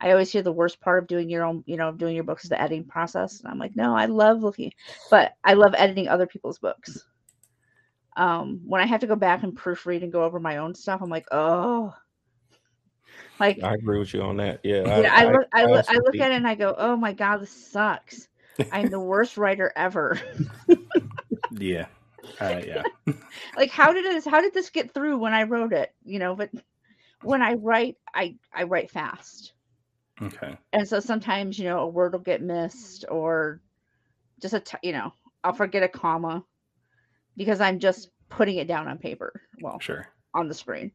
I 0.00 0.10
always 0.10 0.30
hear 0.32 0.42
the 0.42 0.52
worst 0.52 0.80
part 0.80 1.02
of 1.02 1.06
doing 1.08 1.28
your 1.28 1.44
own, 1.44 1.62
you 1.66 1.76
know, 1.76 1.92
doing 1.92 2.14
your 2.14 2.24
books 2.24 2.44
is 2.44 2.50
the 2.50 2.60
editing 2.60 2.84
process. 2.84 3.40
And 3.40 3.48
I'm 3.48 3.58
like, 3.58 3.76
no, 3.76 3.94
I 3.94 4.06
love 4.06 4.42
looking, 4.42 4.72
but 5.10 5.34
I 5.44 5.54
love 5.54 5.74
editing 5.76 6.08
other 6.08 6.26
people's 6.26 6.58
books. 6.58 7.04
Um, 8.16 8.60
when 8.66 8.80
I 8.80 8.86
have 8.86 9.00
to 9.00 9.06
go 9.06 9.16
back 9.16 9.42
and 9.42 9.56
proofread 9.56 10.02
and 10.02 10.12
go 10.12 10.24
over 10.24 10.38
my 10.40 10.58
own 10.58 10.74
stuff, 10.74 11.00
I'm 11.02 11.10
like, 11.10 11.26
oh, 11.30 11.94
like 13.40 13.62
I 13.62 13.74
agree 13.74 13.98
with 13.98 14.12
you 14.12 14.22
on 14.22 14.36
that. 14.38 14.60
Yeah, 14.62 15.00
yeah, 15.00 15.14
I, 15.14 15.24
look, 15.30 15.46
I, 15.52 15.64
look, 15.64 15.76
also 15.76 15.92
I 15.92 15.96
look 15.96 16.12
think- 16.12 16.22
at 16.22 16.32
it 16.32 16.36
and 16.36 16.46
I 16.48 16.54
go, 16.54 16.74
oh 16.76 16.96
my 16.96 17.12
god, 17.12 17.38
this 17.38 17.50
sucks. 17.50 18.28
I'm 18.70 18.90
the 18.90 19.00
worst 19.12 19.36
writer 19.36 19.72
ever. 19.76 20.20
Yeah. 21.52 21.86
Uh, 22.40 22.60
yeah. 22.66 22.84
like, 23.56 23.70
how 23.70 23.92
did 23.92 24.04
this? 24.04 24.24
How 24.24 24.40
did 24.40 24.54
this 24.54 24.70
get 24.70 24.92
through 24.94 25.18
when 25.18 25.32
I 25.34 25.44
wrote 25.44 25.72
it? 25.72 25.92
You 26.04 26.18
know, 26.18 26.34
but 26.34 26.50
when 27.22 27.42
I 27.42 27.54
write, 27.54 27.96
I 28.14 28.36
I 28.52 28.64
write 28.64 28.90
fast, 28.90 29.52
Okay. 30.22 30.56
and 30.72 30.86
so 30.88 31.00
sometimes 31.00 31.58
you 31.58 31.64
know 31.64 31.80
a 31.80 31.86
word 31.88 32.12
will 32.12 32.20
get 32.20 32.42
missed 32.42 33.04
or 33.10 33.60
just 34.40 34.54
a 34.54 34.60
t- 34.60 34.78
you 34.82 34.92
know 34.92 35.12
I'll 35.44 35.52
forget 35.52 35.82
a 35.82 35.88
comma. 35.88 36.44
because 37.36 37.60
I'm 37.60 37.78
just 37.78 38.10
putting 38.28 38.56
it 38.56 38.68
down 38.68 38.88
on 38.88 38.98
paper. 38.98 39.42
Well, 39.60 39.80
Sure. 39.80 40.06
on 40.34 40.48
the 40.48 40.54
screen. 40.54 40.92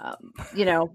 Um, 0.00 0.32
you 0.54 0.64
know, 0.64 0.94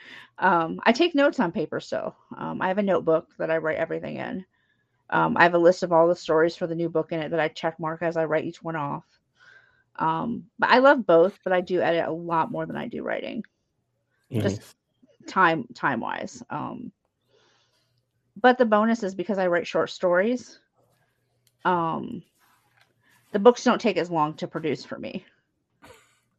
um, 0.38 0.80
I 0.84 0.92
take 0.92 1.14
notes 1.14 1.40
on 1.40 1.52
paper 1.52 1.80
so 1.80 2.14
Um, 2.36 2.60
I 2.62 2.68
have 2.68 2.78
a 2.78 2.82
notebook 2.82 3.28
that 3.38 3.50
I 3.50 3.58
write 3.58 3.78
everything 3.78 4.16
in. 4.16 4.44
Um, 5.12 5.36
I 5.36 5.42
have 5.44 5.54
a 5.54 5.58
list 5.58 5.82
of 5.82 5.92
all 5.92 6.08
the 6.08 6.16
stories 6.16 6.56
for 6.56 6.66
the 6.66 6.74
new 6.74 6.88
book 6.88 7.12
in 7.12 7.20
it 7.20 7.30
that 7.30 7.40
I 7.40 7.48
check 7.48 7.78
mark 7.78 8.02
as 8.02 8.16
I 8.16 8.24
write 8.24 8.44
each 8.44 8.62
one 8.62 8.76
off. 8.76 9.04
Um, 9.96 10.46
but 10.58 10.70
I 10.70 10.78
love 10.78 11.06
both, 11.06 11.38
but 11.44 11.52
I 11.52 11.60
do 11.60 11.82
edit 11.82 12.06
a 12.06 12.12
lot 12.12 12.50
more 12.50 12.64
than 12.66 12.76
I 12.76 12.88
do 12.88 13.02
writing, 13.02 13.44
Just- 14.42 14.74
time 15.28 15.66
time 15.74 16.00
wise. 16.00 16.42
Um, 16.48 16.92
but 18.40 18.56
the 18.56 18.64
bonus 18.64 19.02
is 19.02 19.14
because 19.14 19.38
I 19.38 19.48
write 19.48 19.66
short 19.66 19.90
stories. 19.90 20.58
Um, 21.64 22.22
the 23.32 23.38
books 23.38 23.62
don't 23.62 23.80
take 23.80 23.98
as 23.98 24.10
long 24.10 24.34
to 24.34 24.48
produce 24.48 24.84
for 24.84 24.98
me 24.98 25.24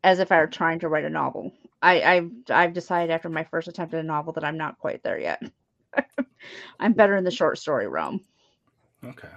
as 0.03 0.19
if 0.19 0.31
I 0.31 0.39
were 0.39 0.47
trying 0.47 0.79
to 0.79 0.89
write 0.89 1.05
a 1.05 1.09
novel. 1.09 1.53
I, 1.81 2.01
I've 2.01 2.31
I've 2.49 2.73
decided 2.73 3.11
after 3.11 3.29
my 3.29 3.43
first 3.43 3.67
attempt 3.67 3.93
at 3.93 3.99
a 3.99 4.03
novel 4.03 4.33
that 4.33 4.43
I'm 4.43 4.57
not 4.57 4.79
quite 4.79 5.03
there 5.03 5.19
yet. 5.19 5.41
I'm 6.79 6.93
better 6.93 7.15
in 7.15 7.23
the 7.23 7.31
short 7.31 7.57
story 7.57 7.87
realm. 7.87 8.21
Okay. 9.03 9.27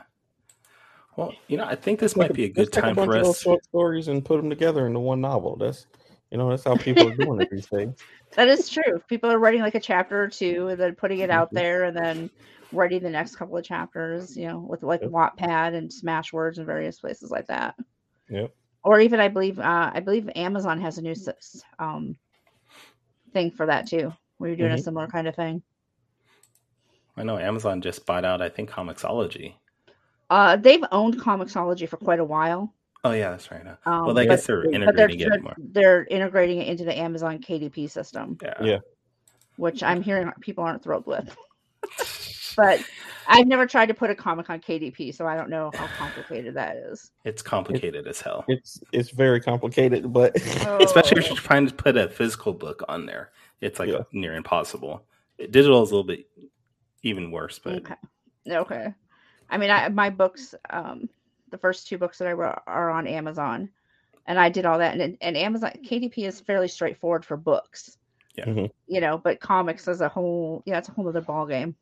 Well, 1.16 1.34
you 1.48 1.56
know, 1.56 1.64
I 1.64 1.74
think 1.74 1.98
this 1.98 2.14
might 2.16 2.34
be 2.34 2.44
a 2.44 2.48
good 2.48 2.66
Let's 2.72 2.78
time 2.78 2.94
bunch 2.94 3.06
for 3.06 3.16
of 3.16 3.24
those 3.24 3.36
us. 3.36 3.42
short 3.42 3.64
stories 3.64 4.08
and 4.08 4.24
put 4.24 4.36
them 4.36 4.50
together 4.50 4.86
into 4.86 5.00
one 5.00 5.20
novel. 5.20 5.56
That's 5.56 5.86
you 6.30 6.38
know 6.38 6.50
that's 6.50 6.64
how 6.64 6.76
people 6.76 7.08
are 7.08 7.16
doing 7.16 7.40
it 7.40 7.50
these 7.50 7.66
days. 7.66 7.88
That 8.36 8.48
is 8.48 8.68
true. 8.68 9.00
People 9.08 9.30
are 9.30 9.38
writing 9.38 9.62
like 9.62 9.74
a 9.74 9.80
chapter 9.80 10.22
or 10.22 10.28
two 10.28 10.68
and 10.68 10.78
then 10.78 10.94
putting 10.94 11.20
it 11.20 11.30
out 11.30 11.50
Mhm. 11.50 11.54
there 11.54 11.84
and 11.84 11.96
then 11.96 12.30
writing 12.70 13.02
the 13.02 13.08
next 13.08 13.36
couple 13.36 13.56
of 13.56 13.64
chapters, 13.64 14.36
you 14.36 14.46
know, 14.46 14.58
with 14.58 14.82
like 14.82 15.00
Yep. 15.00 15.10
Wattpad 15.10 15.74
and 15.74 15.90
Smashwords 15.90 16.58
and 16.58 16.66
various 16.66 17.00
places 17.00 17.30
like 17.30 17.46
that. 17.46 17.74
Yep. 18.28 18.54
Or 18.84 19.00
even 19.00 19.20
I 19.20 19.28
believe 19.28 19.58
uh, 19.58 19.90
I 19.94 20.00
believe 20.00 20.28
Amazon 20.36 20.80
has 20.82 20.98
a 20.98 21.02
new 21.02 21.14
um 21.78 22.16
thing 23.32 23.50
for 23.52 23.64
that 23.66 23.86
too, 23.88 24.12
where 24.36 24.50
you're 24.50 24.56
doing 24.58 24.72
a 24.72 24.76
Mhm. 24.76 24.82
similar 24.84 25.06
kind 25.06 25.26
of 25.28 25.34
thing. 25.34 25.62
I 27.16 27.22
know 27.22 27.38
Amazon 27.38 27.80
just 27.80 28.04
bought 28.06 28.24
out, 28.24 28.42
I 28.42 28.48
think, 28.48 28.70
Comixology. 28.70 29.54
Uh, 30.28 30.56
they've 30.56 30.84
owned 30.92 31.18
Comixology 31.20 31.88
for 31.88 31.96
quite 31.96 32.18
a 32.20 32.24
while. 32.24 32.72
Oh 33.04 33.12
yeah, 33.12 33.30
that's 33.30 33.50
right. 33.50 33.64
Uh, 33.66 33.76
Um, 33.88 34.06
well, 34.06 34.18
I 34.18 34.26
guess 34.26 34.46
they're 34.46 34.62
but 34.62 34.72
but 34.84 34.96
they're, 34.96 35.08
integrating 35.08 35.32
it 35.32 35.42
more. 35.42 35.54
they're 35.58 36.04
integrating 36.10 36.58
it 36.58 36.66
into 36.68 36.84
the 36.84 36.96
Amazon 36.98 37.38
KDP 37.38 37.88
system, 37.88 38.36
Yeah. 38.42 38.54
Yeah. 38.62 38.78
which 39.56 39.82
I'm 39.82 40.02
hearing 40.02 40.30
people 40.40 40.64
aren't 40.64 40.82
thrilled 40.82 41.06
with. 41.06 41.34
but 42.56 42.82
I've 43.28 43.46
never 43.46 43.64
tried 43.66 43.86
to 43.86 43.94
put 43.94 44.10
a 44.10 44.14
comic 44.14 44.50
on 44.50 44.60
KDP, 44.60 45.14
so 45.14 45.26
I 45.26 45.36
don't 45.36 45.50
know 45.50 45.70
how 45.74 45.86
complicated 45.86 46.54
that 46.54 46.76
is. 46.76 47.12
It's 47.24 47.42
complicated 47.42 48.08
as 48.08 48.20
hell. 48.20 48.44
It's 48.48 48.80
it's 48.92 49.10
very 49.10 49.40
complicated, 49.40 50.12
but 50.12 50.34
Especially 50.82 51.18
if 51.18 51.24
Oh. 51.26 51.28
you're 51.28 51.36
trying 51.36 51.68
to 51.68 51.74
put 51.74 51.96
a 51.96 52.08
physical 52.08 52.52
book 52.52 52.82
on 52.88 53.06
there. 53.06 53.30
It's 53.60 53.78
like 53.78 53.88
Yeah. 53.90 54.02
near 54.12 54.34
impossible. 54.34 55.04
Digital 55.38 55.82
is 55.84 55.90
a 55.92 55.94
little 55.94 56.06
bit 56.06 56.26
even 57.06 57.30
worse, 57.30 57.58
but 57.58 57.74
okay, 57.76 57.94
okay. 58.48 58.94
I 59.48 59.58
mean, 59.58 59.70
I 59.70 59.88
my 59.88 60.10
books, 60.10 60.54
um, 60.70 61.08
the 61.50 61.58
first 61.58 61.86
two 61.86 61.98
books 61.98 62.18
that 62.18 62.28
I 62.28 62.32
wrote 62.32 62.60
are 62.66 62.90
on 62.90 63.06
Amazon, 63.06 63.70
and 64.26 64.38
I 64.38 64.48
did 64.48 64.66
all 64.66 64.78
that. 64.78 64.98
And 64.98 65.16
and 65.20 65.36
Amazon 65.36 65.72
KDP 65.84 66.26
is 66.26 66.40
fairly 66.40 66.68
straightforward 66.68 67.24
for 67.24 67.36
books. 67.36 67.98
Yeah. 68.36 68.46
Mhm. 68.46 68.70
You 68.86 69.00
know, 69.00 69.18
but 69.18 69.40
comics 69.40 69.88
is 69.88 70.00
a 70.00 70.08
whole 70.08 70.62
yeah, 70.66 70.78
it's 70.78 70.88
a 70.88 70.92
whole 70.92 71.08
other 71.08 71.20
ball 71.20 71.46
game. 71.46 71.74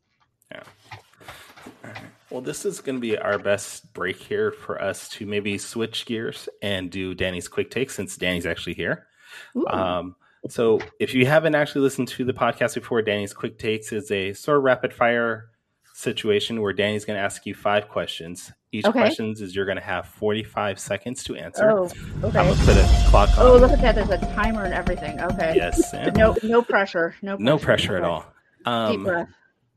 Alright. 1.85 2.03
Well, 2.31 2.41
this 2.41 2.65
is 2.65 2.81
going 2.81 2.97
to 2.97 3.01
be 3.01 3.17
our 3.17 3.39
best 3.39 3.93
break 3.93 4.17
here 4.17 4.51
for 4.51 4.81
us 4.81 5.09
to 5.11 5.27
maybe 5.27 5.57
switch 5.59 6.05
gears 6.07 6.49
and 6.63 6.91
do 6.91 7.15
Danny's 7.15 7.49
quick 7.49 7.71
take 7.71 7.91
since 7.91 8.17
Danny's 8.17 8.47
actually 8.47 8.75
here. 8.75 9.07
Um, 9.69 10.17
so, 10.49 10.79
if 11.01 11.15
you 11.15 11.27
haven't 11.27 11.55
actually 11.55 11.83
listened 11.83 12.09
to 12.09 12.25
the 12.25 12.33
podcast 12.35 12.75
before, 12.75 13.01
Danny's 13.03 13.33
quick 13.33 13.59
takes 13.59 13.93
is 13.93 14.11
a 14.11 14.33
sort 14.33 14.59
of 14.59 14.65
rapid 14.65 14.93
fire 14.93 15.47
situation 15.95 16.61
where 16.61 16.73
Danny's 16.73 17.05
going 17.05 17.17
to 17.17 17.23
ask 17.23 17.47
you 17.47 17.55
five 17.55 17.89
questions. 17.89 18.53
Each 18.73 18.85
Okay. 18.85 18.99
questions 18.99 19.41
is 19.41 19.55
you're 19.55 19.65
going 19.67 19.79
to 19.79 19.85
have 19.85 20.09
45 20.09 20.81
seconds 20.81 21.23
to 21.25 21.37
answer. 21.37 21.71
oh, 21.71 21.89
I'm 22.17 22.25
okay. 22.25 22.33
going 22.43 22.57
to 22.57 22.65
put 22.65 22.77
a 22.77 23.05
clock 23.11 23.39
on. 23.39 23.47
Oh, 23.47 23.57
look 23.57 23.71
at 23.71 23.81
that! 23.81 23.95
There's 23.95 24.11
a 24.11 24.19
timer 24.35 24.65
and 24.65 24.75
everything. 24.75 25.21
Okay. 25.21 25.53
Yes. 25.55 25.93
No, 26.17 26.35
no 26.43 26.63
pressure. 26.63 27.15
No. 27.23 27.37
Pressure. 27.37 27.45
no 27.45 27.59
pressure 27.59 27.97
at 27.97 28.03
all. 28.03 28.27
Deep 28.59 28.67
Um, 28.67 29.05
breath. 29.05 29.29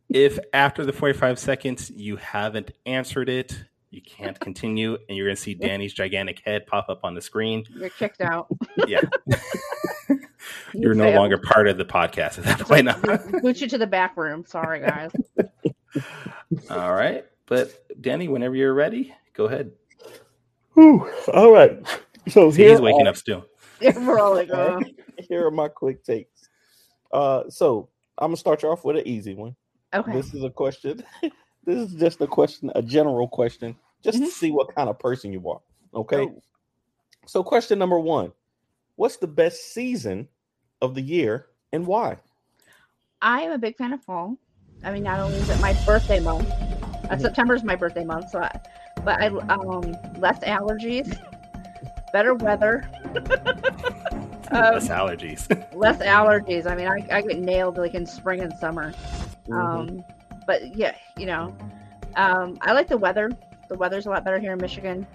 if 0.10 0.40
after 0.54 0.84
the 0.86 0.94
45 0.94 1.38
seconds 1.38 1.92
you 1.92 2.16
haven't 2.16 2.72
answered 2.88 3.30
it, 3.30 3.56
you 3.92 4.02
can't 4.02 4.40
continue, 4.40 4.98
and 5.08 5.16
you're 5.16 5.28
going 5.28 5.36
to 5.36 5.42
see 5.42 5.54
Danny's 5.68 5.94
gigantic 5.94 6.42
head 6.44 6.66
pop 6.66 6.90
up 6.90 7.02
on 7.04 7.14
the 7.14 7.22
screen. 7.22 7.66
You're 7.70 7.90
kicked 7.90 8.22
out. 8.22 8.48
Yeah, 8.88 9.02
you're 10.78 10.94
no 10.94 11.12
longer 11.12 11.38
part 11.38 11.68
of 11.68 11.78
the 11.78 11.86
podcast 11.86 12.38
at 12.38 12.44
that 12.46 12.60
point. 12.62 12.86
Now. 12.86 13.00
Boot 13.42 13.62
you 13.62 13.68
to 13.68 13.78
the 13.78 13.88
back 13.88 14.16
room. 14.18 14.46
Sorry, 14.46 14.80
guys. 14.80 15.12
All 16.70 16.94
right, 16.94 17.26
but 17.48 17.86
Danny, 18.02 18.28
whenever 18.28 18.56
you're 18.56 18.74
ready, 18.74 19.14
go 19.34 19.46
ahead. 19.46 19.72
Whew. 20.74 21.12
all 21.34 21.52
right. 21.52 21.76
So 22.28 22.52
See, 22.52 22.62
here 22.62 22.72
he's 22.72 22.82
waking 22.82 23.08
are, 23.08 23.10
up 23.10 23.18
still. 23.18 23.46
We're 23.82 24.20
all 24.20 24.36
like, 24.36 24.52
uh, 24.52 24.80
here 25.28 25.46
are 25.48 25.52
my 25.52 25.68
quick 25.70 26.04
takes. 26.04 26.50
Uh, 27.12 27.50
so 27.50 27.90
I'm 28.20 28.28
gonna 28.28 28.38
start 28.38 28.62
you 28.62 28.70
off 28.70 28.86
with 28.86 28.98
an 28.98 29.08
easy 29.08 29.34
one. 29.34 29.56
okay. 29.94 30.12
This 30.14 30.34
is 30.36 30.44
a 30.44 30.52
question. 30.52 31.04
this 31.66 31.90
is 31.90 31.96
just 31.96 32.22
a 32.22 32.28
question, 32.28 32.72
a 32.76 32.84
general 32.84 33.28
question, 33.28 33.76
just 34.04 34.20
Mhm. 34.20 34.26
to 34.26 34.32
see 34.32 34.52
what 34.52 34.74
kind 34.76 34.88
of 34.88 35.00
person 35.00 35.34
you 35.34 35.50
are. 35.50 35.62
Okay. 35.96 36.28
Oh. 36.28 36.42
So, 37.26 37.44
question 37.44 37.80
number 37.80 38.00
one: 38.00 38.32
What's 38.98 39.18
the 39.18 39.28
best 39.28 39.74
season 39.74 40.28
of 40.82 40.96
the 40.96 41.02
year 41.02 41.48
and 41.74 41.86
why? 41.86 42.18
I 43.22 43.42
am 43.42 43.52
a 43.52 43.58
big 43.58 43.76
fan 43.78 43.94
of 43.94 44.02
fall. 44.04 44.38
I 44.84 44.92
mean, 44.92 45.04
not 45.04 45.20
only 45.20 45.40
is 45.40 45.50
it 45.50 45.60
my 45.60 45.74
birthday 45.74 46.20
month, 46.20 46.50
uh, 47.10 47.16
Mhm. 47.16 47.22
September 47.22 47.56
is 47.56 47.64
my 47.64 47.76
birthday 47.76 48.04
month, 48.04 48.30
so 48.30 48.40
I, 48.40 48.60
but 49.04 49.20
I 49.22 49.28
um 49.28 49.98
less 50.20 50.40
allergies, 50.40 51.18
better 52.14 52.36
weather, 52.36 52.88
um, 54.52 54.74
Less 54.76 54.88
allergies. 54.90 55.66
less 55.76 55.98
allergies. 55.98 56.68
I 56.70 56.76
mean, 56.76 56.88
I, 56.88 57.18
I 57.18 57.22
get 57.22 57.40
nailed 57.40 57.78
like 57.78 57.96
in 57.96 58.06
spring 58.06 58.42
and 58.42 58.54
summer. 58.56 58.94
Mhm. 59.48 59.90
Um, 59.90 60.04
but 60.46 60.76
yeah, 60.76 60.96
you 61.18 61.26
know, 61.26 61.56
um, 62.16 62.58
I 62.62 62.74
like 62.74 62.88
the 62.88 62.98
weather. 62.98 63.30
The 63.68 63.76
weather's 63.76 64.06
a 64.06 64.10
lot 64.10 64.24
better 64.24 64.40
here 64.40 64.54
in 64.54 64.60
Michigan. 64.62 65.06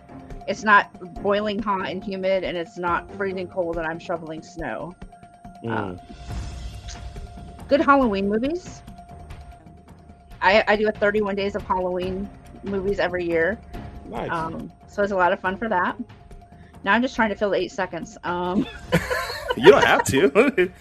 It's 0.49 0.65
not 0.65 0.91
boiling 1.23 1.63
hot 1.63 1.89
and 1.89 2.03
humid, 2.03 2.43
and 2.43 2.57
it's 2.57 2.77
not 2.77 3.11
freezing 3.15 3.47
cold, 3.47 3.77
and 3.79 3.87
I'm 3.87 3.99
shoveling 4.01 4.43
snow. 4.43 4.95
Mm. 5.65 6.01
Good 7.69 7.81
Halloween 7.81 8.29
movies. 8.29 8.83
I, 10.41 10.65
I 10.67 10.77
do 10.77 10.89
a 10.89 10.93
31 10.93 11.37
days 11.37 11.55
of 11.55 11.63
Halloween 11.63 12.29
movies 12.65 12.99
every 12.99 13.25
year. 13.25 13.59
nice. 14.07 14.31
Um, 14.31 14.73
so 14.89 15.03
it's 15.03 15.13
a 15.13 15.17
lot 15.17 15.33
of 15.33 15.41
fun 15.41 15.57
for 15.57 15.69
that. 15.69 15.97
Now 16.85 16.93
I'm 16.95 17.03
just 17.03 17.15
trying 17.15 17.29
to 17.31 17.37
fill 17.37 17.51
the 17.51 17.57
eight 17.59 17.71
seconds. 17.73 18.19
Um, 18.25 18.67
you 19.57 19.71
don't 19.71 19.85
have 19.85 20.03
to. 20.07 20.33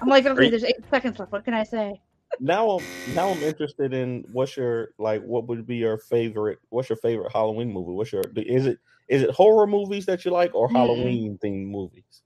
I'm 0.00 0.08
like, 0.08 0.26
okay, 0.26 0.44
you- 0.44 0.50
there's 0.50 0.64
eight 0.64 0.76
seconds 0.90 1.18
left. 1.18 1.32
What 1.32 1.44
can 1.44 1.54
I 1.54 1.64
say? 1.64 2.00
now 2.40 2.68
I'm 2.68 2.84
now 3.14 3.28
I'm 3.28 3.38
interested 3.44 3.92
in 3.94 4.24
what's 4.32 4.56
your 4.56 4.88
like 4.98 5.22
what 5.22 5.46
would 5.46 5.64
be 5.68 5.76
your 5.76 5.96
favorite 5.98 6.58
what's 6.68 6.88
your 6.88 6.96
favorite 6.96 7.30
Halloween 7.32 7.72
movie? 7.72 7.92
What's 7.92 8.12
your 8.12 8.24
is 8.34 8.66
it 8.66 8.80
is 9.06 9.22
it 9.22 9.30
horror 9.30 9.68
movies 9.68 10.04
that 10.06 10.24
you 10.24 10.32
like 10.32 10.52
or 10.52 10.68
Mm. 10.68 10.72
Halloween 10.72 11.38
themed 11.40 11.66
movies? 11.68 12.22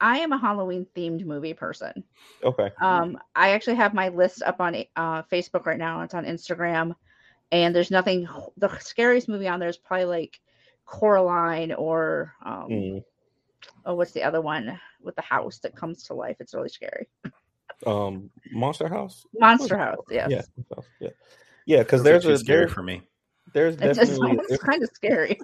I 0.00 0.18
am 0.18 0.32
a 0.32 0.38
Halloween 0.38 0.86
themed 0.96 1.24
movie 1.24 1.54
person. 1.54 2.04
Okay. 2.42 2.70
Um, 2.82 3.18
I 3.34 3.50
actually 3.50 3.76
have 3.76 3.94
my 3.94 4.08
list 4.08 4.42
up 4.42 4.60
on 4.60 4.74
uh, 4.96 5.22
Facebook 5.24 5.66
right 5.66 5.78
now. 5.78 6.02
It's 6.02 6.14
on 6.14 6.24
Instagram, 6.24 6.94
and 7.52 7.74
there's 7.74 7.90
nothing. 7.90 8.28
The 8.56 8.76
scariest 8.80 9.28
movie 9.28 9.48
on 9.48 9.60
there 9.60 9.68
is 9.68 9.76
probably 9.76 10.06
like 10.06 10.40
Coraline 10.84 11.72
or 11.72 12.34
um, 12.44 12.68
Mm. 12.70 13.04
oh, 13.86 13.94
what's 13.94 14.12
the 14.12 14.22
other 14.22 14.40
one 14.40 14.78
with 15.00 15.16
the 15.16 15.22
house 15.22 15.58
that 15.60 15.76
comes 15.76 16.02
to 16.04 16.14
life? 16.14 16.36
It's 16.40 16.54
really 16.54 16.68
scary. 16.68 17.08
Um 17.86 18.30
Monster 18.52 18.88
House? 18.88 19.26
Monster 19.38 19.76
House. 19.76 20.04
Yes. 20.10 20.30
Yeah. 20.30 20.76
Yeah. 21.00 21.08
Yeah, 21.66 21.78
because 21.78 22.02
there's 22.02 22.24
too 22.24 22.30
a 22.32 22.38
scary 22.38 22.60
there, 22.60 22.68
for 22.68 22.82
me. 22.82 23.02
there's 23.52 23.74
It 23.76 23.80
just 23.94 24.00
definitely 24.00 24.36
sounds 24.48 24.62
kind 24.62 24.82
of 24.82 24.90
scary. 24.94 25.38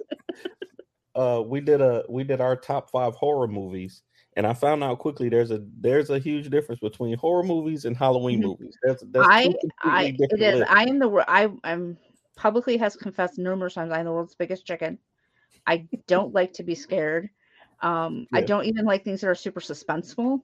uh 1.15 1.43
we 1.45 1.59
did 1.61 1.81
a 1.81 2.03
we 2.07 2.23
did 2.23 2.39
our 2.41 2.55
top 2.55 2.89
five 2.89 3.15
horror 3.15 3.47
movies 3.47 4.01
and 4.37 4.47
I 4.47 4.53
found 4.53 4.83
out 4.83 4.99
quickly 4.99 5.29
there's 5.29 5.51
a 5.51 5.61
there's 5.79 6.09
a 6.09 6.19
huge 6.19 6.49
difference 6.49 6.79
between 6.79 7.17
horror 7.17 7.43
movies 7.43 7.85
and 7.85 7.95
Halloween 7.97 8.39
Mhm. 8.39 8.43
movies. 8.43 8.77
That's 8.83 9.03
that's 9.11 9.27
I, 9.27 9.53
I, 9.83 10.15
it 10.17 10.41
is. 10.41 10.63
I 10.69 10.83
am 10.83 10.99
the. 10.99 11.09
I 11.27 11.49
am 11.63 11.97
publicly 12.35 12.77
has 12.77 12.95
confessed 12.95 13.37
numerous 13.37 13.73
times. 13.73 13.91
I'm 13.91 14.05
the 14.05 14.11
world's 14.11 14.35
biggest 14.35 14.65
chicken. 14.65 14.97
I 15.67 15.87
don't 16.07 16.33
like 16.33 16.53
to 16.53 16.63
be 16.63 16.75
scared. 16.75 17.29
Um, 17.81 18.27
I 18.33 18.41
don't 18.41 18.65
even 18.65 18.85
like 18.85 19.03
things 19.03 19.21
that 19.21 19.27
are 19.27 19.35
super 19.35 19.59
suspenseful. 19.59 20.41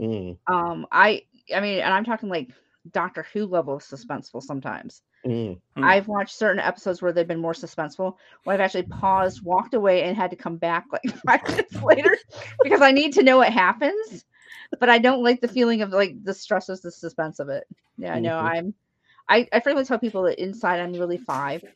Mm, 0.00 0.36
Um, 0.48 0.86
I, 0.90 1.22
I 1.54 1.60
mean, 1.60 1.78
and 1.80 1.94
I'm 1.94 2.04
talking 2.04 2.28
like 2.28 2.50
Doctor 2.92 3.26
Who 3.32 3.46
level 3.46 3.74
of 3.74 3.82
suspenseful 3.82 4.42
sometimes. 4.42 5.02
Mm. 5.26 5.60
Hmm. 5.76 5.84
I've 5.84 6.06
watched 6.06 6.36
certain 6.36 6.60
episodes 6.60 7.02
where 7.02 7.12
they've 7.12 7.26
been 7.26 7.40
more 7.40 7.52
suspenseful, 7.52 8.14
where 8.44 8.54
I've 8.54 8.60
actually 8.60 8.84
paused, 8.84 9.42
walked 9.42 9.74
away, 9.74 10.02
and 10.02 10.16
had 10.16 10.30
to 10.30 10.36
come 10.36 10.56
back 10.56 10.86
like 10.92 11.02
five 11.26 11.42
minutes 11.48 11.82
later 11.82 12.16
because 12.62 12.80
I 12.80 12.92
need 12.92 13.12
to 13.14 13.22
know 13.22 13.38
what 13.38 13.52
happens. 13.52 14.24
But 14.78 14.88
I 14.88 14.98
don't 14.98 15.22
like 15.22 15.40
the 15.40 15.48
feeling 15.48 15.82
of 15.82 15.90
like 15.90 16.22
the 16.22 16.34
stress 16.34 16.68
of 16.68 16.80
the 16.82 16.90
suspense 16.90 17.38
of 17.38 17.48
it. 17.48 17.64
Yeah, 17.98 18.18
no, 18.18 18.30
Mhm. 18.30 18.42
I'm. 18.42 18.74
I, 19.26 19.48
I 19.52 19.60
frequently 19.60 19.86
tell 19.86 19.98
people 19.98 20.22
that 20.24 20.42
inside 20.42 20.80
I'm 20.80 20.92
really 20.92 21.16
five. 21.16 21.64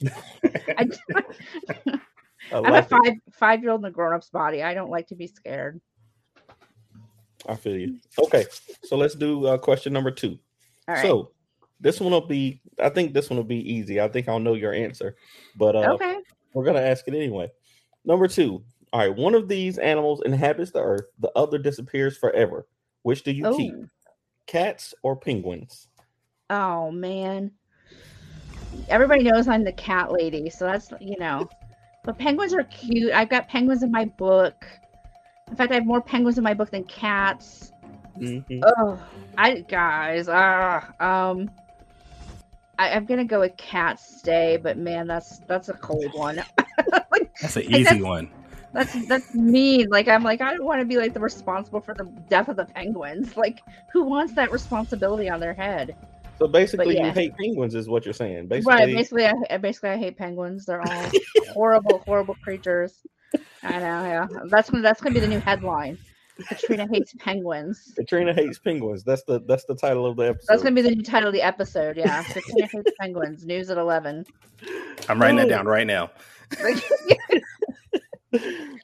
I, 0.78 0.86
I 1.14 1.22
I'm 2.52 2.74
a 2.74 2.82
five 2.82 3.14
five 3.32 3.62
year 3.62 3.72
old 3.72 3.80
in 3.80 3.86
a 3.86 3.90
grown 3.90 4.14
up's 4.14 4.30
body. 4.30 4.62
I 4.62 4.74
don't 4.74 4.90
like 4.90 5.08
to 5.08 5.14
be 5.14 5.26
scared. 5.26 5.80
I 7.48 7.56
feel 7.56 7.76
you. 7.76 7.98
Okay, 8.18 8.44
so 8.84 8.96
let's 8.96 9.14
do 9.14 9.46
uh, 9.46 9.58
question 9.58 9.92
number 9.92 10.10
two. 10.10 10.38
All 10.86 10.94
right. 10.94 11.02
So 11.02 11.32
this 11.80 12.00
one 12.00 12.12
will 12.12 12.26
be. 12.26 12.60
I 12.78 12.90
think 12.90 13.14
this 13.14 13.30
one 13.30 13.38
will 13.38 13.44
be 13.44 13.72
easy. 13.72 14.00
I 14.00 14.08
think 14.08 14.28
I'll 14.28 14.38
know 14.38 14.54
your 14.54 14.72
answer, 14.72 15.16
but 15.56 15.74
uh, 15.74 15.94
okay. 15.94 16.18
we're 16.52 16.64
gonna 16.64 16.80
ask 16.80 17.08
it 17.08 17.14
anyway. 17.14 17.50
Number 18.04 18.28
two. 18.28 18.62
All 18.92 19.00
right. 19.00 19.14
One 19.14 19.34
of 19.34 19.48
these 19.48 19.78
animals 19.78 20.22
inhabits 20.24 20.70
the 20.70 20.80
earth. 20.80 21.06
The 21.18 21.30
other 21.36 21.58
disappears 21.58 22.16
forever. 22.16 22.66
Which 23.02 23.22
do 23.22 23.32
you 23.32 23.54
keep? 23.56 23.74
Oh. 23.74 23.86
Cats 24.46 24.94
or 25.02 25.16
penguins? 25.16 25.88
Oh 26.50 26.90
man. 26.90 27.52
Everybody 28.88 29.22
knows 29.22 29.48
I'm 29.48 29.64
the 29.64 29.72
cat 29.72 30.12
lady, 30.12 30.50
so 30.50 30.66
that's 30.66 30.92
you 31.00 31.18
know. 31.18 31.48
But 32.04 32.18
penguins 32.18 32.54
are 32.54 32.64
cute. 32.64 33.12
I've 33.12 33.28
got 33.28 33.48
penguins 33.48 33.82
in 33.82 33.90
my 33.90 34.06
book. 34.06 34.54
In 35.50 35.56
fact, 35.56 35.72
I 35.72 35.76
have 35.76 35.86
more 35.86 36.00
penguins 36.00 36.38
in 36.38 36.44
my 36.44 36.54
book 36.54 36.70
than 36.70 36.84
cats. 36.84 37.72
Mhm. 38.18 38.62
Oh, 38.64 38.98
I 39.36 39.60
guys, 39.60 40.28
ah, 40.28 40.84
um, 41.00 41.50
I, 42.78 42.90
I'm 42.90 43.04
gonna 43.06 43.24
go 43.24 43.40
with 43.40 43.56
cat 43.56 44.00
stay, 44.00 44.56
but 44.60 44.76
man, 44.76 45.06
that's 45.06 45.38
that's 45.46 45.68
a 45.68 45.74
cold 45.74 46.12
one. 46.14 46.36
like, 47.10 47.30
That's 47.40 47.56
an 47.56 47.62
Like, 47.66 47.70
easy 47.74 47.84
that's- 47.84 48.02
one. 48.02 48.30
that's 48.72 49.06
that's 49.06 49.34
mean. 49.34 49.88
Like 49.88 50.08
I'm 50.08 50.22
like 50.24 50.40
I 50.40 50.50
don't 50.54 50.64
want 50.66 50.80
to 50.80 50.84
be 50.84 50.96
like 50.96 51.14
the 51.14 51.20
responsible 51.20 51.80
for 51.80 51.94
the 51.94 52.04
death 52.28 52.48
of 52.48 52.56
the 52.56 52.64
penguins. 52.66 53.36
Like 53.36 53.60
who 53.92 54.02
wants 54.04 54.32
that 54.34 54.50
responsibility 54.50 55.28
on 55.30 55.38
their 55.40 55.54
head? 55.54 55.96
So 56.38 56.46
basically, 56.46 56.94
yeah. 56.96 57.06
you 57.06 57.12
hate 57.12 57.36
penguins, 57.36 57.74
is 57.74 57.88
what 57.88 58.04
you're 58.04 58.12
saying. 58.14 58.46
Basically, 58.48 58.74
Right. 58.74 58.94
Basically, 58.94 59.26
I, 59.26 59.32
I- 59.50 59.56
basically 59.56 59.90
I 59.90 59.96
hate 59.96 60.16
penguins. 60.16 60.66
They're 60.66 60.82
all 60.82 61.10
horrible, 61.52 61.98
horrible 62.06 62.34
creatures. 62.42 62.94
I 63.62 63.72
know. 63.72 63.78
Yeah, 63.80 64.26
that's 64.46 64.70
gonna 64.70 64.82
that's 64.82 65.00
gonna 65.00 65.14
be 65.14 65.20
the 65.20 65.28
new 65.28 65.40
headline. 65.40 65.98
Katrina 66.48 66.86
hates 66.88 67.14
penguins. 67.18 67.92
Katrina 67.96 68.32
hates 68.32 68.58
penguins. 68.58 69.02
That's 69.02 69.24
the 69.24 69.40
that's 69.46 69.64
the 69.64 69.74
title 69.74 70.06
of 70.06 70.16
the 70.16 70.28
episode. 70.28 70.46
That's 70.48 70.62
gonna 70.62 70.74
be 70.76 70.82
the 70.82 70.94
new 70.94 71.02
title 71.02 71.28
of 71.28 71.34
the 71.34 71.42
episode. 71.42 71.96
Yeah, 71.96 72.22
Katrina 72.22 72.66
hates 72.66 72.92
penguins. 73.00 73.44
News 73.44 73.70
at 73.70 73.78
eleven. 73.78 74.24
I'm 75.08 75.20
writing 75.20 75.36
that 75.38 75.48
down 75.48 75.66
right 75.66 75.86
now. 75.86 76.10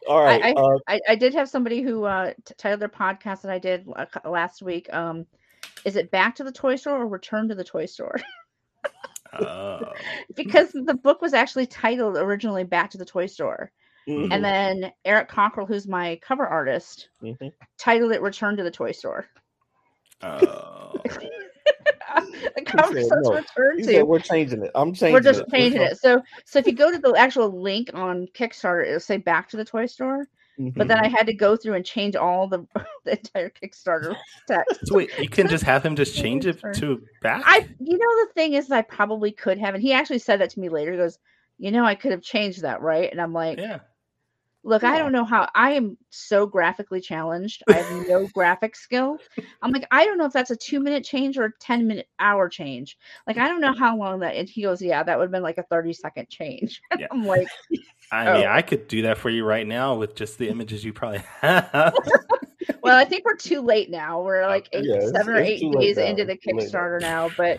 All 0.08 0.22
right. 0.22 0.42
I- 0.42 0.52
uh, 0.52 0.78
I, 0.88 1.00
I 1.10 1.14
did 1.14 1.34
have 1.34 1.48
somebody 1.48 1.82
who 1.82 2.04
uh, 2.04 2.32
t- 2.44 2.54
titled 2.58 2.80
their 2.80 2.88
podcast 2.88 3.42
that 3.42 3.50
I 3.50 3.58
did 3.58 3.86
uh, 3.94 4.06
last 4.28 4.62
week. 4.62 4.92
Um, 4.92 5.26
is 5.84 5.96
it 5.96 6.10
Back 6.10 6.34
to 6.36 6.44
the 6.44 6.52
Toy 6.52 6.76
Store 6.76 6.98
or 7.02 7.06
Return 7.06 7.48
to 7.48 7.54
the 7.54 7.64
Toy 7.64 7.86
Store? 7.86 8.16
Oh. 9.36 9.80
because 10.36 10.70
the 10.70 10.94
book 10.94 11.20
was 11.20 11.34
actually 11.34 11.66
titled 11.66 12.16
originally 12.16 12.62
Back 12.62 12.90
to 12.90 12.98
the 12.98 13.04
Toy 13.04 13.26
Store, 13.26 13.72
mhm, 14.08 14.32
and 14.32 14.44
then 14.44 14.92
Eric 15.04 15.28
Cockrell, 15.28 15.66
who's 15.66 15.86
my 15.86 16.18
cover 16.22 16.46
artist, 16.46 17.08
mhm. 17.22 17.52
titled 17.78 18.12
it 18.12 18.22
Return 18.22 18.56
to 18.56 18.62
the 18.62 18.70
Toy 18.70 18.92
Store. 18.92 19.26
Oh. 20.22 20.92
the 22.56 22.62
cover 22.64 23.00
says 23.00 23.10
no. 23.22 23.32
Return 23.32 23.78
to. 23.78 23.84
said, 23.84 24.04
we're 24.04 24.18
changing 24.18 24.62
it. 24.62 24.70
I'm 24.74 24.92
changing 24.92 25.12
We're 25.12 25.20
just 25.20 25.40
it. 25.40 25.50
changing 25.50 25.82
it. 25.82 25.98
So, 25.98 26.22
so 26.44 26.58
if 26.58 26.66
you 26.66 26.72
go 26.72 26.90
to 26.90 26.98
the 26.98 27.14
actual 27.14 27.60
link 27.60 27.90
on 27.94 28.28
Kickstarter, 28.34 28.86
it'll 28.86 29.00
say 29.00 29.16
"Back 29.16 29.48
to 29.50 29.56
the 29.56 29.64
Toy 29.64 29.86
Store." 29.86 30.26
But 30.56 30.86
Mhm. 30.86 30.88
then 30.88 30.98
I 31.00 31.08
had 31.08 31.26
to 31.26 31.34
go 31.34 31.56
through 31.56 31.74
and 31.74 31.84
change 31.84 32.14
all 32.14 32.46
the, 32.46 32.64
the 33.04 33.18
entire 33.18 33.50
Kickstarter 33.50 34.14
text. 34.48 34.86
So 34.86 34.94
wait, 34.94 35.10
you 35.18 35.28
can 35.28 35.48
just 35.48 35.64
have 35.64 35.84
him 35.84 35.96
just 35.96 36.14
change 36.14 36.46
it 36.46 36.62
to 36.74 37.02
back? 37.20 37.42
I, 37.44 37.66
you 37.80 37.98
know, 37.98 38.24
the 38.26 38.32
thing 38.34 38.54
is, 38.54 38.70
I 38.70 38.82
probably 38.82 39.32
could 39.32 39.58
have, 39.58 39.74
and 39.74 39.82
he 39.82 39.92
actually 39.92 40.20
said 40.20 40.40
that 40.40 40.50
to 40.50 40.60
me 40.60 40.68
later. 40.68 40.92
He 40.92 40.98
goes, 40.98 41.18
"You 41.58 41.72
know, 41.72 41.84
I 41.84 41.96
could 41.96 42.12
have 42.12 42.22
changed 42.22 42.62
that, 42.62 42.80
right?" 42.82 43.10
And 43.10 43.20
I'm 43.20 43.32
like, 43.32 43.58
yeah. 43.58 43.80
"Look, 44.64 44.82
I 44.82 44.98
don't 44.98 45.12
know 45.12 45.24
how. 45.24 45.48
I 45.54 45.72
am 45.72 45.96
so 46.10 46.46
graphically 46.46 47.00
challenged. 47.00 47.62
I 47.68 47.74
have 47.74 48.08
no 48.08 48.26
graphic 48.34 48.74
skill. 48.74 49.18
I'm 49.62 49.70
like, 49.70 49.86
I 49.90 50.04
don't 50.04 50.18
know 50.18 50.24
if 50.24 50.32
that's 50.32 50.50
a 50.50 50.56
two 50.56 50.80
minute 50.80 51.04
change 51.04 51.36
or 51.38 51.44
a 51.44 51.52
ten 51.60 51.86
minute 51.86 52.08
hour 52.18 52.48
change. 52.48 52.96
Like, 53.26 53.36
I 53.38 53.46
don't 53.48 53.60
know 53.60 53.74
how 53.74 53.96
long 53.96 54.20
that." 54.20 54.34
And 54.36 54.48
he 54.48 54.62
goes, 54.62 54.80
"Yeah, 54.82 55.02
that 55.02 55.18
would 55.18 55.24
have 55.24 55.30
been 55.32 55.42
like 55.42 55.58
a 55.58 55.62
thirty 55.64 55.92
second 55.92 56.28
change." 56.28 56.80
Yeah. 56.98 57.06
I'm 57.10 57.24
like, 57.24 57.48
I 58.12 58.32
mean, 58.32 58.44
Oh. 58.46 58.50
I 58.50 58.62
could 58.62 58.88
do 58.88 59.02
that 59.02 59.18
for 59.18 59.28
you 59.30 59.44
right 59.44 59.66
now 59.66 59.94
with 59.96 60.14
just 60.14 60.38
the 60.38 60.48
images 60.48 60.84
you 60.84 60.92
probably 60.92 61.22
have. 61.40 61.94
"Well, 62.82 62.96
I 62.96 63.04
think 63.04 63.24
we're 63.24 63.36
too 63.36 63.60
late 63.60 63.90
now. 63.90 64.22
We're 64.22 64.42
uh, 64.42 64.48
like 64.48 64.68
eight, 64.72 64.84
Yeah, 64.86 65.00
seven 65.08 65.34
or 65.34 65.38
eight 65.38 65.60
days 65.72 65.96
now. 65.96 66.04
into 66.04 66.24
the 66.24 66.38
It's 66.42 66.46
now. 66.46 66.80
Kickstarter 66.80 67.00
now, 67.00 67.30
but." 67.36 67.58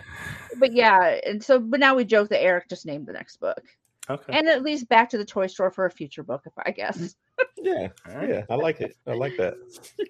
But 0.58 0.72
yeah, 0.72 1.18
and 1.26 1.44
so 1.44 1.58
but 1.60 1.80
now 1.80 1.94
we 1.94 2.04
joke 2.06 2.30
that 2.30 2.42
Eric 2.42 2.70
just 2.70 2.86
named 2.86 3.06
the 3.06 3.12
next 3.12 3.36
book. 3.40 3.60
Okay. 4.10 4.32
and 4.38 4.48
at 4.48 4.62
least 4.62 4.88
back 4.88 5.10
to 5.10 5.18
the 5.18 5.24
toy 5.24 5.46
store 5.46 5.70
for 5.70 5.86
a 5.86 5.90
future 5.90 6.22
book, 6.22 6.42
if 6.46 6.52
I 6.64 6.70
guess. 6.70 7.14
Yeah, 7.58 7.88
All 8.08 8.14
right. 8.16 8.28
yeah, 8.28 8.42
I 8.48 8.54
like 8.54 8.80
it. 8.80 8.96
I 9.08 9.12
like 9.14 9.36
that. 9.38 9.54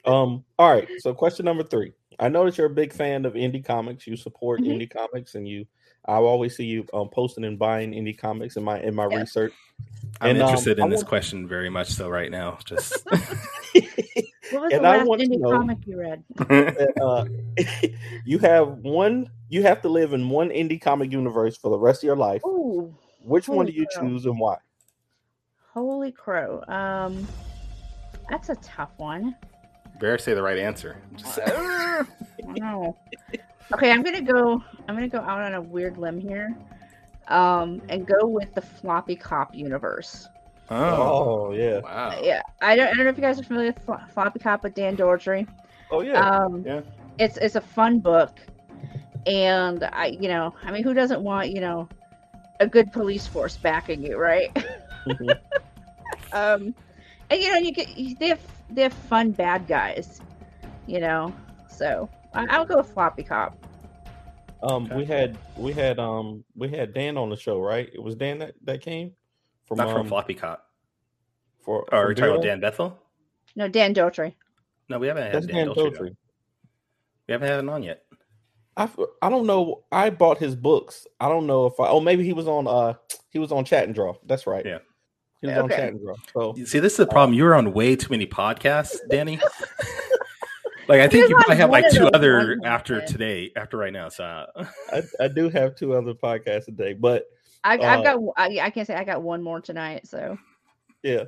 Um, 0.04 0.44
all 0.58 0.70
right. 0.70 0.86
So, 0.98 1.14
question 1.14 1.44
number 1.46 1.64
three. 1.64 1.92
I 2.20 2.28
know 2.28 2.44
that 2.44 2.58
you're 2.58 2.66
a 2.66 2.70
big 2.70 2.92
fan 2.92 3.24
of 3.24 3.32
indie 3.32 3.64
comics. 3.64 4.06
You 4.06 4.14
support 4.16 4.60
Mhm. 4.60 4.66
indie 4.76 4.90
comics, 4.90 5.34
and 5.36 5.48
you, 5.48 5.64
I 6.04 6.16
always 6.16 6.54
see 6.54 6.64
you 6.66 6.84
um, 6.92 7.08
posting 7.08 7.44
and 7.44 7.58
buying 7.58 7.92
indie 7.92 8.16
comics 8.16 8.56
in 8.56 8.62
my 8.62 8.78
in 8.80 8.94
my 8.94 9.08
Yeah. 9.10 9.20
research. 9.20 9.54
I'm 10.20 10.30
And, 10.30 10.42
um, 10.42 10.48
interested 10.50 10.78
I 10.78 10.84
in 10.84 10.90
this 10.90 10.98
want- 10.98 11.08
question 11.08 11.48
very 11.48 11.70
much 11.70 11.88
so 11.88 12.08
right 12.10 12.30
now. 12.30 12.58
Just 12.64 13.04
What 13.10 14.62
was 14.62 14.72
And 14.72 14.84
the 14.84 14.88
last 14.88 15.06
indie 15.08 15.38
know- 15.40 15.50
comic 15.50 15.78
you 15.86 15.98
read? 15.98 16.22
uh, 17.00 17.24
you 18.24 18.38
have 18.38 18.68
one. 18.78 19.30
You 19.48 19.62
have 19.62 19.80
to 19.82 19.88
live 19.88 20.12
in 20.12 20.28
one 20.28 20.50
indie 20.50 20.80
comic 20.80 21.10
universe 21.10 21.56
for 21.56 21.70
the 21.70 21.78
rest 21.78 22.02
of 22.02 22.06
your 22.06 22.16
life. 22.16 22.42
Ooh, 22.44 22.94
Which 23.26 23.48
one 23.48 23.66
do 23.66 23.72
you 23.72 23.86
cow. 23.94 24.02
choose 24.02 24.24
and 24.26 24.38
why? 24.38 24.56
holy 25.72 26.10
crow! 26.10 26.62
Um, 26.68 27.26
that's 28.30 28.48
a 28.48 28.54
tough 28.56 28.92
one. 28.96 29.36
better 30.00 30.16
say 30.16 30.32
the 30.32 30.42
right 30.42 30.58
answer. 30.58 30.96
Just- 31.16 31.38
I 31.44 32.04
don't 32.40 32.58
know. 32.58 32.96
Okay, 33.74 33.90
I'm 33.90 34.02
gonna 34.02 34.22
go. 34.22 34.62
I'm 34.88 34.94
gonna 34.94 35.08
go 35.08 35.18
out 35.20 35.40
on 35.42 35.54
a 35.54 35.60
weird 35.60 35.98
limb 35.98 36.18
here, 36.20 36.56
um, 37.28 37.82
and 37.88 38.06
go 38.06 38.26
with 38.26 38.54
the 38.54 38.60
floppy 38.62 39.16
cop 39.16 39.54
universe. 39.54 40.28
oh, 40.70 41.48
Oh 41.48 41.52
yeah. 41.52 41.80
wow. 41.80 42.18
Yeah, 42.22 42.42
I 42.62 42.76
don't. 42.76 42.88
I 42.88 42.94
don't 42.94 43.04
know 43.04 43.10
if 43.10 43.16
you 43.16 43.22
guys 43.22 43.38
are 43.40 43.44
familiar 43.44 43.72
with 43.72 43.84
Flo- 43.84 44.00
floppy 44.14 44.38
cop 44.38 44.62
with 44.62 44.74
Dan 44.74 44.94
Dougherty. 44.94 45.46
Oh 45.90 46.00
yeah. 46.00 46.20
Um, 46.20 46.62
Yeah. 46.64 46.82
it's 47.18 47.36
it's 47.38 47.56
a 47.56 47.60
fun 47.60 47.98
book, 47.98 48.38
and 49.26 49.82
I, 49.92 50.16
you 50.20 50.28
know, 50.28 50.54
I 50.62 50.70
mean, 50.70 50.84
who 50.84 50.94
doesn't 50.94 51.20
want 51.22 51.50
you 51.50 51.60
know 51.60 51.88
a 52.60 52.66
good 52.66 52.92
police 52.92 53.26
force 53.26 53.56
backing 53.56 54.02
you, 54.02 54.16
right? 54.18 54.50
Um, 56.32 56.74
and 57.30 57.40
you 57.40 57.50
know, 57.52 57.58
you 57.58 57.72
get 57.72 57.96
you- 57.96 58.16
they 58.18 58.28
have 58.28 58.40
they 58.70 58.82
have 58.82 58.92
fun 58.92 59.30
bad 59.30 59.66
guys, 59.66 60.20
you 60.86 61.00
know. 61.00 61.32
So 61.68 62.08
I, 62.34 62.46
I'll 62.50 62.64
go 62.64 62.78
with 62.78 62.88
floppy 62.90 63.22
cop. 63.22 63.56
Um, 64.62 64.86
Okay. 64.86 64.96
we 64.96 65.04
had 65.04 65.38
we 65.56 65.72
had 65.72 65.98
um 65.98 66.44
we 66.56 66.68
had 66.68 66.92
Dan 66.94 67.16
on 67.16 67.30
the 67.30 67.36
show, 67.36 67.60
right? 67.60 67.88
It 67.92 68.02
was 68.02 68.14
Dan 68.16 68.38
that, 68.38 68.54
that 68.64 68.80
came 68.80 69.12
from 69.64 69.78
Not 69.78 69.90
from 69.90 70.00
um, 70.02 70.08
Floppy 70.08 70.34
Cop. 70.34 70.66
for 71.64 71.82
Or 71.82 71.86
from 71.90 71.98
are 71.98 72.08
you 72.10 72.14
talking 72.14 72.30
about 72.30 72.42
Dan 72.42 72.60
Bethel? 72.60 72.98
No, 73.54 73.68
Dan 73.68 73.92
Dougherty. 73.92 74.36
No, 74.88 74.98
we 74.98 75.06
haven't 75.06 75.24
had 75.24 75.32
That's 75.34 75.46
Dan, 75.46 75.56
Dan 75.56 75.66
Dolce. 75.66 75.90
Dougherty. 75.90 76.16
We 77.28 77.32
haven't 77.32 77.48
had 77.48 77.60
him 77.60 77.68
on 77.68 77.82
yet. 77.82 78.04
I 78.76 78.84
f- 78.84 78.98
I 79.22 79.28
don't 79.30 79.46
know. 79.46 79.84
I 79.90 80.10
bought 80.10 80.38
his 80.38 80.54
books. 80.54 81.06
I 81.18 81.28
don't 81.28 81.46
know 81.46 81.66
if 81.66 81.80
I. 81.80 81.88
Oh, 81.88 82.00
maybe 82.00 82.24
he 82.24 82.32
was 82.32 82.46
on. 82.46 82.66
Uh, 82.66 82.94
he 83.30 83.38
was 83.38 83.52
on 83.52 83.64
Chat 83.64 83.84
and 83.84 83.94
Draw. 83.94 84.14
That's 84.26 84.46
right. 84.46 84.64
Yeah. 84.64 84.78
He 85.40 85.48
was 85.48 85.56
on 85.56 85.64
Okay. 85.64 85.76
Chat 85.76 85.88
and 85.92 86.00
Draw. 86.00 86.14
So 86.32 86.54
You 86.56 86.66
See, 86.66 86.78
this 86.78 86.92
is 86.92 86.98
the 86.98 87.06
problem. 87.06 87.34
You're 87.34 87.54
on 87.54 87.72
way 87.72 87.96
too 87.96 88.08
many 88.10 88.26
podcasts, 88.26 88.96
Danny. 89.08 89.38
like, 90.88 91.00
I 91.00 91.08
think 91.08 91.28
you 91.28 91.36
probably 91.36 91.56
have 91.56 91.70
like 91.70 91.88
two 91.90 92.08
other 92.08 92.56
ones, 92.58 92.60
after 92.64 92.98
man. 92.98 93.06
today, 93.06 93.52
after 93.56 93.76
right 93.76 93.92
now. 93.92 94.08
So, 94.08 94.24
uh, 94.24 94.64
I, 94.92 95.02
I 95.20 95.28
do 95.28 95.48
have 95.50 95.74
two 95.74 95.94
other 95.94 96.14
podcasts 96.14 96.66
today, 96.66 96.92
but 96.94 97.24
I, 97.64 97.76
Uh, 97.78 97.82
I've 97.86 98.04
got. 98.04 98.18
I, 98.36 98.60
I 98.60 98.70
can't 98.70 98.86
say 98.86 98.94
I 98.94 99.04
got 99.04 99.22
one 99.22 99.42
more 99.42 99.60
tonight. 99.60 100.06
So 100.06 100.38
yeah. 101.02 101.24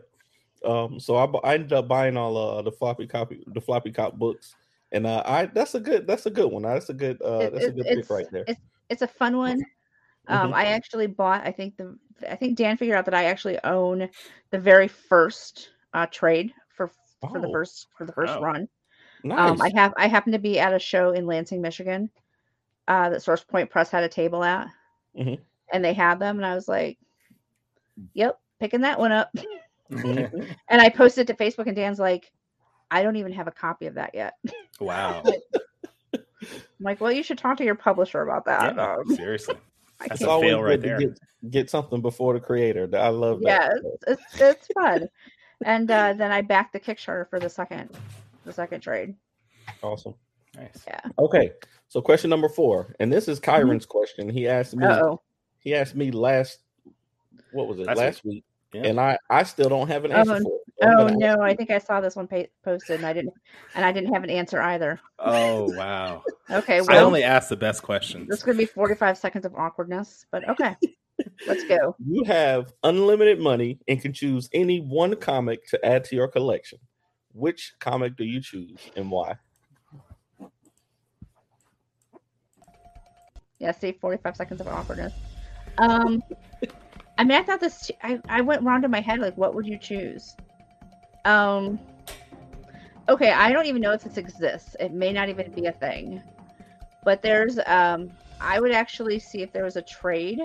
Um. 0.64 1.01
So 1.01 1.16
I, 1.16 1.51
I 1.51 1.55
ended 1.55 1.72
up 1.72 1.88
buying 1.88 2.16
all 2.16 2.36
uh, 2.36 2.62
the 2.62 2.72
floppy 2.72 3.07
copy 3.07 3.42
the 3.46 3.61
floppy 3.61 3.90
cop 3.90 4.18
books, 4.18 4.55
and 4.93 5.07
uh, 5.07 5.22
I 5.26 5.47
that's 5.47 5.74
a 5.74 5.80
good 5.80 6.07
that's 6.07 6.26
a 6.26 6.30
good 6.30 6.51
one. 6.51 6.62
That's 6.62 6.89
a 6.89 6.95
good 6.95 7.20
uh 7.22 7.51
that's 7.51 7.66
a 7.66 7.72
good 7.72 7.86
pick 7.86 8.11
right 8.11 8.26
there. 8.30 8.45
it's 8.47 8.61
it's 8.89 9.03
a 9.03 9.07
fun 9.09 9.36
one. 9.36 9.64
Um, 10.28 10.51
Mhm. 10.51 10.55
I 10.55 10.64
actually 10.66 11.07
bought. 11.07 11.47
I 11.47 11.53
think 11.53 11.76
the. 11.76 11.97
I 12.28 12.34
think 12.36 12.57
Dan 12.59 12.76
figured 12.76 12.99
out 12.99 13.05
that 13.07 13.14
I 13.14 13.24
actually 13.24 13.59
own 13.64 14.09
the 14.51 14.59
very 14.59 14.89
first 14.89 15.70
uh, 15.95 16.07
trade 16.07 16.53
for 16.76 16.91
for 17.20 17.41
the 17.41 17.49
Oh. 17.49 17.53
first 17.53 17.86
for 17.97 18.05
the 18.05 18.12
first 18.12 18.34
Oh. 18.36 18.43
run. 18.43 18.68
Nice. 19.24 19.39
Um, 19.39 19.61
I 19.62 19.70
have 19.74 19.95
I 19.97 20.07
happen 20.07 20.32
to 20.32 20.39
be 20.39 20.61
at 20.61 20.74
a 20.74 20.78
show 20.78 21.12
in 21.12 21.26
Lansing, 21.26 21.61
Michigan, 21.62 22.11
uh, 22.89 23.09
that 23.11 23.22
Source 23.22 23.43
Point 23.43 23.70
Press 23.70 23.91
had 23.91 24.05
a 24.05 24.09
table 24.09 24.45
at, 24.45 24.68
Mhm. 25.16 25.41
and 25.72 25.84
they 25.84 25.95
had 25.95 26.18
them, 26.18 26.36
and 26.36 26.47
I 26.47 26.55
was 26.55 26.68
like, 26.68 26.99
"Yep, 28.14 28.39
picking 28.61 28.82
that 28.82 28.99
one 28.99 29.12
up." 29.12 29.30
Mhm. 29.91 29.91
and 30.68 30.80
I 30.82 30.89
posted 30.91 31.26
to 31.28 31.34
Facebook, 31.34 31.66
and 31.66 31.76
Dan's 31.76 31.99
like, 31.99 32.30
"I 32.91 33.03
don't 33.03 33.16
even 33.16 33.32
have 33.32 33.47
a 33.47 33.53
copy 33.53 33.86
of 33.86 33.95
that 33.95 34.14
yet." 34.14 34.34
Wow. 34.80 35.22
I'm 36.14 36.20
like, 36.80 37.01
"Well, 37.01 37.12
you 37.12 37.22
should 37.22 37.39
talk 37.39 37.57
to 37.59 37.64
your 37.64 37.74
publisher 37.74 38.22
about 38.22 38.45
that." 38.47 38.76
Yeah, 38.76 38.95
Um, 38.97 39.14
seriously. 39.16 39.57
I 40.01 40.07
That's 40.09 40.20
a 40.22 40.26
can't. 40.26 40.43
fail 40.43 40.62
right 40.62 40.80
good 40.80 40.82
there. 40.82 40.99
get, 41.01 41.18
get 41.51 41.70
something 41.70 42.01
before 42.01 42.34
the 42.34 42.41
creator. 42.41 42.89
I 42.97 43.09
love 43.09 43.41
Yeah, 43.43 43.68
that. 43.68 43.99
it's, 44.07 44.22
it's 44.36 44.41
it's 44.41 44.68
fun. 44.74 45.09
And 45.64 45.91
uh, 45.91 46.12
then 46.12 46.30
I 46.30 46.41
backed 46.43 46.72
the 46.72 46.78
Kickstarter 46.78 47.28
for 47.28 47.41
the 47.41 47.49
second, 47.51 47.91
the 48.45 48.53
second 48.53 48.80
trade. 48.80 49.16
Awesome. 49.82 50.14
Nice. 50.55 50.84
Yeah. 50.86 51.01
Okay, 51.18 51.51
so 51.89 52.01
question 52.01 52.30
number 52.30 52.49
four, 52.49 52.95
and 53.01 53.12
this 53.12 53.26
is 53.26 53.41
Kyrun's 53.41 53.86
question. 53.86 54.28
He 54.28 54.47
asked 54.47 54.76
me. 54.76 54.86
Uh 54.86 55.05
oh. 55.05 55.20
He 55.59 55.74
asked 55.74 55.97
me 55.97 56.12
last. 56.12 56.61
What 57.53 57.66
was 57.66 57.80
it? 57.80 57.86
Last 57.86 57.97
Last, 57.99 58.24
week, 58.24 58.45
Yeah. 58.72 58.82
and 58.86 59.01
I 59.01 59.18
I 59.28 59.43
still 59.43 59.68
don't 59.68 59.89
have 59.89 60.05
an 60.05 60.12
answer 60.12 60.36
for 60.41 60.41
it. 60.43 60.68
Oh 60.81 61.09
no, 61.09 61.41
I 61.43 61.55
think 61.55 61.70
I 61.70 61.79
saw 61.79 62.01
this 62.01 62.14
one 62.14 62.29
pa- 62.29 62.45
posted, 62.64 62.97
and 62.97 63.07
I 63.07 63.12
didn't, 63.12 63.35
and 63.74 63.85
I 63.85 63.91
didn't 63.91 64.12
have 64.14 64.22
an 64.22 64.31
answer 64.31 64.61
either. 64.61 65.01
Oh 65.18 65.70
wow. 65.70 66.22
Okay, 66.51 66.81
I 66.89 66.99
only 66.99 67.24
ask 67.24 67.49
the 67.49 67.57
best 67.57 67.83
questions. 67.83 68.29
this 68.29 68.39
is 68.39 68.45
gonna 68.45 68.59
be 68.59 68.66
forty-five 68.66 69.18
seconds 69.18 69.45
of 69.45 69.55
awkwardness, 69.55 70.24
but 70.31 70.49
okay, 70.49 70.76
let's 71.47 71.64
go. 71.64 71.97
You 72.07 72.22
have 72.24 72.72
unlimited 72.85 73.41
money 73.41 73.81
and 73.89 74.01
can 74.01 74.12
choose 74.12 74.49
any 74.55 74.79
one 74.79 75.16
comic 75.16 75.66
to 75.70 75.85
add 75.85 76.05
to 76.05 76.16
your 76.16 76.29
collection. 76.29 76.79
Which 77.33 77.74
comic 77.81 78.16
do 78.16 78.24
you 78.24 78.41
choose 78.41 78.79
and 78.97 79.11
why? 79.11 79.35
Yeah, 83.59 83.72
see, 83.72 83.93
forty-five 84.01 84.37
seconds 84.37 84.61
of 84.61 84.68
awkwardness. 84.68 85.12
Um, 85.79 86.22
I 87.18 87.24
mean, 87.24 87.37
I 87.37 87.43
thought 87.43 87.59
this. 87.59 87.91
I 88.01 88.20
I 88.29 88.43
went 88.43 88.62
round 88.62 88.85
in 88.85 88.93
my 88.93 89.01
head 89.01 89.18
like, 89.18 89.37
what 89.37 89.57
would 89.57 89.66
you 89.66 89.76
choose? 89.76 90.37
Um. 91.29 91.79
Okay, 93.09 93.33
I 93.33 93.53
don't 93.53 93.66
even 93.66 93.81
know 93.81 93.93
if 93.93 94.03
this 94.05 94.16
exists. 94.16 94.76
It 94.81 94.93
may 94.93 95.12
not 95.12 95.29
even 95.29 95.51
be 95.53 95.66
a 95.66 95.72
thing. 95.72 96.22
But 97.05 97.22
there's 97.22 97.59
um 97.66 98.11
I 98.41 98.61
would 98.61 98.72
actually 98.72 99.18
see 99.18 99.43
if 99.43 99.53
there 99.53 99.64
was 99.64 99.76
a 99.76 99.83
trade 99.83 100.41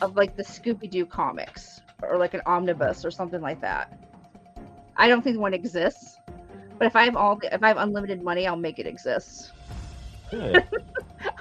of 0.00 0.16
like 0.16 0.36
the 0.36 0.42
Scooby 0.42 0.90
Doo 0.90 1.06
comics 1.06 1.80
or 2.02 2.16
like 2.16 2.34
an 2.34 2.42
omnibus 2.46 3.04
or 3.04 3.10
something 3.10 3.40
like 3.40 3.60
that. 3.60 3.92
I 4.96 5.08
don't 5.08 5.22
think 5.22 5.38
one 5.38 5.54
exists. 5.54 6.18
But 6.78 6.86
if 6.86 6.96
I 6.96 7.04
have 7.04 7.16
all 7.16 7.36
the, 7.36 7.54
if 7.54 7.62
I 7.62 7.68
have 7.68 7.78
unlimited 7.78 8.22
money, 8.22 8.46
I'll 8.46 8.56
make 8.56 8.78
it 8.78 8.86
exist. 8.86 9.52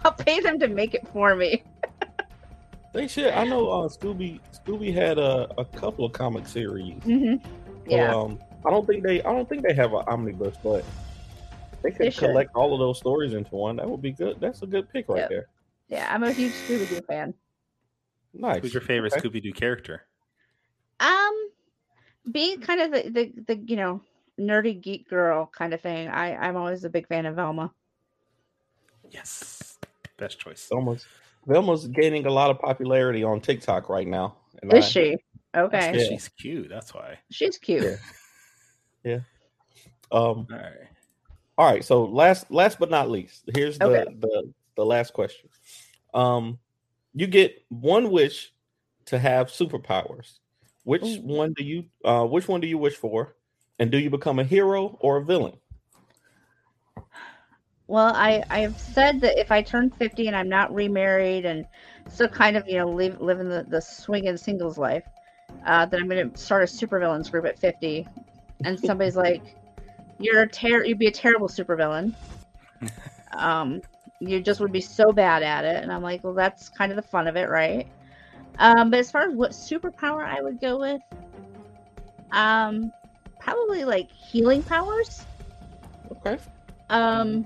I'll 0.04 0.14
pay 0.14 0.40
them 0.40 0.60
to 0.60 0.68
make 0.68 0.94
it 0.94 1.08
for 1.10 1.36
me. 1.36 1.64
they 2.94 3.08
should. 3.08 3.34
I 3.34 3.44
know 3.46 3.70
uh, 3.70 3.88
Scooby 3.88 4.40
Scooby 4.54 4.94
had 4.94 5.18
a, 5.18 5.50
a 5.58 5.66
couple 5.66 6.06
of 6.06 6.14
comic 6.14 6.48
series. 6.48 7.02
hmm 7.04 7.36
Yeah. 7.88 8.14
Um, 8.14 8.40
I 8.66 8.70
don't 8.72 8.86
think 8.88 9.04
they 9.04 9.20
I 9.24 9.32
don't 9.32 9.48
think 9.48 9.64
they 9.68 9.74
have 9.74 9.94
an 9.94 10.04
omnibus, 10.08 10.56
but 10.64 10.84
they 11.84 11.92
could 11.92 12.08
They 12.08 12.12
collect 12.12 12.56
all 12.56 12.74
of 12.74 12.80
those 12.80 12.98
stories 12.98 13.34
into 13.34 13.56
one. 13.56 13.76
That 13.78 13.90
would 13.90 14.02
be 14.02 14.12
good. 14.12 14.38
That's 14.40 14.62
a 14.62 14.68
good 14.68 14.90
pick 14.90 15.08
right 15.10 15.20
Yep. 15.20 15.30
there. 15.30 15.46
Yeah, 15.90 16.08
I'm 16.14 16.24
a 16.24 16.32
huge 16.32 16.54
Scooby 16.54 16.90
Doo 16.90 17.02
fan. 17.02 17.34
Nice. 18.34 18.62
Who's 18.62 18.74
your 18.74 18.82
favorite 18.82 19.14
Okay. 19.14 19.22
Scooby 19.28 19.42
Doo 19.44 19.54
character? 19.54 20.08
Um, 21.00 21.50
being 22.32 22.60
kind 22.62 22.82
of 22.82 22.92
the, 22.92 23.10
the 23.10 23.34
the 23.48 23.58
you 23.68 23.76
know 23.76 24.02
nerdy 24.40 24.82
geek 24.82 25.08
girl 25.10 25.46
kind 25.56 25.74
of 25.74 25.82
thing. 25.82 26.08
I 26.10 26.36
I'm 26.36 26.56
always 26.58 26.84
a 26.86 26.90
big 26.90 27.08
fan 27.08 27.26
of 27.26 27.36
Velma. 27.36 27.72
Yes. 29.12 29.78
Best 30.18 30.40
choice. 30.40 30.68
Velma's 30.70 31.06
Velma's 31.48 31.88
gaining 31.88 32.26
a 32.26 32.32
lot 32.32 32.50
of 32.50 32.60
popularity 32.60 33.24
on 33.24 33.40
TikTok 33.42 33.90
right 33.90 34.08
now. 34.08 34.36
And 34.62 34.74
Is 34.74 34.86
I- 34.86 34.88
she? 34.90 35.18
Okay, 35.56 35.98
Yeah. 35.98 36.08
She's 36.10 36.28
cute. 36.30 36.68
That's 36.70 36.94
why. 36.94 37.20
she's 37.32 37.58
cute. 37.58 37.84
Yeah. 37.84 37.96
Um, 39.06 39.22
All 40.12 40.46
right. 40.52 40.72
all 41.58 41.72
right. 41.72 41.86
So 41.86 42.06
last 42.06 42.52
last 42.52 42.80
but 42.80 42.90
not 42.90 43.10
least, 43.10 43.50
here's 43.54 43.78
the 43.78 43.88
Okay. 43.88 44.16
the 44.20 44.54
the 44.76 44.86
last 44.86 45.14
question. 45.14 45.50
Um, 46.14 46.60
you 47.14 47.28
get 47.28 47.64
one 47.70 48.12
wish 48.12 48.54
to 49.06 49.20
have 49.20 49.48
superpowers. 49.48 50.40
Which 50.84 51.02
Ooh. 51.04 51.22
one 51.22 51.54
do 51.54 51.64
you 51.64 51.86
uh 52.04 52.26
which 52.26 52.48
one 52.48 52.62
do 52.62 52.68
you 52.68 52.78
wish 52.78 52.96
for? 52.96 53.36
And 53.80 53.92
do 53.92 53.98
you 53.98 54.10
become 54.10 54.40
a 54.40 54.44
hero 54.44 54.98
or 55.02 55.18
a 55.18 55.26
villain? 55.26 55.58
Well, 57.88 58.14
I 58.16 58.44
I've 58.50 58.80
said 58.80 59.22
that 59.22 59.38
if 59.40 59.52
I 59.52 59.62
turn 59.62 59.90
50 59.90 60.28
and 60.28 60.36
I'm 60.36 60.50
not 60.50 60.74
remarried 60.74 61.46
and 61.46 61.66
still 62.08 62.28
kind 62.28 62.58
of 62.58 62.68
you 62.68 62.78
know 62.78 62.90
live 62.90 63.22
living 63.22 63.50
the 63.50 63.66
the 63.68 63.82
swinging 63.82 64.38
singles 64.38 64.78
life, 64.78 65.04
uh, 65.66 65.86
that 65.86 66.00
I'm 66.00 66.08
going 66.08 66.32
to 66.32 66.38
start 66.38 66.64
a 66.64 66.66
supervillains 66.66 67.30
group 67.30 67.46
at 67.46 67.60
50. 67.60 68.08
And 68.66 68.80
somebody's 68.80 69.16
like, 69.16 69.44
"You're 70.20 70.42
a 70.42 70.48
ter- 70.48 70.84
you'd 70.84 71.00
be 71.00 71.08
a 71.08 71.12
terrible 71.12 71.48
supervillain. 71.48 72.14
Um, 73.38 73.82
you 74.20 74.40
just 74.40 74.62
would 74.62 74.72
be 74.72 74.82
so 74.82 75.12
bad 75.12 75.44
at 75.44 75.66
it." 75.66 75.84
And 75.84 75.92
I'm 75.92 76.02
like, 76.02 76.24
"Well, 76.24 76.34
that's 76.34 76.70
kind 76.70 76.92
of 76.92 76.96
the 76.96 77.02
fun 77.02 77.28
of 77.28 77.36
it, 77.36 77.50
right?" 77.50 77.88
Um, 78.60 78.90
but 78.90 79.00
as 79.00 79.12
far 79.12 79.30
as 79.30 79.36
what 79.36 79.52
superpower 79.52 80.26
I 80.26 80.42
would 80.42 80.60
go 80.60 80.80
with, 80.80 81.02
um, 82.32 82.92
probably 83.40 83.84
like 83.84 84.10
healing 84.10 84.64
powers. 84.64 85.26
Okay. 86.12 86.38
Um, 86.90 87.46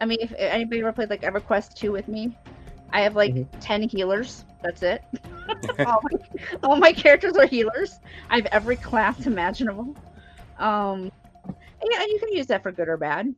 I 0.00 0.06
mean, 0.06 0.18
if 0.20 0.32
anybody 0.36 0.80
ever 0.80 0.92
played 0.92 1.10
like 1.10 1.22
EverQuest 1.22 1.74
2 1.74 1.92
with 1.92 2.08
me, 2.08 2.32
I 2.92 3.02
have 3.02 3.14
like 3.14 3.34
Mhm. 3.34 3.46
10 3.60 3.82
healers. 3.82 4.44
That's 4.62 4.82
it. 4.82 5.02
all, 5.86 6.00
my, 6.02 6.18
all 6.62 6.76
my 6.76 6.92
characters 6.92 7.36
are 7.36 7.46
healers. 7.46 8.00
I 8.30 8.36
have 8.36 8.46
every 8.46 8.76
class 8.76 9.26
imaginable. 9.26 9.94
Um, 10.60 11.10
yeah, 11.46 12.02
and 12.02 12.08
you 12.12 12.18
can 12.20 12.32
use 12.32 12.46
that 12.48 12.62
for 12.62 12.70
good 12.72 12.88
or 12.88 12.96
bad. 12.96 13.34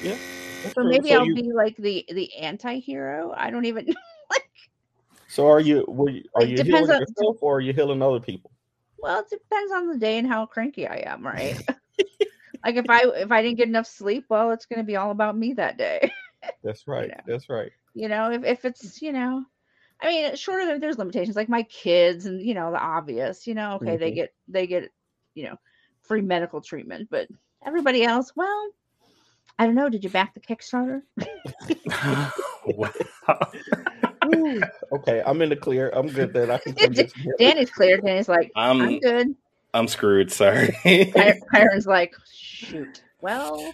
Yeah. 0.00 0.16
So 0.62 0.82
true. 0.82 0.84
maybe 0.88 1.10
So 1.10 1.16
I'll 1.18 1.26
you- 1.26 1.34
be 1.34 1.52
like 1.52 1.76
the 1.76 2.04
the 2.12 2.34
anti-hero. 2.36 3.32
I 3.36 3.50
don't 3.50 3.64
even 3.66 3.86
like. 4.30 4.42
So 5.28 5.46
are 5.48 5.60
you 5.60 5.84
you, 6.08 6.22
are 6.34 6.44
you 6.44 6.62
healing 6.62 6.90
on- 6.90 7.00
yourself 7.00 7.38
or 7.40 7.56
are 7.56 7.60
you 7.60 7.72
healing 7.72 8.00
other 8.02 8.20
people? 8.20 8.50
Well, 8.98 9.20
it 9.20 9.28
depends 9.28 9.72
on 9.72 9.88
the 9.88 9.98
day 9.98 10.18
and 10.18 10.26
how 10.26 10.46
cranky 10.46 10.86
I 10.86 11.02
am, 11.06 11.26
right? 11.26 11.60
like 12.64 12.76
if 12.76 12.88
I 12.88 13.02
if 13.16 13.30
I 13.32 13.42
didn't 13.42 13.58
get 13.58 13.68
enough 13.68 13.86
sleep, 13.86 14.24
well, 14.30 14.50
it's 14.52 14.66
going 14.66 14.78
to 14.78 14.84
be 14.84 14.96
all 14.96 15.10
about 15.10 15.36
me 15.36 15.52
that 15.54 15.76
day. 15.76 16.10
That's 16.62 16.86
right. 16.86 17.08
Yeah. 17.08 17.20
That's 17.26 17.48
right. 17.50 17.72
you 17.94 18.08
know 18.08 18.30
if, 18.30 18.44
if 18.44 18.64
it's 18.64 19.00
you 19.00 19.12
know 19.12 19.44
i 20.02 20.08
mean 20.08 20.34
sure 20.36 20.66
there- 20.66 20.78
there's 20.80 20.98
limitations 20.98 21.36
like 21.36 21.48
my 21.48 21.62
kids 21.64 22.26
and 22.26 22.42
you 22.42 22.52
know 22.52 22.70
the 22.72 22.78
obvious 22.78 23.46
you 23.46 23.54
know 23.54 23.76
okay 23.76 23.96
they 23.96 24.10
Mhm. 24.10 24.14
get 24.16 24.34
they 24.48 24.66
get 24.66 24.90
you 25.34 25.44
know 25.44 25.56
free 26.04 26.20
medical 26.20 26.60
treatment 26.60 27.08
but 27.10 27.26
everybody 27.66 28.04
else 28.04 28.32
well 28.36 28.68
i 29.58 29.66
don't 29.66 29.74
know 29.74 29.88
did 29.88 30.04
you 30.04 30.10
back 30.10 30.34
the 30.34 30.40
kickstarter 30.40 31.02
wow. 32.66 33.00
Okay, 34.92 35.22
I'm 35.26 35.42
in 35.42 35.50
the 35.50 35.56
clear. 35.56 35.90
I'm 35.90 36.06
good 36.06 36.32
then. 36.32 36.50
I 36.50 36.56
can 36.56 36.74
come 36.74 36.92
get 36.92 37.10
some 37.10 37.22
help. 37.22 37.38
danny's 37.38 37.70
clear 37.70 37.98
danny's 37.98 38.28
like 38.28 38.50
i'm 38.56 38.80
I'm 38.80 38.98
good 39.00 39.34
I'm 39.74 39.88
screwed. 39.88 40.30
Sorry. 40.30 40.68
Ky- 40.84 41.12
Kyrun's 41.52 41.86
like 41.88 42.14
shoot 42.32 43.02
well 43.20 43.72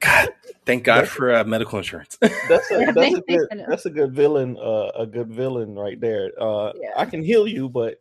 God, 0.00 0.30
thank 0.64 0.84
God 0.84 1.08
for 1.08 1.34
uh, 1.34 1.44
medical 1.44 1.76
insurance. 1.78 2.16
That's 2.20 2.70
a 2.70 2.92
that's 2.94 3.14
a 3.16 3.20
good 3.20 3.48
that's 3.68 3.84
a 3.86 3.90
good 3.90 4.12
villain. 4.14 4.56
Uh, 4.56 4.90
a 4.96 5.04
good 5.06 5.28
villain 5.28 5.74
right 5.76 6.00
there. 6.00 6.30
Uh, 6.40 6.72
Yeah. 6.76 6.92
I 6.96 7.04
can 7.04 7.22
heal 7.22 7.46
you, 7.46 7.68
but 7.68 8.00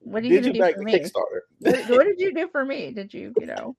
what 0.00 0.22
are 0.22 0.26
you 0.26 0.32
did 0.32 0.42
gonna 0.42 0.46
you 0.48 0.52
do 0.54 0.60
back 0.60 0.74
for 0.74 0.80
the 0.80 0.84
me 0.84 0.92
Kickstarter? 0.98 1.40
what, 1.60 1.86
what 1.88 2.04
did 2.04 2.18
you 2.20 2.34
do 2.34 2.48
for 2.48 2.64
me 2.64 2.90
did 2.90 3.12
you 3.12 3.34
you 3.38 3.46
know 3.46 3.76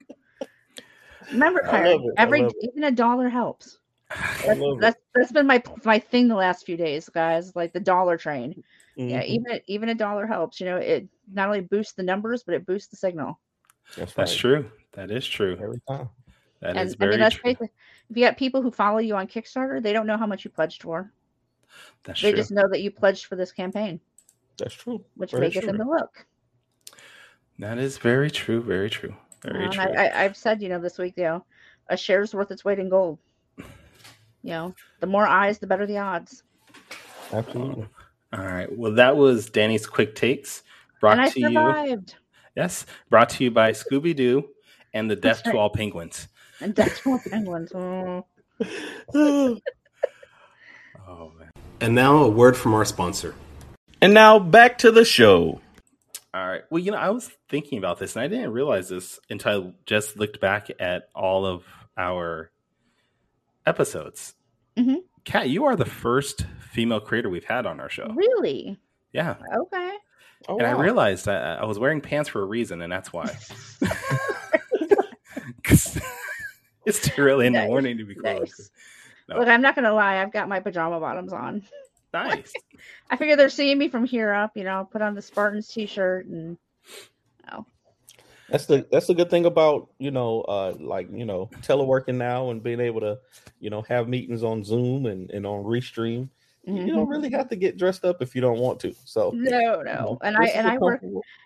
remember 1.31 1.61
I 1.67 1.77
love 1.77 2.01
Kyrun 2.01 2.05
it, 2.05 2.13
I 2.17 2.23
every 2.23 2.41
love 2.41 2.53
it. 2.57 2.69
even 2.69 2.83
a 2.85 2.91
dollar 2.91 3.29
helps 3.29 3.79
that's, 4.45 4.59
that's 4.79 4.99
that's 5.15 5.31
been 5.31 5.47
my 5.47 5.61
my 5.83 5.99
thing 5.99 6.27
the 6.27 6.35
last 6.35 6.65
few 6.65 6.77
days 6.77 7.09
guys 7.09 7.55
like 7.55 7.73
the 7.73 7.79
dollar 7.79 8.17
train 8.17 8.63
yeah 8.97 9.21
Mhm. 9.21 9.27
even 9.29 9.59
even 9.67 9.89
a 9.89 9.95
dollar 9.95 10.27
helps 10.27 10.59
you 10.59 10.65
know 10.65 10.77
it 10.77 11.07
not 11.31 11.47
only 11.47 11.61
boosts 11.61 11.93
the 11.93 12.03
numbers 12.03 12.43
but 12.43 12.53
it 12.55 12.65
boosts 12.65 12.89
the 12.89 12.97
signal 12.97 13.39
That's, 13.97 14.13
That's 14.13 14.31
right. 14.31 14.39
true. 14.39 14.71
That 14.93 15.11
is 15.11 15.25
true. 15.27 15.57
Every 15.61 15.81
time. 15.87 16.09
That 16.61 16.77
and 16.77 16.87
is 16.87 16.95
i 16.99 17.05
mean 17.05 17.09
very 17.09 17.21
let's 17.21 17.35
true. 17.35 17.53
face 17.55 17.57
it 17.61 17.71
if 18.09 18.17
you 18.17 18.23
got 18.23 18.37
people 18.37 18.61
who 18.61 18.69
follow 18.69 18.99
you 18.99 19.15
on 19.15 19.27
kickstarter 19.27 19.81
they 19.81 19.93
don't 19.93 20.05
know 20.05 20.17
how 20.17 20.27
much 20.27 20.45
you 20.45 20.51
pledged 20.51 20.83
for 20.83 21.11
That's 22.03 22.21
they 22.21 22.29
true. 22.29 22.39
just 22.39 22.51
know 22.51 22.67
that 22.69 22.81
you 22.81 22.91
pledged 22.91 23.25
for 23.25 23.35
this 23.35 23.51
campaign 23.51 23.99
That's 24.61 24.75
true. 24.75 25.03
which 25.15 25.31
Very 25.31 25.49
them 25.49 25.77
true. 25.77 25.89
look 25.89 26.25
That 27.59 27.77
is 27.77 27.97
very 27.97 28.31
true. 28.31 28.61
Very 28.61 28.89
true. 28.89 29.13
Very 29.43 29.65
Um, 29.65 29.71
true. 29.71 29.83
I, 29.83 30.05
I, 30.07 30.23
i've 30.23 30.37
said 30.37 30.61
you 30.61 30.69
know 30.69 30.79
this 30.79 30.97
week 30.97 31.13
you 31.17 31.23
know 31.23 31.45
a 31.89 31.97
share's 31.97 32.33
worth 32.33 32.51
its 32.51 32.63
weight 32.63 32.79
in 32.79 32.89
gold 32.89 33.17
you 33.57 34.51
know 34.51 34.73
the 34.99 35.07
more 35.07 35.25
eyes 35.27 35.57
the 35.59 35.67
better 35.67 35.85
the 35.85 35.97
odds 35.97 36.43
Absolutely. 37.33 37.87
All 38.33 38.43
right. 38.45 38.67
Well, 38.77 38.93
that 38.95 39.15
was 39.15 39.49
Danny's 39.49 39.85
quick 39.85 40.15
takes 40.15 40.63
brought 40.99 41.31
to 41.31 41.39
you. 41.39 42.03
Yes, 42.55 42.85
brought 43.09 43.29
to 43.29 43.43
you 43.45 43.51
by 43.51 43.71
Scooby 43.71 44.13
Doo 44.15 44.49
and 44.93 45.09
the 45.09 45.15
Death 45.15 45.43
to. 45.43 45.57
All 45.57 45.69
Penguins. 45.69 46.27
and 46.59 46.75
Death 46.75 47.01
to 47.03 47.11
All 47.11 47.19
penguins 47.29 47.71
Mm. 47.73 48.23
Oh 51.07 51.31
man. 51.39 51.49
And 51.81 51.95
now 51.95 52.17
a 52.23 52.29
word 52.29 52.55
from 52.55 52.73
our 52.73 52.85
sponsor. 52.85 53.33
And 54.01 54.13
now 54.13 54.39
back 54.39 54.79
to 54.79 54.91
the 54.91 55.05
show. 55.05 55.61
All 56.33 56.47
right. 56.47 56.61
Well, 56.69 56.79
you 56.81 56.91
know, 56.91 56.97
I 56.97 57.09
was 57.09 57.29
thinking 57.49 57.77
about 57.77 57.99
this 57.99 58.15
and 58.15 58.23
I 58.23 58.27
didn't 58.27 58.51
realize 58.51 58.89
this 58.89 59.19
until 59.29 59.67
I 59.67 59.73
just 59.85 60.17
looked 60.17 60.39
back 60.39 60.69
at 60.79 61.09
all 61.13 61.45
of 61.45 61.65
our 61.97 62.51
episodes. 63.65 64.33
Mhm. 64.77 65.03
Kat, 65.25 65.49
you 65.49 65.65
are 65.65 65.75
the 65.75 65.85
first 65.85 66.45
female 66.71 66.99
creator 66.99 67.29
we've 67.29 67.43
had 67.43 67.65
on 67.65 67.79
our 67.79 67.89
show. 67.89 68.07
Really? 68.15 68.79
Yeah. 69.13 69.35
Okay. 69.55 69.91
Oh, 70.47 70.57
and 70.57 70.65
I 70.65 70.71
realized 70.71 71.27
I, 71.27 71.55
I 71.55 71.65
was 71.65 71.77
wearing 71.77 72.01
pants 72.01 72.29
for 72.29 72.41
a 72.41 72.45
reason, 72.45 72.81
and 72.81 72.91
that's 72.91 73.13
why. 73.13 73.29
'Cause 75.63 75.99
it's 76.85 76.99
too 77.07 77.21
early 77.21 77.45
in 77.45 77.53
the 77.53 77.65
morning 77.65 77.97
to 77.99 78.03
be 78.05 78.15
close. 78.15 78.39
nice. 78.39 78.71
No. 79.29 79.37
Look, 79.37 79.47
I'm 79.47 79.61
not 79.61 79.75
gonna 79.75 79.93
lie. 79.93 80.17
I've 80.21 80.31
got 80.33 80.49
my 80.49 80.59
pajama 80.59 80.99
bottoms 80.99 81.31
on. 81.33 81.61
Nice. 82.13 82.53
I 83.09 83.15
figure 83.15 83.35
they're 83.35 83.49
seeing 83.49 83.77
me 83.77 83.89
from 83.89 84.05
here 84.05 84.33
up. 84.33 84.51
You 84.55 84.63
know, 84.63 84.87
put 84.91 85.01
on 85.01 85.15
the 85.15 85.21
Spartans 85.21 85.67
t-shirt 85.67 86.25
and 86.27 86.57
Oh. 87.51 87.65
That's 88.49 88.65
the 88.65 88.85
that's 88.91 89.07
the 89.07 89.13
good 89.13 89.29
thing 89.29 89.45
about 89.45 89.89
you 89.97 90.11
know 90.11 90.41
uh 90.41 90.73
like 90.79 91.07
you 91.11 91.25
know 91.25 91.49
teleworking 91.61 92.15
now 92.15 92.49
and 92.49 92.61
being 92.61 92.81
able 92.81 92.99
to 93.01 93.17
you 93.59 93.69
know 93.69 93.81
have 93.83 94.09
meetings 94.09 94.43
on 94.43 94.63
Zoom 94.63 95.05
and 95.05 95.31
and 95.31 95.45
on 95.45 95.63
Restream. 95.63 96.29
You 96.63 96.93
don't 96.93 97.07
really 97.07 97.31
have 97.31 97.49
to 97.49 97.55
get 97.55 97.77
dressed 97.77 98.05
up 98.05 98.21
if 98.21 98.35
you 98.35 98.41
don't 98.41 98.59
want 98.59 98.79
to. 98.81 98.93
So 99.05 99.31
no, 99.33 99.79
you 99.79 99.83
no. 99.85 99.93
know, 99.93 100.17
And 100.21 100.37
I 100.37 100.45
and 100.47 100.67
a 100.67 100.73
I 100.73 100.77
work 100.77 101.01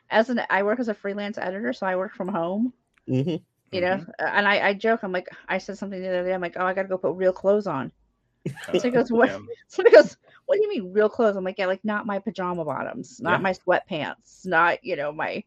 as 0.10 0.30
an 0.30 0.42
I 0.50 0.64
work 0.64 0.80
as 0.80 0.90
a 0.90 0.94
freelance 0.94 1.38
editor, 1.38 1.72
so 1.72 1.86
I 1.86 1.96
work 1.96 2.16
from 2.16 2.28
home. 2.28 2.74
Mhm. 3.08 3.42
You 3.72 3.82
know, 3.82 4.06
and 4.20 4.48
I, 4.48 4.70
I 4.70 4.74
joke. 4.74 5.02
I'm 5.04 5.12
like, 5.12 5.28
I 5.48 5.58
said 5.58 5.78
something 5.78 6.02
the 6.02 6.08
other 6.08 6.24
day. 6.24 6.34
I'm 6.34 6.42
like, 6.42 6.56
oh, 6.58 6.66
I 6.66 6.74
got 6.74 6.84
to 6.84 6.88
go 6.88 6.98
put 6.98 7.16
real 7.16 7.34
clothes 7.34 7.68
on. 7.68 7.92
So 8.74 8.80
he 8.80 8.90
goes, 8.92 9.12
what? 9.12 9.30
Yeah. 9.32 9.40
Somebody 9.68 9.96
goes, 9.96 10.18
what 10.46 10.56
do 10.58 10.62
you 10.64 10.70
mean 10.70 10.94
real 10.94 11.10
clothes? 11.10 11.36
I'm 11.36 11.44
like, 11.44 11.58
yeah, 11.58 11.66
like 11.66 11.84
not 11.84 12.06
my 12.06 12.20
pajama 12.20 12.64
bottoms, 12.66 13.20
not 13.20 13.40
Yeah. 13.40 13.44
my 13.44 13.54
sweatpants, 13.54 14.46
not 14.46 14.84
you 14.84 14.96
know 14.96 15.12
my 15.12 15.44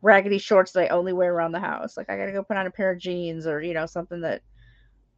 raggedy 0.00 0.38
shorts 0.38 0.72
that 0.72 0.84
I 0.84 0.88
only 0.88 1.12
wear 1.12 1.32
around 1.34 1.52
the 1.52 1.60
house. 1.60 1.96
Like 1.96 2.10
I 2.10 2.16
got 2.16 2.26
to 2.26 2.32
go 2.32 2.42
put 2.42 2.56
on 2.56 2.66
a 2.66 2.70
pair 2.70 2.90
of 2.90 2.98
jeans 2.98 3.46
or 3.46 3.62
you 3.62 3.74
know 3.74 3.86
something 3.86 4.20
that 4.22 4.42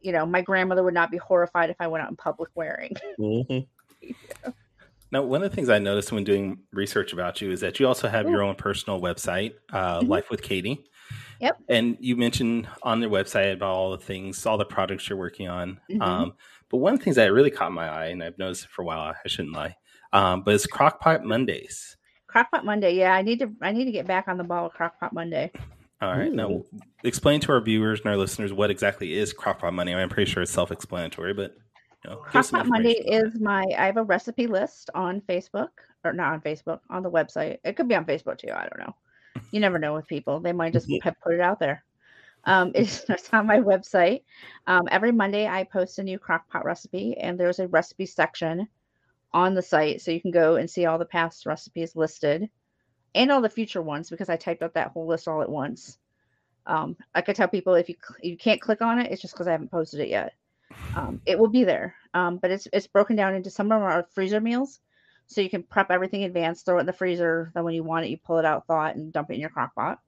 you 0.01 0.11
know 0.11 0.25
my 0.25 0.41
grandmother 0.41 0.83
would 0.83 0.93
not 0.93 1.11
be 1.11 1.17
horrified 1.17 1.69
if 1.69 1.77
I 1.79 1.87
went 1.87 2.03
out 2.03 2.09
in 2.09 2.15
public 2.17 2.49
wearing. 2.55 2.93
Mhm. 3.19 3.67
Now, 5.11 5.21
one 5.23 5.43
of 5.43 5.49
the 5.49 5.55
things 5.55 5.69
I 5.69 5.79
noticed 5.79 6.11
when 6.11 6.23
doing 6.23 6.57
research 6.73 7.13
about 7.13 7.39
you 7.39 7.51
is 7.51 7.61
that 7.61 7.79
you 7.79 7.87
also 7.87 8.07
have 8.09 8.27
your 8.27 8.41
own 8.41 8.55
personal 8.55 8.99
website, 8.99 9.53
uh, 9.71 10.01
Mhm. 10.01 10.09
Life 10.09 10.29
with 10.29 10.41
Katie. 10.41 10.83
Yep. 11.39 11.57
And 11.69 11.95
you 11.99 12.15
mentioned 12.15 12.67
on 12.83 12.99
their 12.99 13.09
website 13.09 13.53
about 13.53 13.69
all 13.69 13.91
the 13.91 13.97
things, 13.99 14.45
all 14.45 14.57
the 14.57 14.65
products 14.65 15.07
you're 15.07 15.17
working 15.17 15.47
on. 15.47 15.79
Mhm. 15.89 16.01
Um, 16.01 16.33
but 16.69 16.77
one 16.77 16.93
of 16.93 16.99
the 16.99 17.03
things 17.03 17.15
that 17.17 17.31
really 17.33 17.51
caught 17.51 17.71
my 17.71 17.87
eye, 17.87 18.05
and 18.07 18.23
I've 18.23 18.37
noticed 18.37 18.65
it 18.65 18.69
for 18.71 18.81
a 18.81 18.85
while, 18.85 18.99
I 18.99 19.27
shouldn't 19.27 19.53
lie, 19.55 19.75
um, 20.13 20.41
but 20.41 20.55
it's 20.55 20.67
Crockpot 20.67 21.23
Mondays. 21.23 21.97
Crockpot 22.29 22.63
Monday, 22.63 22.95
yeah, 22.95 23.13
I 23.13 23.21
need 23.21 23.39
to 23.39 23.51
I 23.61 23.71
need 23.71 23.85
to 23.85 23.91
get 23.91 24.07
back 24.07 24.27
on 24.27 24.37
the 24.37 24.43
ball 24.43 24.65
with 24.65 24.73
Crockpot 24.73 25.13
Monday. 25.13 25.51
All 26.01 26.11
right. 26.11 26.31
Now, 26.31 26.61
explain 27.05 27.39
to 27.41 27.53
our 27.53 27.61
viewers 27.61 28.01
and 28.01 28.09
our 28.09 28.17
listeners 28.17 28.51
what 28.51 28.69
exactly 28.69 29.13
is 29.13 29.33
Crockpot 29.33 29.73
Monday. 29.73 29.95
I'm 29.95 30.09
pretty 30.09 30.29
sure 30.29 30.43
it's 30.43 30.51
self-explanatory, 30.51 31.33
but 31.33 31.55
you 32.03 32.09
know, 32.09 32.17
Crockpot 32.29 32.65
Monday 32.67 32.91
is 32.91 33.39
my 33.39 33.63
I 33.77 33.85
have 33.85 33.97
a 33.97 34.03
recipe 34.03 34.47
list 34.47 34.89
on 34.93 35.21
Facebook 35.21 35.69
or 36.03 36.11
not 36.11 36.33
on 36.33 36.41
Facebook 36.41 36.81
on 36.89 37.01
the 37.03 37.09
website. 37.09 37.59
It 37.63 37.77
could 37.77 37.87
be 37.87 37.95
on 37.95 38.05
Facebook 38.05 38.37
too. 38.37 38.51
I 38.51 38.67
don't 38.67 38.79
know. 38.79 38.95
You 39.51 39.61
never 39.61 39.79
know 39.79 39.93
with 39.93 40.07
people; 40.07 40.39
they 40.41 40.51
might 40.51 40.73
just 40.73 40.87
Yeah. 40.89 40.99
have 41.03 41.15
put 41.23 41.33
it 41.33 41.41
out 41.41 41.59
there. 41.59 41.83
Um, 42.45 42.71
it's, 42.75 43.05
on 43.33 43.47
my 43.47 43.59
website. 43.59 44.23
Um, 44.67 44.87
every 44.91 45.11
Monday, 45.11 45.47
I 45.47 45.63
post 45.63 45.99
a 45.99 46.03
new 46.03 46.19
crockpot 46.19 46.63
recipe, 46.63 47.17
and 47.17 47.39
there's 47.39 47.59
a 47.59 47.67
recipe 47.67 48.05
section 48.05 48.67
on 49.33 49.53
the 49.53 49.61
site, 49.61 50.01
so 50.01 50.11
you 50.11 50.21
can 50.21 50.31
go 50.31 50.55
and 50.55 50.69
see 50.69 50.85
all 50.85 50.97
the 50.97 51.05
past 51.05 51.45
recipes 51.45 51.95
listed 51.95 52.49
and 53.13 53.31
all 53.31 53.41
the 53.41 53.49
future 53.49 53.81
ones 53.81 54.09
because 54.09 54.29
I 54.29 54.35
typed 54.35 54.63
up 54.63 54.73
that 54.73 54.91
whole 54.91 55.07
list 55.07 55.27
all 55.27 55.41
at 55.41 55.49
once. 55.49 55.97
Um, 56.67 56.95
I 57.13 57.21
could 57.21 57.35
tell 57.35 57.47
people 57.47 57.75
if 57.75 57.89
you 57.89 57.95
cl- 58.01 58.19
you 58.21 58.37
can't 58.37 58.61
click 58.61 58.81
on 58.81 58.99
it, 58.99 59.11
it's 59.11 59.21
just 59.21 59.33
because 59.33 59.47
I 59.47 59.51
haven't 59.51 59.71
posted 59.71 59.99
it 59.99 60.09
yet. 60.09 60.33
Um, 60.95 61.21
it 61.25 61.37
will 61.37 61.49
be 61.49 61.63
there, 61.63 61.95
um, 62.13 62.37
but 62.37 62.51
it's 62.51 62.67
it's 62.73 62.87
broken 62.87 63.15
down 63.15 63.35
into 63.35 63.49
some 63.49 63.71
of 63.71 63.81
our 63.81 64.03
freezer 64.13 64.41
meals, 64.41 64.79
so 65.27 65.41
you 65.41 65.49
can 65.49 65.63
prep 65.63 65.91
everything 65.91 66.21
in 66.21 66.27
advance, 66.27 66.63
throw 66.63 66.77
it 66.77 66.81
in 66.81 66.85
the 66.85 66.93
freezer. 66.93 67.51
Then 67.53 67.63
when 67.63 67.75
you 67.75 67.83
want 67.83 68.05
it, 68.05 68.09
you 68.09 68.17
pull 68.17 68.39
it 68.39 68.45
out, 68.45 68.65
thaw 68.67 68.87
it, 68.87 68.95
and 68.95 69.13
dump 69.13 69.29
it 69.31 69.35
in 69.35 69.39
your 69.41 69.49
crock 69.49 69.75
pot. 69.75 69.99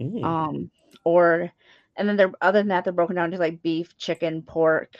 Mm. 0.00 0.24
Um, 0.24 0.70
or 1.04 1.50
and 1.96 2.08
then 2.08 2.16
they're 2.16 2.32
other 2.40 2.60
than 2.60 2.68
that, 2.68 2.84
they're 2.84 2.92
broken 2.92 3.16
down 3.16 3.30
to 3.32 3.38
like 3.38 3.62
beef, 3.62 3.96
chicken, 3.98 4.42
pork, 4.42 4.96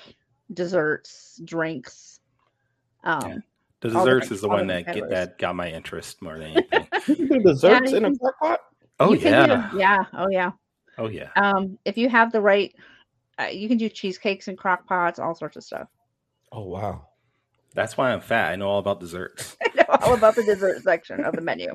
desserts, 0.53 1.41
drinks. 1.45 2.21
Um, 3.05 3.43
The 3.81 3.89
desserts 3.89 4.05
different- 4.29 4.33
is 4.33 4.41
the 4.43 4.49
all 4.49 4.55
one 4.57 4.67
that 4.69 4.87
different 4.87 5.11
get, 5.11 5.11
that 5.11 5.39
got 5.39 5.57
my 5.57 5.71
interest 5.71 6.23
more 6.23 6.39
than 6.39 6.49
anything. 6.73 6.87
You 7.09 7.43
desserts 7.43 7.91
you 7.91 7.97
in 7.99 8.05
a 8.05 8.09
can- 8.09 8.19
crock 8.19 8.39
pot. 8.41 8.61
oh 9.01 9.15
yeah, 9.15 9.71
do- 9.71 9.79
yeah, 9.79 10.05
oh 10.15 10.29
yeah. 10.31 10.51
oh 10.99 11.09
yeah. 11.09 11.31
Um, 11.37 11.79
if 11.85 11.97
you 11.97 12.09
have 12.09 12.31
the 12.33 12.41
right, 12.41 12.75
uh, 13.41 13.45
you 13.47 13.69
can 13.69 13.79
do 13.79 13.89
cheesecakes 13.89 14.49
and 14.49 14.57
crock 14.59 14.87
pots, 14.87 15.19
all 15.19 15.35
sorts 15.35 15.57
of 15.57 15.65
stuff. 15.65 15.89
Oh 16.53 16.65
wow. 16.65 17.09
That's 17.75 17.97
why 17.97 18.13
I'm 18.13 18.21
fat. 18.21 18.53
I 18.53 18.57
know 18.57 18.69
all 18.69 18.79
about 18.81 19.01
desserts. 19.01 19.57
I 19.65 19.71
know 19.75 19.85
all 20.03 20.15
about 20.15 20.37
the 20.37 20.43
dessert 20.45 20.83
section 20.83 21.25
of 21.25 21.35
the 21.35 21.41
menu. 21.41 21.75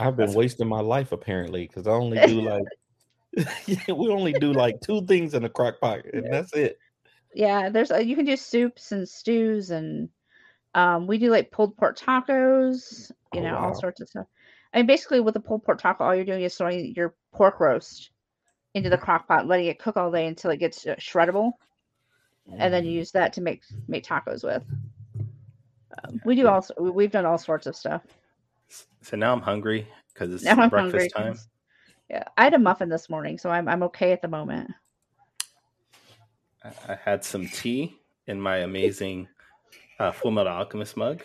I've 0.00 0.16
been 0.16 0.34
wasting 0.34 0.68
my 0.68 0.80
life 0.80 1.12
apparently 1.12 1.66
because 1.66 1.86
I 1.86 1.92
only 1.92 2.18
do 2.26 2.40
like 2.48 2.64
we 3.88 4.08
only 4.08 4.32
do 4.32 4.52
like 4.52 4.80
two 4.80 5.04
things 5.06 5.34
in 5.34 5.44
a 5.44 5.48
crock 5.48 5.80
pot 5.80 6.00
and 6.12 6.32
that's 6.32 6.52
it. 6.54 6.78
Yeah, 7.34 7.68
there's 7.68 7.90
uh, 7.90 7.98
you 7.98 8.16
can 8.16 8.24
do 8.24 8.36
soups 8.36 8.92
and 8.92 9.08
stews 9.08 9.70
and 9.70 10.08
um, 10.74 11.06
we 11.06 11.18
do 11.18 11.30
like 11.30 11.50
pulled 11.50 11.76
pork 11.76 11.98
tacos, 11.98 13.10
you 13.34 13.40
Oh, 13.40 13.44
know, 13.44 13.54
wow. 13.56 13.66
all 13.66 13.74
sorts 13.74 14.00
of 14.00 14.08
stuff. 14.08 14.26
I 14.72 14.78
mean, 14.78 14.86
basically 14.86 15.20
with 15.20 15.34
the 15.34 15.40
pulled 15.40 15.64
pork 15.64 15.80
taco, 15.80 16.04
all 16.04 16.14
you're 16.14 16.24
doing 16.24 16.42
is 16.42 16.56
throwing 16.56 16.94
your 16.94 17.14
pork 17.32 17.60
roast 17.60 18.10
into 18.74 18.88
the 18.88 18.98
crock 18.98 19.26
pot, 19.26 19.46
letting 19.46 19.66
it 19.66 19.78
cook 19.80 19.96
all 19.96 20.10
day 20.10 20.26
until 20.26 20.50
it 20.52 20.58
gets 20.58 20.86
uh, 20.86 20.94
shreddable, 20.96 21.52
and 22.56 22.72
then 22.72 22.84
you 22.84 22.92
Mm. 22.92 22.94
use 22.94 23.12
that 23.12 23.32
to 23.34 23.40
make 23.40 23.62
make 23.88 24.04
tacos 24.04 24.44
with. 24.44 24.62
Um, 26.04 26.20
we 26.24 26.36
do 26.36 26.46
all 26.46 26.64
we've 26.78 27.10
done 27.10 27.26
all 27.26 27.38
sorts 27.38 27.66
of 27.66 27.76
stuff. 27.76 28.02
So 29.02 29.16
now 29.16 29.32
I'm 29.32 29.40
hungry 29.40 29.86
because 30.12 30.32
it's 30.32 30.44
Now 30.44 30.54
breakfast 30.68 30.74
hungry. 30.80 31.08
time. 31.10 31.32
'cause- 31.34 31.48
Yeah, 32.08 32.24
I 32.36 32.44
had 32.44 32.54
a 32.54 32.58
muffin 32.58 32.88
this 32.88 33.08
morning, 33.08 33.38
so 33.38 33.50
I'm 33.50 33.68
I'm 33.68 33.82
okay 33.84 34.12
at 34.12 34.20
the 34.22 34.28
moment. 34.28 34.70
I- 36.64 36.92
I 36.92 36.94
had 37.02 37.24
some 37.24 37.46
tea 37.46 37.96
in 38.26 38.40
my 38.40 38.58
amazing 38.58 39.28
uh, 39.98 40.10
Full 40.12 40.30
Metal 40.30 40.52
Alchemist 40.52 40.96
mug. 40.96 41.22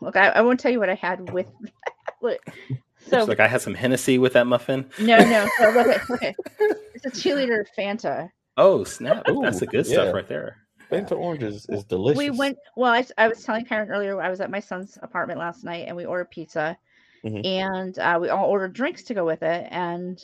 Look, 0.00 0.16
I, 0.16 0.28
I 0.28 0.40
won't 0.42 0.60
tell 0.60 0.70
you 0.70 0.78
what 0.80 0.88
I 0.90 0.94
had 0.94 1.30
with. 1.32 1.46
Look, 2.22 2.38
so 3.08 3.18
It's 3.18 3.28
like 3.28 3.40
I 3.40 3.46
had 3.48 3.60
some 3.62 3.74
Hennessy 3.74 4.18
with 4.18 4.32
that 4.34 4.46
muffin. 4.46 4.90
No, 4.98 5.18
no. 5.18 5.46
So 5.58 5.70
look 5.70 5.86
at, 5.86 6.08
look 6.10 6.22
at, 6.22 6.34
it's 6.94 7.04
a 7.06 7.10
two 7.10 7.34
liter 7.34 7.66
Fanta. 7.76 8.30
Oh 8.56 8.84
snap! 8.84 9.24
That's 9.42 9.60
the 9.60 9.66
good 9.66 9.86
yeah. 9.86 9.92
stuff 9.92 10.14
right 10.14 10.26
there. 10.28 10.65
Fanta 10.90 11.12
orange 11.16 11.42
is, 11.42 11.66
is 11.68 11.84
delicious. 11.84 12.18
We 12.18 12.30
went. 12.30 12.58
Well, 12.76 12.92
I, 12.92 13.04
I 13.18 13.28
was 13.28 13.42
telling 13.44 13.64
Karen 13.64 13.90
earlier. 13.90 14.20
I 14.20 14.30
was 14.30 14.40
at 14.40 14.50
my 14.50 14.60
son's 14.60 14.98
apartment 15.02 15.38
last 15.38 15.64
night, 15.64 15.84
and 15.88 15.96
we 15.96 16.04
ordered 16.04 16.30
pizza, 16.30 16.76
Mhm. 17.24 17.44
and 17.44 17.98
uh, 17.98 18.18
we 18.20 18.28
all 18.28 18.46
ordered 18.48 18.72
drinks 18.72 19.02
to 19.04 19.14
go 19.14 19.24
with 19.24 19.42
it. 19.42 19.66
And 19.70 20.22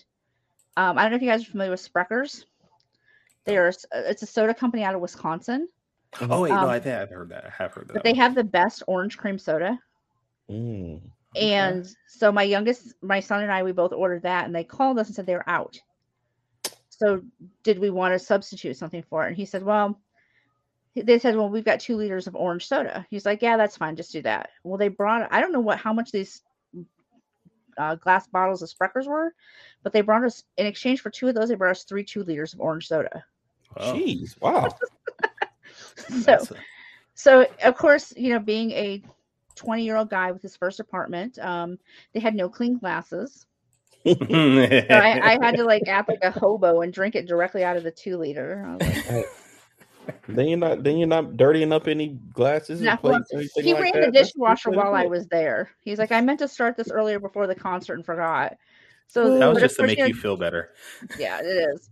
um, 0.77 0.99
I 0.99 1.03
don't 1.03 1.11
know 1.11 1.17
if 1.17 1.23
you 1.23 1.29
guys 1.29 1.43
are 1.43 1.51
familiar 1.51 1.71
with 1.73 1.93
Sprechers. 1.93 2.45
They're 3.45 3.69
uh, 3.69 3.73
it's 3.95 4.23
a 4.23 4.27
soda 4.27 4.55
company 4.55 4.85
out 4.85 4.95
of 4.95 5.01
Wisconsin, 5.01 5.69
Oh 6.21 6.43
wait, 6.43 6.51
no, 6.51 6.59
Um, 6.59 6.69
I 6.69 6.79
think 6.79 6.97
I've 6.97 7.11
heard 7.11 7.31
that. 7.31 7.45
I 7.47 7.51
have 7.63 7.73
heard 7.73 7.89
that. 7.89 7.95
but 7.95 8.05
they 8.05 8.15
have 8.15 8.35
the 8.35 8.45
best 8.45 8.83
orange 8.87 9.17
cream 9.19 9.39
soda. 9.39 9.79
Mm. 10.51 11.01
And 11.35 11.89
so 12.07 12.31
my 12.31 12.43
youngest, 12.43 12.95
my 13.01 13.19
son 13.21 13.43
and 13.43 13.51
I, 13.51 13.63
we 13.63 13.73
both 13.73 13.93
ordered 13.93 14.23
that, 14.23 14.45
and 14.45 14.55
they 14.55 14.65
called 14.65 14.99
us 14.99 15.07
and 15.09 15.17
said 15.17 15.25
they 15.27 15.35
were 15.35 15.49
out. 15.49 15.81
So 16.91 17.23
did 17.63 17.79
we 17.79 17.89
want 17.91 18.13
to 18.15 18.19
substitute 18.19 18.77
something 18.77 19.03
for 19.09 19.25
it? 19.25 19.29
And 19.29 19.37
he 19.37 19.47
said, 19.47 19.63
well, 19.63 19.89
he- 19.89 19.95
they 20.95 21.19
said, 21.19 21.37
well, 21.37 21.49
we've 21.49 21.65
got 21.65 21.81
two 21.81 21.97
liters 21.97 22.27
of 22.27 22.37
orange 22.37 22.67
soda. 22.67 23.07
He's 23.11 23.25
like, 23.25 23.41
yeah, 23.43 23.57
that's 23.57 23.77
fine, 23.77 23.97
just 23.97 24.13
do 24.13 24.23
that. 24.23 24.51
Well, 24.65 24.79
they 24.79 24.89
brought, 24.89 25.33
I 25.33 25.41
don't 25.41 25.53
know 25.53 25.61
what 25.61 25.79
how 25.79 25.93
much 25.93 26.13
these 26.13 26.43
uh, 27.79 27.95
glass 27.97 28.27
bottles 28.27 28.63
of 28.63 28.71
Sprechers 28.71 29.07
were, 29.07 29.35
but 29.83 29.93
they 29.93 30.03
brought 30.03 30.25
us 30.25 30.45
in 30.59 30.67
exchange 30.67 31.01
for 31.01 31.11
two 31.11 31.29
of 31.29 31.35
those. 31.35 31.49
They 31.49 31.55
brought 31.55 31.71
us 31.71 31.85
three 31.85 32.05
two 32.05 32.23
liters 32.25 32.53
of 32.53 32.61
orange 32.61 32.89
soda. 32.89 33.25
Oh, 33.77 33.95
Jeez, 33.95 34.41
wow. 34.41 34.69
So 36.23 36.35
a- 36.35 36.47
so 37.15 37.47
of 37.65 37.77
course 37.77 38.13
you 38.17 38.33
know 38.33 38.39
being 38.39 38.71
a 38.73 39.03
20 39.55 39.85
year 39.85 39.97
old 39.97 40.11
guy 40.11 40.33
with 40.33 40.43
his 40.43 40.57
first 40.57 40.81
apartment 40.81 41.39
um 41.39 41.79
they 42.13 42.21
had 42.21 42.35
no 42.35 42.49
clean 42.49 42.79
glasses 42.79 43.47
so 44.07 44.17
I, 44.21 45.21
I 45.23 45.39
had 45.45 45.57
to 45.57 45.65
like 45.65 45.87
act 45.87 46.09
like 46.09 46.23
a 46.25 46.31
hobo 46.31 46.81
and 46.81 46.93
drink 46.93 47.15
it 47.15 47.27
directly 47.27 47.63
out 47.65 47.77
of 47.77 47.85
the 47.85 47.91
two 47.91 48.17
liter 48.17 48.65
I 48.67 48.77
was 48.77 49.07
like, 49.07 49.27
then 50.29 50.49
you're 50.49 50.59
not 50.59 50.83
then 50.83 50.99
you're 50.99 51.09
not 51.09 51.37
dirtying 51.37 51.73
up 51.73 51.87
any 51.89 52.09
glasses 52.33 52.81
and 52.81 52.89
No, 52.89 52.97
plates 52.97 53.31
anything 53.33 53.65
he 53.65 53.73
like 53.75 53.83
ran 53.83 53.93
that. 53.95 54.13
the 54.13 54.19
dishwasher 54.19 54.71
that's 54.71 54.77
while 54.77 54.95
i 54.95 55.07
was 55.07 55.27
there 55.29 55.71
he's 55.81 55.99
like 55.99 56.13
i 56.13 56.21
meant 56.21 56.39
to 56.41 56.49
start 56.49 56.77
this 56.77 56.91
earlier 56.91 57.19
before 57.19 57.47
the 57.47 57.55
concert 57.55 57.95
and 57.95 58.05
forgot 58.07 58.57
so 59.07 59.39
that 59.39 59.47
was 59.47 59.61
just 59.61 59.77
to 59.77 59.83
course, 59.83 59.91
make 59.91 59.99
know, 59.99 60.07
you 60.07 60.15
feel 60.15 60.37
better. 60.37 60.71
yeah 61.19 61.39
it 61.41 61.47
is 61.47 61.91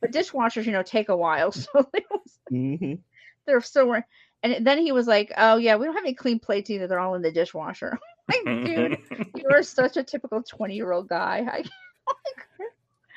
but 0.00 0.12
dishwashers 0.12 0.64
you 0.64 0.72
know 0.72 0.82
take 0.82 1.08
a 1.08 1.16
while 1.16 1.52
so 1.52 1.68
it 1.94 2.04
was, 2.10 2.38
Mhm. 2.52 2.98
they're 3.46 3.60
still 3.60 3.86
wearing 3.88 4.04
And 4.42 4.66
then 4.66 4.78
he 4.78 4.92
was 4.92 5.06
like, 5.06 5.30
"Oh 5.36 5.56
yeah, 5.56 5.76
we 5.76 5.84
don't 5.84 5.94
have 5.94 6.04
any 6.04 6.14
clean 6.14 6.38
plates 6.38 6.70
either. 6.70 6.86
They're 6.86 6.98
all 6.98 7.14
in 7.14 7.20
the 7.20 7.30
dishwasher." 7.30 7.98
like, 8.28 8.44
dude, 8.64 8.96
you 9.36 9.44
are 9.50 9.62
such 9.62 9.98
a 9.98 10.02
typical 10.02 10.42
twenty-year-old 10.42 11.08
guy. 11.08 11.46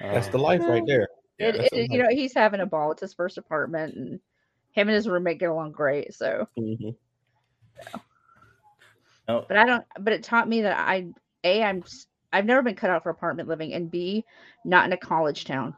I, 0.01 0.13
That's 0.13 0.27
the 0.27 0.37
life 0.37 0.61
right 0.67 0.83
there. 0.85 1.07
Yeah, 1.39 1.47
it, 1.47 1.55
it, 1.71 1.91
you 1.91 2.03
know, 2.03 2.09
he's 2.09 2.33
having 2.33 2.59
a 2.59 2.65
ball. 2.65 2.91
It's 2.91 3.01
his 3.01 3.13
first 3.13 3.37
apartment, 3.37 3.95
and 3.95 4.19
him 4.74 4.89
and 4.89 4.95
his 4.95 5.07
roommate 5.07 5.39
get 5.39 5.49
along 5.49 5.71
great. 5.71 6.13
So, 6.13 6.47
Mhm. 6.59 6.95
Oh, 9.28 9.45
but 9.47 9.57
I 9.57 9.65
don't. 9.65 9.86
But 9.99 10.13
it 10.13 10.24
taught 10.24 10.49
me 10.49 10.63
that 10.63 10.78
I 10.78 11.07
a 11.43 11.63
I'm 11.63 11.84
I've 12.34 12.45
never 12.45 12.61
been 12.61 12.76
cut 12.76 12.89
out 12.89 13.03
for 13.03 13.09
apartment 13.09 13.47
living, 13.47 13.74
and 13.74 13.89
b 13.89 14.26
not 14.65 14.86
in 14.86 14.93
a 14.93 14.97
college 14.97 15.45
town. 15.45 15.76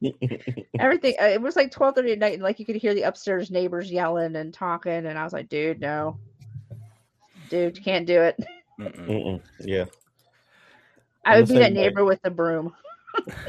Everything 0.78 1.14
uh, 1.20 1.26
it 1.26 1.42
was 1.42 1.56
like 1.56 1.70
twelve 1.70 1.94
thirty 1.94 2.12
at 2.12 2.18
night, 2.18 2.34
and 2.34 2.42
like 2.42 2.58
you 2.58 2.64
could 2.64 2.76
hear 2.76 2.94
the 2.94 3.02
upstairs 3.02 3.50
neighbors 3.50 3.90
yelling 3.90 4.36
and 4.36 4.54
talking, 4.54 4.92
and 4.92 5.18
I 5.18 5.24
was 5.24 5.32
like, 5.32 5.48
dude, 5.48 5.80
no, 5.80 6.16
dude, 7.50 7.84
can't 7.84 8.06
do 8.06 8.22
it. 8.22 8.38
mm-mm. 8.78 9.06
Mm-mm. 9.06 9.42
Yeah. 9.60 9.84
I 11.24 11.36
would 11.36 11.48
be 11.48 11.54
that 11.54 11.72
way. 11.72 11.74
neighbor 11.74 12.04
with 12.04 12.22
the 12.22 12.30
broom. 12.30 12.74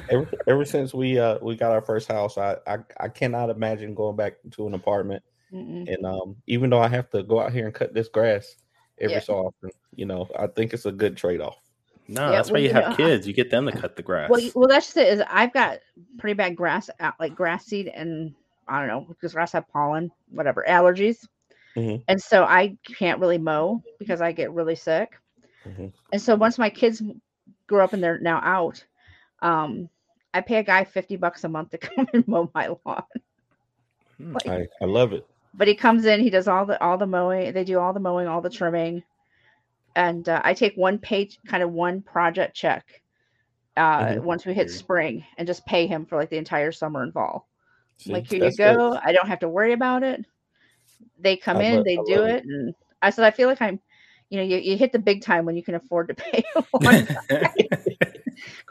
Ever, 0.09 0.27
ever 0.47 0.65
since 0.65 0.93
we 0.93 1.17
uh 1.19 1.37
we 1.41 1.55
got 1.55 1.71
our 1.71 1.81
first 1.81 2.07
house, 2.07 2.37
I, 2.37 2.57
I 2.67 2.77
I 2.99 3.07
cannot 3.07 3.49
imagine 3.49 3.95
going 3.95 4.15
back 4.15 4.33
to 4.51 4.67
an 4.67 4.73
apartment. 4.73 5.23
Mm-mm. 5.53 5.91
And 5.93 6.05
um, 6.05 6.35
even 6.47 6.69
though 6.69 6.79
I 6.81 6.87
have 6.87 7.09
to 7.11 7.23
go 7.23 7.39
out 7.39 7.51
here 7.51 7.65
and 7.65 7.73
cut 7.75 7.93
this 7.93 8.07
grass 8.07 8.55
every 8.99 9.15
Yeah. 9.15 9.19
so 9.21 9.33
often, 9.47 9.69
you 9.95 10.05
know, 10.05 10.29
I 10.37 10.47
think 10.47 10.73
it's 10.73 10.85
a 10.85 10.91
good 10.91 11.17
trade 11.17 11.41
off. 11.41 11.57
No, 12.07 12.25
Yeah, 12.25 12.31
that's 12.31 12.49
why 12.49 12.53
well, 12.53 12.61
you 12.61 12.67
you 12.69 12.73
have 12.73 12.89
know, 12.91 12.95
kids. 12.95 13.27
You 13.27 13.33
get 13.33 13.51
them 13.51 13.65
to 13.65 13.71
cut 13.71 13.95
the 13.95 14.03
grass. 14.09 14.29
Well, 14.29 14.41
well, 14.55 14.67
that's 14.67 14.87
just 14.87 14.97
it. 14.97 15.07
Is 15.07 15.23
I've 15.29 15.53
got 15.53 15.79
pretty 16.17 16.33
bad 16.35 16.55
grass, 16.55 16.89
out 16.99 17.15
like 17.19 17.35
grass 17.35 17.65
seed, 17.65 17.87
and 17.87 18.33
I 18.67 18.79
don't 18.79 18.87
know 18.87 19.05
because 19.07 19.33
grass 19.33 19.51
have 19.53 19.67
pollen, 19.69 20.11
whatever 20.29 20.65
allergies, 20.67 21.17
Mhm. 21.75 22.03
and 22.07 22.21
so 22.21 22.43
I 22.43 22.77
can't 22.83 23.19
really 23.19 23.37
mow 23.37 23.81
because 23.99 24.21
I 24.21 24.31
get 24.31 24.51
really 24.53 24.75
sick. 24.75 25.17
Mhm. 25.65 25.91
And 26.11 26.21
so 26.21 26.35
once 26.35 26.57
my 26.57 26.69
kids 26.69 27.01
grow 27.67 27.83
up 27.83 27.93
and 27.93 28.03
they're 28.03 28.19
now 28.19 28.39
out, 28.43 28.83
um, 29.41 29.89
I 30.33 30.41
pay 30.41 30.57
a 30.57 30.63
guy 30.63 30.83
fifty 30.83 31.15
bucks 31.17 31.43
a 31.43 31.49
month 31.49 31.71
to 31.71 31.77
come 31.79 32.07
and 32.13 32.27
mow 32.27 32.49
my 32.53 32.67
lawn. 32.85 33.03
Hmm. 34.17 34.33
Like, 34.33 34.47
I, 34.47 34.67
I 34.81 34.85
love 34.85 35.13
it. 35.13 35.25
but 35.53 35.67
he 35.67 35.75
comes 35.75 36.05
in, 36.05 36.19
he 36.21 36.29
does 36.29 36.47
all 36.47 36.65
the 36.65 36.81
all 36.81 36.97
the 36.97 37.07
mowing. 37.07 37.53
They 37.53 37.63
do 37.63 37.79
all 37.79 37.93
the 37.93 37.99
mowing, 37.99 38.27
all 38.27 38.41
the 38.41 38.49
trimming, 38.49 39.03
and 39.95 40.27
uh, 40.29 40.41
I 40.43 40.53
take 40.53 40.75
one 40.75 40.99
page, 40.99 41.39
kind 41.47 41.63
of 41.63 41.71
one 41.71 42.01
project 42.01 42.55
check. 42.55 42.85
Uh, 43.77 44.05
Mhm. 44.05 44.23
once 44.23 44.45
we 44.45 44.53
hit 44.53 44.69
spring, 44.69 45.23
and 45.37 45.47
just 45.47 45.65
pay 45.65 45.87
him 45.87 46.05
for 46.05 46.17
like 46.17 46.29
the 46.29 46.37
entire 46.37 46.73
summer 46.73 47.03
and 47.03 47.13
fall. 47.13 47.47
See, 47.97 48.11
like 48.11 48.27
here 48.27 48.39
you 48.39 48.43
that's 48.45 48.57
good. 48.57 48.75
go. 48.77 48.99
I 49.01 49.13
don't 49.13 49.27
have 49.29 49.39
to 49.39 49.49
worry 49.49 49.71
about 49.71 50.03
it. 50.03 50.25
They 51.19 51.37
come 51.37 51.57
I 51.57 51.63
in, 51.63 51.75
love- 51.77 51.85
they 51.85 51.97
I 51.97 52.03
do 52.05 52.19
love 52.19 52.29
it, 52.29 52.43
and 52.43 52.75
I 53.01 53.09
said 53.11 53.23
I 53.25 53.31
feel 53.31 53.47
like 53.47 53.61
I'm, 53.61 53.79
you 54.29 54.37
know, 54.37 54.43
you, 54.43 54.57
you 54.57 54.75
hit 54.77 54.91
the 54.91 54.99
big 54.99 55.21
time 55.23 55.45
when 55.45 55.55
you 55.55 55.63
can 55.63 55.75
afford 55.75 56.09
to 56.09 56.15
pay. 56.15 56.43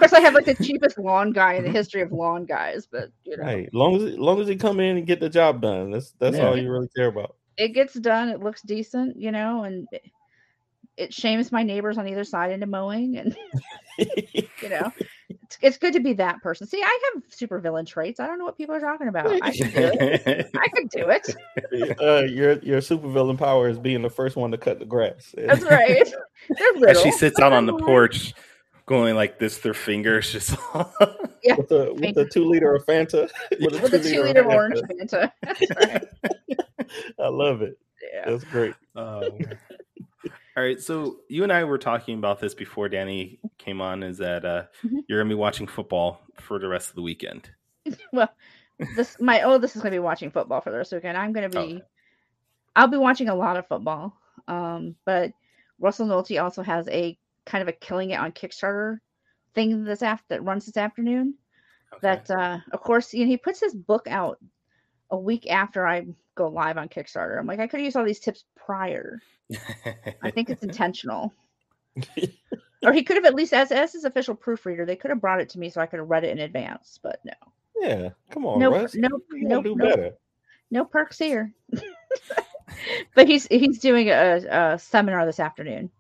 course, 0.01 0.13
I 0.13 0.21
have 0.21 0.35
like 0.35 0.47
the 0.47 0.55
cheapest 0.65 0.99
lawn 0.99 1.33
guy 1.33 1.55
in 1.55 1.65
the 1.65 1.71
history 1.71 2.03
of 2.03 2.13
lawn 2.13 2.45
guys, 2.47 2.87
but 2.91 3.11
you 3.25 3.37
know, 3.37 3.45
Hey, 3.45 3.69
long 3.73 3.97
as 3.97 4.19
long 4.19 4.41
as 4.41 4.49
he 4.49 4.57
come 4.57 4.81
in 4.81 4.97
and 4.97 5.07
get 5.07 5.21
the 5.21 5.29
job 5.29 5.61
done, 5.63 5.91
that's 5.93 6.13
that's 6.19 6.37
Yeah. 6.37 6.49
all 6.49 6.59
you 6.59 6.71
really 6.71 6.89
care 6.97 7.07
about. 7.07 7.37
it 7.57 7.69
gets 7.69 7.95
done. 7.95 8.29
It 8.29 8.41
looks 8.43 8.63
decent, 8.63 9.17
you 9.21 9.31
know, 9.33 9.65
and 9.65 9.87
it, 9.93 10.03
it 10.97 11.15
shames 11.15 11.53
my 11.53 11.63
neighbors 11.63 11.99
on 11.99 12.09
either 12.09 12.25
side 12.25 12.53
into 12.53 12.67
mowing, 12.67 13.17
and 13.17 13.37
you 13.99 14.69
know, 14.69 14.93
it's, 15.29 15.59
it's 15.63 15.79
good 15.79 15.95
to 15.95 16.01
be 16.01 16.13
that 16.15 16.43
person. 16.43 16.67
See, 16.67 16.83
I 16.83 16.99
have 17.15 17.23
super 17.29 17.59
villain 17.59 17.87
traits. 17.87 18.21
I 18.21 18.27
don't 18.27 18.39
know 18.39 18.45
what 18.45 18.57
people 18.59 18.75
are 18.75 18.81
talking 18.81 19.09
about. 19.09 19.39
I 19.43 19.51
can 19.51 19.71
do 19.71 19.91
it. 19.93 20.51
I 20.55 20.69
can 20.69 20.87
do 20.89 21.09
it. 21.09 21.35
uh, 22.01 22.23
your 22.25 22.59
your 22.61 22.81
supervillain 22.81 23.39
power 23.39 23.69
is 23.69 23.79
being 23.79 24.03
the 24.03 24.11
first 24.11 24.37
one 24.37 24.51
to 24.51 24.59
cut 24.59 24.79
the 24.79 24.85
grass. 24.85 25.35
That's 25.37 25.65
right. 25.65 26.13
As 26.89 27.01
she 27.01 27.11
sits 27.13 27.41
out 27.41 27.53
on 27.53 27.67
the 27.67 27.73
porch, 27.73 28.35
going 28.91 29.15
like 29.15 29.39
this, 29.39 29.59
their 29.59 29.73
fingers 29.75 30.31
just. 30.33 30.55
Yeah. 31.43 31.55
with 31.57 31.69
the 31.71 31.95
with 31.99 32.15
the 32.15 32.27
two 32.27 32.45
liter 32.45 32.75
of 32.75 32.85
Fanta. 32.85 33.27
with 33.61 33.95
a 33.95 33.99
two 33.99 34.23
liter 34.23 34.41
of 34.43 34.49
orange 34.49 34.79
Fanta. 34.81 35.33
Fanta. 35.43 35.63
That's 35.79 35.87
right. 36.51 36.61
I 37.19 37.29
love 37.29 37.63
it. 37.63 37.79
Yeah. 38.13 38.31
That's 38.31 38.45
great. 38.45 38.75
Um, 38.95 39.39
all 40.55 40.63
right, 40.63 40.79
so 40.79 41.21
you 41.29 41.43
and 41.45 41.51
I 41.51 41.65
were 41.65 41.79
talking 41.79 42.19
about 42.19 42.41
this 42.41 42.53
before 42.53 42.91
Danny 42.91 43.41
came 43.57 43.81
on. 43.81 44.03
Is 44.03 44.19
that 44.19 44.45
uh, 44.45 44.65
Mhm. 44.85 44.99
you're 45.09 45.19
gonna 45.19 45.31
be 45.31 45.35
watching 45.35 45.67
football 45.67 46.21
for 46.39 46.59
the 46.59 46.69
rest 46.69 46.91
of 46.91 46.97
the 46.97 47.03
weekend? 47.03 47.49
Well, 48.13 48.29
this 48.95 49.17
my 49.19 49.43
oldest 49.43 49.77
is 49.77 49.81
going 49.83 49.93
to 49.93 49.97
be 49.97 49.99
watching 50.01 50.31
football 50.31 50.61
for 50.61 50.71
the 50.71 50.77
rest 50.77 50.93
of 50.93 51.01
the 51.01 51.07
weekend. 51.07 51.17
I'm 51.17 51.33
going 51.33 51.51
to 51.51 51.59
be, 51.59 51.75
Okay. 51.77 51.83
I'll 52.77 52.87
be 52.89 52.99
watching 52.99 53.31
a 53.31 53.35
lot 53.35 53.57
of 53.57 53.67
football. 53.67 54.15
Um, 54.47 54.95
but 55.07 55.33
Russell 55.79 56.07
Nohelty 56.07 56.43
also 56.43 56.63
has 56.63 56.87
a 56.89 57.17
kind 57.47 57.63
of 57.63 57.69
a 57.69 57.73
killing 57.73 58.11
it 58.11 58.21
on 58.21 58.33
Kickstarter 58.33 58.99
thing 59.55 59.85
this 59.85 60.03
after 60.03 60.25
that 60.31 60.45
runs 60.45 60.67
this 60.67 60.77
afternoon. 60.77 61.35
Okay. 61.93 62.01
That 62.03 62.31
uh, 62.31 62.59
of 62.73 62.81
course, 62.81 63.13
you 63.13 63.25
know, 63.25 63.31
he 63.31 63.37
puts 63.37 63.61
his 63.61 63.75
book 63.75 64.07
out 64.09 64.39
a 65.11 65.17
week 65.19 65.51
after 65.51 65.87
I 65.87 66.07
go 66.37 66.49
live 66.49 66.79
on 66.79 66.89
Kickstarter. 66.89 67.39
I'm 67.39 67.47
like, 67.47 67.59
I 67.61 67.67
could 67.67 67.81
use 67.81 67.97
all 67.97 68.05
these 68.05 68.21
tips 68.21 68.45
prior. 68.57 69.21
I 70.23 70.31
think 70.31 70.51
it's 70.51 70.63
intentional. 70.63 71.35
or 72.85 72.93
he 72.93 73.03
could 73.03 73.17
have 73.17 73.25
at 73.27 73.35
least, 73.35 73.53
as 73.53 73.73
as 73.73 73.93
his 73.93 74.05
official 74.05 74.35
proofreader, 74.35 74.87
they 74.87 74.97
could 74.97 75.11
have 75.11 75.21
brought 75.21 75.41
it 75.41 75.49
to 75.51 75.59
me 75.59 75.69
so 75.69 75.81
I 75.81 75.87
could 75.87 75.99
have 75.99 76.09
read 76.09 76.25
it 76.25 76.31
in 76.31 76.39
advance. 76.39 76.99
But 77.03 77.21
no, 77.25 77.33
Yeah, 77.81 78.11
come 78.31 78.47
on, 78.47 78.59
no, 78.61 78.71
Russ. 78.71 78.95
no, 78.95 79.09
You 79.33 79.49
no, 79.49 79.63
do 79.63 79.75
no, 79.75 79.85
better. 79.85 80.11
no 80.71 80.85
perks 80.85 81.19
here. 81.19 81.53
but 83.15 83.27
he's 83.27 83.47
he's 83.49 83.81
doing 83.81 84.09
a, 84.11 84.73
a 84.73 84.79
seminar 84.79 85.27
this 85.27 85.41
afternoon, 85.41 85.91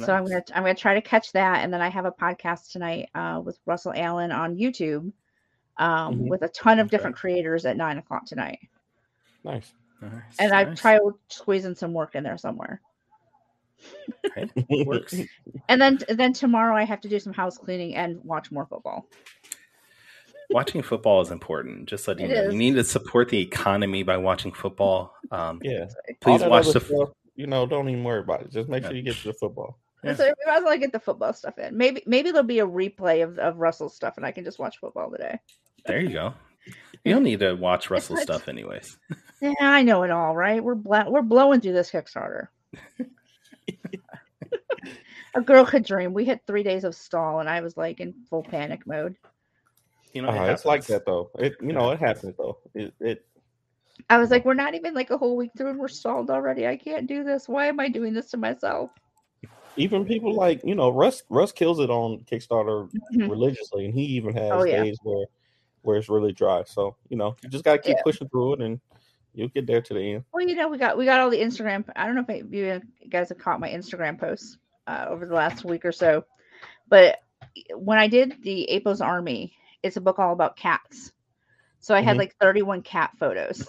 so 0.00 0.12
I'm 0.14 0.24
gonna 0.24 0.42
I'm 0.54 0.62
gonna 0.62 0.74
try 0.74 0.94
to 0.94 1.02
catch 1.02 1.32
that, 1.32 1.64
and 1.64 1.72
then 1.72 1.80
I 1.80 1.88
have 1.88 2.04
a 2.04 2.12
podcast 2.12 2.70
tonight 2.72 3.08
uh, 3.14 3.40
with 3.44 3.58
Russell 3.66 3.92
Allen 3.96 4.30
on 4.32 4.56
YouTube, 4.56 5.12
um, 5.78 6.14
Mhm. 6.20 6.28
with 6.28 6.42
a 6.42 6.48
ton 6.48 6.78
of 6.78 6.86
Okay. 6.86 6.96
different 6.96 7.16
creators 7.16 7.66
at 7.66 7.76
nine 7.76 7.98
o'clock 7.98 8.24
tonight, 8.26 8.60
Nice. 9.44 9.72
Nice, 10.00 10.12
and 10.38 10.52
I 10.52 10.64
nice. 10.64 10.80
try 10.80 10.96
to 10.98 11.18
squeeze 11.28 11.64
in 11.64 11.74
some 11.74 11.92
work 11.92 12.14
in 12.14 12.22
there 12.22 12.38
somewhere. 12.38 12.80
Works. 14.86 15.14
And 15.68 15.80
then 15.80 15.98
then 16.08 16.32
tomorrow 16.32 16.76
I 16.76 16.84
have 16.84 17.00
to 17.02 17.08
do 17.08 17.18
some 17.20 17.32
house 17.32 17.58
cleaning 17.58 17.94
and 17.96 18.22
watch 18.24 18.50
more 18.52 18.66
football. 18.66 19.06
Watching 20.50 20.82
football 20.82 21.20
is 21.20 21.30
important. 21.30 21.88
Just 21.88 22.08
letting 22.08 22.26
It 22.26 22.28
you 22.30 22.34
know, 22.36 22.42
is. 22.44 22.52
you 22.54 22.58
need 22.58 22.74
to 22.74 22.84
support 22.84 23.28
the 23.28 23.38
economy 23.40 24.02
by 24.02 24.16
watching 24.16 24.50
football. 24.52 25.14
Um, 25.30 25.60
Yeah. 25.62 25.86
please 26.20 26.42
All 26.42 26.50
watch 26.50 26.66
the. 26.72 26.80
stuff, 26.80 27.10
you 27.36 27.46
know, 27.46 27.66
don't 27.66 27.88
even 27.88 28.02
worry 28.02 28.20
about 28.20 28.40
it. 28.42 28.50
Just 28.50 28.68
make 28.68 28.82
Yeah. 28.82 28.88
sure 28.88 28.96
you 28.96 29.02
get 29.02 29.16
to 29.16 29.24
the 29.28 29.34
football. 29.34 29.78
Yeah. 30.04 30.14
So 30.14 30.24
we 30.26 30.32
might 30.46 30.58
as 30.58 30.64
well 30.64 30.78
get 30.78 30.92
the 30.92 31.00
football 31.00 31.32
stuff 31.32 31.58
in. 31.58 31.76
Maybe 31.76 32.02
maybe 32.06 32.30
there'll 32.30 32.46
be 32.46 32.60
a 32.60 32.66
replay 32.66 33.24
of, 33.24 33.38
of 33.38 33.56
Russell's 33.56 33.96
stuff, 33.96 34.16
and 34.16 34.24
I 34.24 34.30
can 34.30 34.44
just 34.44 34.58
watch 34.58 34.78
football 34.78 35.10
today. 35.10 35.38
There 35.86 36.00
you 36.00 36.10
go. 36.10 36.34
You 37.04 37.14
don't 37.14 37.22
need 37.22 37.40
to 37.40 37.54
watch 37.54 37.88
Russell's 37.90 38.22
stuff, 38.22 38.48
anyways. 38.48 38.98
Yeah, 39.40 39.54
I 39.60 39.82
know 39.84 40.02
it 40.02 40.10
all, 40.10 40.34
right? 40.34 40.62
We're 40.62 40.74
bla- 40.74 41.08
we're 41.08 41.22
blowing 41.22 41.60
through 41.60 41.72
this 41.72 41.92
Kickstarter. 41.92 42.48
a 45.34 45.40
girl 45.40 45.64
could 45.64 45.84
dream. 45.84 46.12
We 46.12 46.24
hit 46.24 46.40
three 46.44 46.64
days 46.64 46.82
of 46.82 46.96
stall, 46.96 47.38
and 47.38 47.48
I 47.48 47.60
was 47.60 47.76
like 47.76 48.00
in 48.00 48.12
full 48.28 48.42
panic 48.42 48.84
mode. 48.84 49.14
You 50.12 50.22
know, 50.22 50.30
Uh, 50.30 50.46
it 50.46 50.52
it's 50.52 50.64
like 50.64 50.84
that 50.86 51.06
though. 51.06 51.30
It 51.38 51.54
you 51.62 51.72
know 51.72 51.90
it 51.92 52.00
happens 52.00 52.34
though. 52.36 52.58
It 52.74 52.92
it 53.00 53.24
I 54.10 54.18
was 54.18 54.30
like, 54.30 54.44
we're 54.44 54.54
not 54.54 54.74
even 54.74 54.94
like 54.94 55.10
a 55.10 55.18
whole 55.18 55.36
week 55.36 55.50
through, 55.56 55.70
and 55.70 55.78
we're 55.78 55.88
stalled 55.88 56.30
already. 56.30 56.66
I 56.66 56.76
can't 56.76 57.06
do 57.06 57.24
this. 57.24 57.48
Why 57.48 57.66
am 57.66 57.80
I 57.80 57.88
doing 57.88 58.14
this 58.14 58.30
to 58.30 58.36
myself? 58.36 58.90
Even 59.78 60.04
people 60.04 60.34
like 60.34 60.60
you 60.64 60.74
know 60.74 60.90
Russ 60.90 61.22
Russ 61.28 61.52
kills 61.52 61.78
it 61.80 61.90
on 61.90 62.20
Kickstarter 62.30 62.90
Mhm. 63.14 63.30
religiously, 63.30 63.84
and 63.84 63.94
he 63.94 64.02
even 64.04 64.34
has 64.34 64.50
Oh, 64.52 64.64
yeah. 64.64 64.82
days 64.82 64.98
where 65.02 65.26
where 65.82 65.96
it's 65.96 66.08
really 66.08 66.32
dry. 66.32 66.64
So 66.66 66.96
you 67.08 67.16
know 67.16 67.36
you 67.42 67.48
just 67.48 67.64
gotta 67.64 67.78
keep 67.78 67.96
Yeah. 67.96 68.02
pushing 68.02 68.28
through 68.28 68.54
it, 68.54 68.60
and 68.60 68.80
you'll 69.34 69.48
get 69.48 69.66
there 69.66 69.80
to 69.80 69.94
the 69.94 70.00
end. 70.14 70.24
Well, 70.32 70.46
you 70.46 70.54
know, 70.56 70.68
we 70.68 70.78
got 70.78 70.98
we 70.98 71.04
got 71.04 71.20
all 71.20 71.30
the 71.30 71.40
Instagram. 71.40 71.84
I 71.96 72.06
don't 72.06 72.14
know 72.16 72.24
if 72.28 72.52
you 72.52 72.80
guys 73.08 73.28
have 73.28 73.38
caught 73.38 73.60
my 73.60 73.70
Instagram 73.70 74.18
posts 74.18 74.58
uh, 74.86 75.06
over 75.08 75.26
the 75.26 75.34
last 75.34 75.64
week 75.64 75.84
or 75.84 75.92
so, 75.92 76.24
but 76.88 77.18
when 77.74 77.98
I 77.98 78.08
did 78.08 78.42
the 78.42 78.68
Apo's 78.70 79.00
Army, 79.00 79.54
it's 79.82 79.96
a 79.96 80.00
book 80.00 80.18
all 80.18 80.32
about 80.32 80.56
cats. 80.56 81.12
So 81.80 81.94
I 81.94 82.00
had 82.00 82.16
Mhm. 82.16 82.20
like 82.20 82.36
31 82.40 82.82
cat 82.82 83.12
photos. 83.18 83.66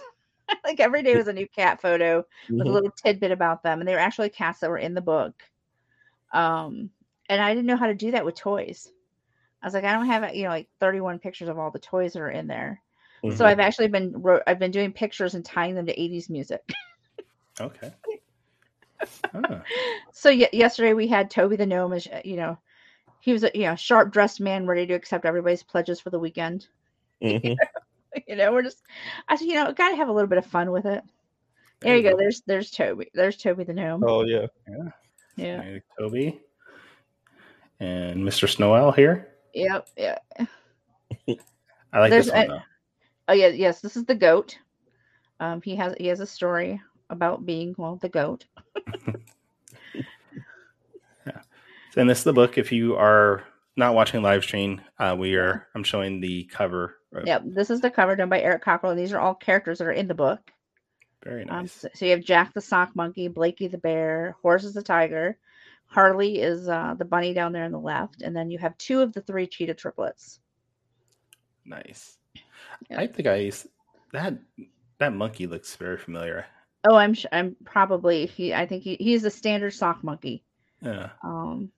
like 0.64 0.80
every 0.80 1.02
day 1.02 1.16
was 1.16 1.28
a 1.28 1.32
new 1.32 1.46
cat 1.46 1.80
photo 1.80 2.24
with 2.48 2.66
a 2.66 2.70
Mhm. 2.70 2.72
little 2.72 2.90
tidbit 2.90 3.30
about 3.30 3.62
them, 3.62 3.78
and 3.80 3.88
they 3.88 3.92
were 3.92 4.00
actually 4.00 4.30
cats 4.30 4.58
that 4.60 4.70
were 4.70 4.78
in 4.78 4.94
the 4.94 5.00
book. 5.00 5.40
Um, 6.32 6.90
and 7.28 7.40
I 7.40 7.54
didn't 7.54 7.66
know 7.66 7.76
how 7.76 7.86
to 7.86 7.94
do 7.94 8.10
that 8.12 8.24
with 8.24 8.34
toys. 8.34 8.88
I 9.62 9.66
was 9.66 9.74
like, 9.74 9.84
I 9.84 9.92
don't 9.92 10.06
have 10.06 10.34
you 10.34 10.44
know 10.44 10.50
like 10.50 10.68
31 10.80 11.18
pictures 11.18 11.48
of 11.48 11.58
all 11.58 11.70
the 11.70 11.78
toys 11.78 12.14
that 12.14 12.20
are 12.22 12.30
in 12.30 12.46
there. 12.46 12.80
So 13.36 13.44
Mhm. 13.44 13.48
I've 13.48 13.60
actually 13.60 13.88
been 13.88 14.12
wrote, 14.22 14.42
I've 14.46 14.58
been 14.58 14.70
doing 14.70 14.92
pictures 14.92 15.34
and 15.34 15.44
tying 15.44 15.74
them 15.74 15.86
to 15.86 15.92
80s 16.00 16.30
music. 16.30 16.62
Okay. 19.34 19.60
So 20.12 20.30
y- 20.30 20.48
yesterday 20.52 20.92
we 20.94 21.06
had 21.06 21.30
Toby 21.30 21.56
the 21.56 21.66
gnome 21.66 21.92
as 21.92 22.06
you 22.24 22.36
know, 22.36 22.58
he 23.20 23.32
was 23.32 23.44
a 23.44 23.50
you 23.54 23.64
know 23.64 23.76
sharp 23.76 24.12
dressed 24.12 24.40
man 24.40 24.66
ready 24.66 24.86
to 24.86 24.94
accept 24.94 25.24
everybody's 25.26 25.62
pledges 25.62 26.00
for 26.00 26.10
the 26.10 26.18
weekend. 26.18 26.66
Mhm. 27.22 27.56
you 28.26 28.36
know, 28.36 28.52
we're 28.52 28.62
just 28.62 28.82
I 29.28 29.36
said, 29.36 29.46
you 29.46 29.54
know, 29.54 29.72
gotta 29.72 29.96
have 29.96 30.08
a 30.08 30.12
little 30.12 30.28
bit 30.28 30.38
of 30.38 30.46
fun 30.46 30.70
with 30.70 30.86
it. 30.86 31.04
There 31.80 31.96
you 31.96 32.02
go. 32.02 32.16
There's 32.16 32.42
there's 32.46 32.70
Toby. 32.70 33.10
There's 33.14 33.36
Toby 33.36 33.64
the 33.64 33.74
gnome. 33.74 34.02
Oh 34.04 34.24
yeah. 34.24 34.46
yeah. 34.68 34.90
Hey, 35.40 35.82
Toby 35.98 36.40
and 37.80 38.20
Mr. 38.26 38.48
Snowell 38.48 38.92
here. 38.92 39.28
Yep. 39.54 39.88
Yeah. 39.96 40.18
I 41.92 41.98
like 41.98 42.10
There's 42.10 42.26
this 42.26 42.34
one 42.34 42.44
a- 42.44 42.48
though. 42.48 42.60
Oh 43.28 43.32
yeah. 43.32 43.48
Yes. 43.48 43.80
This 43.80 43.96
is 43.96 44.04
the 44.04 44.14
goat. 44.14 44.58
Um. 45.40 45.62
He 45.62 45.76
has 45.76 45.94
he 45.98 46.06
has 46.08 46.20
a 46.20 46.26
story 46.26 46.80
about 47.08 47.46
being 47.46 47.74
well 47.78 47.96
the 47.96 48.08
goat. 48.08 48.44
Yeah. 51.26 51.40
And 51.96 52.08
this 52.08 52.18
is 52.18 52.24
the 52.24 52.32
book. 52.32 52.56
If 52.56 52.72
you 52.72 52.96
are 52.96 53.44
not 53.76 53.94
watching 53.94 54.22
live 54.22 54.42
stream, 54.42 54.80
uh, 54.98 55.14
we 55.18 55.34
are. 55.36 55.66
I'm 55.74 55.84
showing 55.84 56.20
the 56.20 56.44
cover. 56.44 56.96
Yep. 57.24 57.42
This 57.46 57.70
is 57.70 57.80
the 57.80 57.90
cover 57.90 58.16
done 58.16 58.28
by 58.28 58.40
Eric 58.40 58.62
Cockrell. 58.62 58.94
These 58.94 59.12
are 59.12 59.20
all 59.20 59.34
characters 59.34 59.78
that 59.78 59.86
are 59.86 59.92
in 59.92 60.08
the 60.08 60.14
book. 60.14 60.40
Very 61.24 61.44
Um, 61.48 61.62
nice. 61.62 61.72
so, 61.72 61.88
so 61.94 62.04
you 62.04 62.10
have 62.12 62.24
Jack 62.24 62.54
the 62.54 62.60
sock 62.60 62.94
monkey, 62.96 63.28
Blakey 63.28 63.68
the 63.68 63.78
bear, 63.78 64.36
Horse 64.42 64.64
is 64.64 64.74
the 64.74 64.82
tiger, 64.82 65.38
Harley 65.86 66.40
is 66.40 66.68
uh, 66.68 66.94
the 66.98 67.04
bunny 67.04 67.34
down 67.34 67.52
there 67.52 67.64
on 67.64 67.72
the 67.72 67.78
left, 67.78 68.22
and 68.22 68.34
then 68.34 68.50
you 68.50 68.58
have 68.58 68.76
two 68.78 69.00
of 69.00 69.12
the 69.12 69.20
three 69.22 69.46
cheetah 69.46 69.74
triplets. 69.74 70.40
Nice. 71.64 72.18
Yeah. 72.88 73.00
I 73.00 73.06
think 73.06 73.28
I 73.28 73.50
that. 74.12 74.38
That 74.98 75.14
monkey 75.14 75.46
looks 75.46 75.76
very 75.76 75.96
familiar. 75.96 76.46
Oh, 76.88 76.94
I'm 76.94 77.14
I'm 77.32 77.56
probably 77.64 78.26
he. 78.26 78.52
I 78.54 78.66
think 78.66 78.82
he, 78.82 78.96
he's 78.96 79.24
a 79.24 79.30
standard 79.30 79.72
sock 79.72 80.04
monkey. 80.04 80.44
Yeah, 80.82 81.10
Um, 81.22 81.70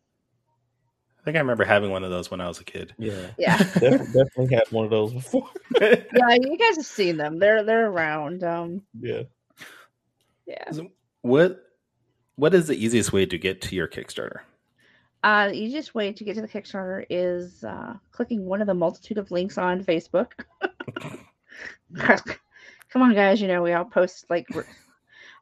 I 1.22 1.24
think 1.24 1.36
I 1.36 1.40
remember 1.40 1.64
having 1.64 1.92
one 1.92 2.02
of 2.02 2.10
those 2.10 2.32
when 2.32 2.40
I 2.40 2.48
was 2.48 2.58
a 2.58 2.64
kid. 2.64 2.94
Yeah. 2.98 3.28
yeah, 3.38 3.56
Definitely, 3.74 4.06
definitely 4.06 4.54
had 4.56 4.64
one 4.70 4.84
of 4.84 4.90
those 4.90 5.12
before. 5.12 5.48
yeah. 5.80 6.34
You 6.40 6.58
guys 6.58 6.76
have 6.76 6.84
seen 6.86 7.16
them. 7.16 7.38
They're 7.38 7.62
they're 7.62 7.88
around. 7.88 8.42
Um, 8.42 8.82
Yeah. 9.00 9.22
yeah. 10.46 10.70
what 11.20 11.60
What 12.34 12.54
is 12.54 12.66
the 12.66 12.74
easiest 12.74 13.12
way 13.12 13.24
to 13.26 13.38
get 13.38 13.60
to 13.62 13.76
your 13.76 13.86
Kickstarter? 13.86 14.40
Uh, 15.22 15.48
the 15.48 15.54
easiest 15.54 15.94
way 15.94 16.12
to 16.12 16.24
get 16.24 16.34
to 16.34 16.42
the 16.42 16.48
Kickstarter 16.48 17.06
is 17.08 17.62
uh, 17.62 17.94
clicking 18.10 18.44
one 18.44 18.60
of 18.60 18.66
the 18.66 18.74
multitude 18.74 19.18
of 19.18 19.30
links 19.30 19.56
on 19.56 19.84
Facebook. 19.84 20.32
Come 21.96 23.02
on, 23.02 23.14
guys! 23.14 23.40
You 23.40 23.46
know 23.46 23.62
we 23.62 23.72
all 23.72 23.84
post 23.84 24.26
like. 24.28 24.48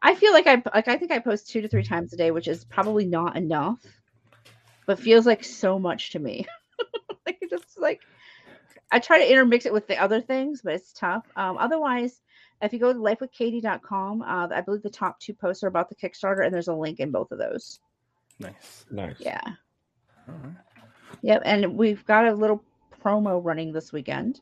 I 0.02 0.14
feel 0.14 0.32
like 0.34 0.46
I 0.46 0.62
like 0.74 0.88
I 0.88 0.98
think 0.98 1.10
I 1.10 1.18
post 1.18 1.48
two 1.48 1.62
to 1.62 1.68
three 1.68 1.82
times 1.82 2.12
a 2.12 2.16
day, 2.18 2.30
which 2.30 2.48
is 2.48 2.64
probably 2.66 3.06
not 3.06 3.36
enough, 3.36 3.80
but 4.90 4.98
feels 4.98 5.24
like 5.24 5.44
so 5.44 5.78
much 5.78 6.10
to 6.10 6.18
me. 6.18 6.44
like 7.24 7.38
it's 7.40 7.52
just 7.52 7.78
like 7.78 8.00
I 8.90 8.98
try 8.98 9.18
to 9.18 9.30
intermix 9.30 9.64
it 9.64 9.72
with 9.72 9.86
the 9.86 9.96
other 9.96 10.20
things, 10.20 10.62
but 10.62 10.74
it's 10.74 10.92
tough. 10.92 11.24
Um, 11.36 11.58
otherwise, 11.58 12.20
if 12.60 12.72
you 12.72 12.80
go 12.80 12.92
to 12.92 12.98
lifewithkatie.com, 12.98 14.22
uh, 14.22 14.48
I 14.52 14.60
believe 14.62 14.82
the 14.82 14.90
top 14.90 15.20
two 15.20 15.32
posts 15.32 15.62
are 15.62 15.68
about 15.68 15.90
the 15.90 15.94
Kickstarter, 15.94 16.44
and 16.44 16.52
there's 16.52 16.66
a 16.66 16.74
link 16.74 16.98
in 16.98 17.12
both 17.12 17.30
of 17.30 17.38
those. 17.38 17.78
Nice. 18.40 18.84
Nice. 18.90 19.14
Yeah. 19.20 19.40
All 20.28 20.34
right. 20.42 20.54
Yep, 21.22 21.42
and 21.44 21.76
we've 21.76 22.04
got 22.04 22.26
a 22.26 22.34
little 22.34 22.60
promo 23.00 23.40
running 23.40 23.72
this 23.72 23.92
weekend 23.92 24.40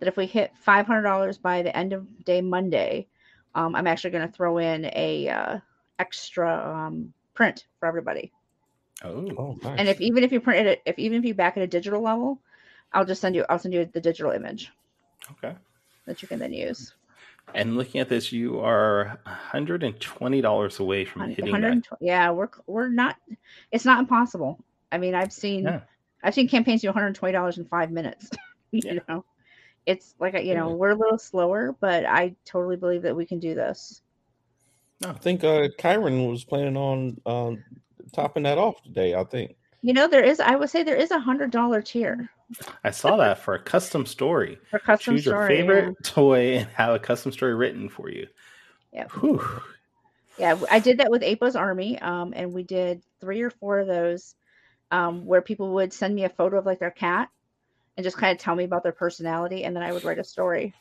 that 0.00 0.08
if 0.08 0.18
we 0.18 0.26
hit 0.26 0.52
five 0.54 0.86
hundred 0.86 1.04
dollars 1.04 1.38
by 1.38 1.62
the 1.62 1.74
end 1.74 1.94
of 1.94 2.26
day 2.26 2.42
Monday, 2.42 3.06
um, 3.54 3.74
I'm 3.74 3.86
actually 3.86 4.10
going 4.10 4.28
to 4.28 4.34
throw 4.34 4.58
in 4.58 4.84
a 4.94 5.30
uh, 5.30 5.58
extra 5.98 6.76
um, 6.76 7.14
print 7.32 7.64
for 7.80 7.88
everybody. 7.88 8.32
Oh, 9.04 9.28
Oh, 9.38 9.58
nice. 9.62 9.78
And 9.78 9.88
if 9.88 10.00
even 10.00 10.24
if 10.24 10.32
you 10.32 10.40
print 10.40 10.66
it, 10.66 10.82
if 10.84 10.98
even 10.98 11.18
if 11.18 11.24
you 11.24 11.34
back 11.34 11.56
at 11.56 11.62
a 11.62 11.66
digital 11.66 12.00
level, 12.02 12.40
I'll 12.92 13.04
just 13.04 13.20
send 13.20 13.34
you. 13.34 13.44
I'll 13.48 13.58
send 13.58 13.74
you 13.74 13.84
the 13.92 14.00
digital 14.00 14.32
image 14.32 14.72
okay. 15.32 15.54
that 16.06 16.20
you 16.22 16.28
can 16.28 16.38
then 16.38 16.52
use. 16.52 16.94
And 17.54 17.76
looking 17.76 18.00
at 18.00 18.08
this, 18.08 18.32
you 18.32 18.60
are 18.60 19.18
hundred 19.24 19.82
and 19.82 19.98
twenty 20.00 20.40
dollars 20.40 20.80
away 20.80 21.04
from 21.04 21.22
Hun- 21.22 21.30
hitting 21.30 21.52
120 21.52 22.04
Yeah, 22.04 22.30
we're 22.30 22.48
we're 22.66 22.88
not. 22.88 23.16
It's 23.70 23.84
not 23.84 24.00
impossible. 24.00 24.62
I 24.90 24.98
mean, 24.98 25.14
I've 25.14 25.32
seen 25.32 25.64
Yeah. 25.64 25.80
I've 26.22 26.34
seen 26.34 26.48
campaigns 26.48 26.82
do 26.82 26.88
120 26.88 27.32
dollars 27.32 27.58
in 27.58 27.64
five 27.66 27.90
minutes. 27.90 28.28
you 28.72 28.82
Yeah. 28.84 29.00
know, 29.08 29.24
it's 29.86 30.14
like 30.18 30.34
you 30.44 30.54
know 30.54 30.68
Yeah. 30.70 30.74
we're 30.74 30.90
a 30.90 30.96
little 30.96 31.18
slower, 31.18 31.74
but 31.80 32.04
I 32.04 32.34
totally 32.44 32.76
believe 32.76 33.02
that 33.02 33.16
we 33.16 33.24
can 33.26 33.38
do 33.38 33.54
this. 33.54 34.02
I 35.06 35.12
think 35.12 35.44
uh 35.44 35.68
Kyrun 35.78 36.28
was 36.28 36.44
planning 36.44 36.76
on 36.76 37.20
um 37.24 37.62
topping 38.12 38.42
that 38.44 38.58
off 38.58 38.82
today, 38.82 39.14
I 39.14 39.24
think. 39.24 39.56
You 39.82 39.92
know, 39.92 40.08
there 40.08 40.24
is 40.24 40.40
I 40.40 40.56
would 40.56 40.70
say 40.70 40.82
there 40.82 40.96
is 40.96 41.10
a 41.10 41.18
hundred 41.18 41.50
dollar 41.50 41.82
tier. 41.82 42.28
I 42.82 42.90
saw 42.90 43.16
that 43.16 43.38
for 43.38 43.54
a 43.54 43.62
custom 43.62 44.06
story. 44.06 44.58
for 44.70 44.78
custom 44.78 45.14
Choose 45.14 45.26
your 45.26 45.34
story. 45.34 45.56
favorite 45.56 45.96
toy 46.02 46.56
and 46.58 46.68
have 46.70 46.94
a 46.94 46.98
custom 46.98 47.30
story 47.30 47.54
written 47.54 47.88
for 47.88 48.08
you. 48.08 48.26
Yeah. 48.92 49.06
Whew. 49.20 49.42
Yeah, 50.38 50.56
yeah 50.58 50.66
I 50.70 50.78
did 50.78 50.98
that 50.98 51.10
with 51.10 51.22
Apo's 51.22 51.56
Army, 51.56 51.98
um, 52.00 52.32
and 52.34 52.52
we 52.52 52.62
did 52.62 53.02
three 53.20 53.42
or 53.42 53.50
four 53.50 53.78
of 53.80 53.86
those, 53.86 54.34
um, 54.90 55.26
where 55.26 55.42
people 55.42 55.74
would 55.74 55.92
send 55.92 56.14
me 56.14 56.24
a 56.24 56.30
photo 56.30 56.58
of 56.58 56.66
like 56.66 56.78
their 56.80 56.90
cat, 56.90 57.28
and 57.96 58.04
just 58.04 58.16
kind 58.16 58.32
of 58.32 58.38
tell 58.38 58.54
me 58.54 58.64
about 58.64 58.82
their 58.82 58.92
personality, 58.92 59.64
and 59.64 59.76
then 59.76 59.82
I 59.82 59.92
would 59.92 60.04
write 60.04 60.18
a 60.18 60.24
story, 60.24 60.74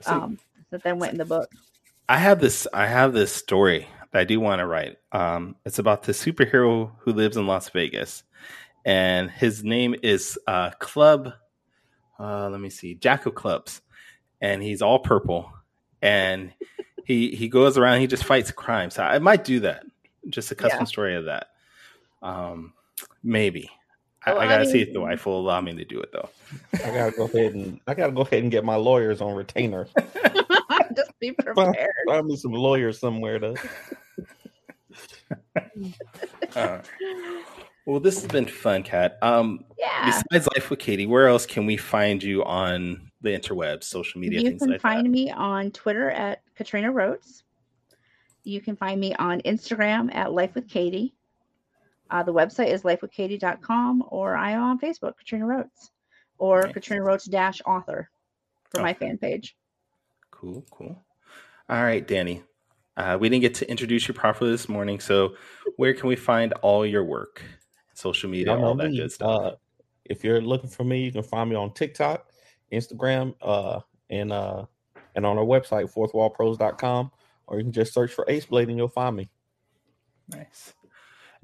So 0.00 0.12
um, 0.12 0.38
that 0.70 0.82
then 0.82 0.98
went 0.98 1.12
in 1.12 1.18
the 1.18 1.24
book. 1.24 1.50
I 2.08 2.18
have 2.18 2.40
this. 2.40 2.66
I 2.72 2.86
have 2.86 3.12
this 3.12 3.32
story 3.32 3.88
that 4.16 4.20
I 4.22 4.24
do 4.24 4.40
want 4.40 4.60
to 4.60 4.66
write. 4.66 4.96
Um, 5.12 5.56
it's 5.66 5.78
about 5.78 6.04
the 6.04 6.12
superhero 6.12 6.90
who 7.00 7.12
lives 7.12 7.36
in 7.36 7.46
Las 7.46 7.68
Vegas, 7.68 8.22
and 8.82 9.30
his 9.30 9.62
name 9.62 9.94
is 10.02 10.38
uh, 10.46 10.70
Club. 10.78 11.34
Uh, 12.18 12.48
let 12.48 12.58
me 12.58 12.70
see, 12.70 12.94
Jack 12.94 13.26
of 13.26 13.34
Clubs, 13.34 13.82
and 14.40 14.62
he's 14.62 14.80
all 14.80 15.00
purple, 15.00 15.52
and 16.00 16.50
he 17.04 17.28
he 17.36 17.48
goes 17.48 17.76
around. 17.76 18.00
He 18.00 18.06
just 18.06 18.24
fights 18.24 18.50
crime. 18.50 18.88
So 18.88 19.02
I 19.02 19.18
might 19.18 19.44
do 19.44 19.60
that. 19.60 19.84
Just 20.30 20.50
a 20.50 20.54
custom 20.54 20.80
Yeah. 20.80 20.84
story 20.86 21.14
of 21.14 21.26
that. 21.26 21.48
Um, 22.22 22.72
maybe. 23.22 23.70
I, 24.24 24.32
Well, 24.32 24.40
I 24.40 24.44
I 24.46 24.48
gotta 24.48 24.64
see 24.66 24.80
if 24.80 24.94
the 24.94 25.00
wife 25.00 25.26
will 25.26 25.40
allow 25.40 25.60
me 25.60 25.74
to 25.76 25.84
do 25.84 26.00
it 26.00 26.08
though. 26.10 26.30
I 26.82 26.90
gotta 26.90 27.12
go 27.12 27.24
ahead 27.34 27.52
and 27.52 27.80
I 27.86 27.92
gotta 27.92 28.12
go 28.12 28.22
ahead 28.22 28.42
and 28.42 28.50
get 28.50 28.64
my 28.64 28.76
lawyers 28.76 29.20
on 29.20 29.34
retainer. 29.34 29.88
just 31.20 31.36
be 31.36 31.42
prepared. 31.42 31.90
Find 32.06 32.26
me 32.26 32.36
some 32.36 32.52
lawyer 32.52 32.92
somewhere 32.92 33.38
to 33.38 33.54
Uh, 36.54 36.80
well, 37.84 38.00
this 38.00 38.20
has 38.20 38.30
been 38.30 38.46
fun, 38.46 38.82
Kat. 38.82 39.18
Um, 39.22 39.64
Yeah. 39.78 40.06
Besides 40.30 40.48
Life 40.54 40.70
with 40.70 40.78
Katie, 40.78 41.06
where 41.06 41.28
else 41.28 41.44
can 41.46 41.66
we 41.66 41.76
find 41.76 42.22
you 42.22 42.42
on 42.44 43.10
the 43.20 43.30
interwebs, 43.30 43.84
social 43.84 44.20
media, 44.20 44.40
you 44.40 44.48
things 44.50 44.62
can 44.62 44.70
like 44.70 44.80
find 44.80 45.06
that? 45.06 45.10
me 45.10 45.30
on 45.30 45.70
Twitter 45.70 46.10
at 46.10 46.42
Katrina 46.54 46.90
Roets. 46.90 47.44
You 48.44 48.60
can 48.60 48.76
find 48.76 49.00
me 49.00 49.14
on 49.16 49.40
Instagram 49.42 50.14
at 50.14 50.32
Life 50.32 50.54
with 50.54 50.68
Katie. 50.68 51.14
Uh, 52.10 52.22
the 52.22 52.32
website 52.32 52.68
is 52.72 52.82
lifewithkatie.com 52.82 54.04
or 54.08 54.36
I 54.36 54.52
am 54.52 54.62
on 54.62 54.78
Facebook, 54.80 55.18
Katrina 55.18 55.46
Roets, 55.46 55.90
or 56.38 56.62
Nice. 56.62 56.72
Katrina 56.72 57.02
Roets 57.02 57.24
dash 57.26 57.60
author 57.66 58.08
for 58.70 58.80
my 58.80 58.94
fan 58.94 59.18
page. 59.18 59.56
Cool, 60.46 60.64
cool. 60.70 61.04
All 61.68 61.82
right, 61.82 62.06
Danny. 62.06 62.42
Uh, 62.96 63.18
we 63.20 63.28
didn't 63.28 63.42
get 63.42 63.54
to 63.54 63.68
introduce 63.68 64.06
you 64.06 64.14
properly 64.14 64.52
this 64.52 64.68
morning, 64.68 65.00
so 65.00 65.34
where 65.76 65.92
can 65.92 66.08
we 66.08 66.14
find 66.14 66.52
all 66.62 66.86
your 66.86 67.02
work, 67.02 67.42
social 67.94 68.30
media, 68.30 68.52
Y'all 68.52 68.60
know 68.60 68.66
all 68.68 68.74
that 68.76 68.90
me. 68.90 68.98
good 68.98 69.10
stuff? 69.10 69.40
Uh, 69.42 69.56
if 70.04 70.22
you're 70.22 70.40
looking 70.40 70.70
for 70.70 70.84
me, 70.84 71.04
you 71.04 71.10
can 71.10 71.24
find 71.24 71.50
me 71.50 71.56
on 71.56 71.74
TikTok, 71.74 72.30
Instagram, 72.72 73.34
uh, 73.42 73.80
and 74.08 74.32
uh, 74.32 74.64
and 75.16 75.26
on 75.26 75.36
our 75.36 75.44
website, 75.44 75.92
fourthwallpros.com, 75.92 77.10
or 77.48 77.58
you 77.58 77.64
can 77.64 77.72
just 77.72 77.92
search 77.92 78.12
for 78.12 78.24
Ace 78.28 78.46
Blade 78.46 78.68
and 78.68 78.78
you'll 78.78 78.88
find 78.88 79.16
me. 79.16 79.28
Nice. 80.28 80.74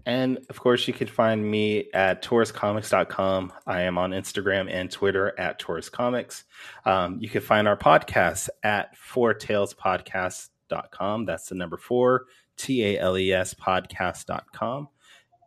And 0.04 0.38
of 0.48 0.58
course, 0.58 0.88
you 0.88 0.94
can 0.94 1.06
find 1.06 1.48
me 1.48 1.88
at 1.94 2.24
tauruscomics.com. 2.24 3.52
I 3.66 3.82
am 3.82 3.98
on 3.98 4.10
Instagram 4.10 4.68
and 4.72 4.90
Twitter 4.90 5.38
at 5.38 5.60
Taurus 5.60 5.88
Comics. 5.88 6.42
Um, 6.84 7.18
you 7.20 7.28
can 7.28 7.40
find 7.40 7.68
our 7.68 7.76
podcast 7.76 8.48
at 8.64 8.96
fourtalespodcast.com. 8.96 11.24
That's 11.24 11.48
the 11.48 11.54
number 11.54 11.76
four, 11.76 12.24
T 12.56 12.84
A 12.84 12.98
L 12.98 13.16
E 13.16 13.32
S 13.32 13.54
podcast.com. 13.54 14.88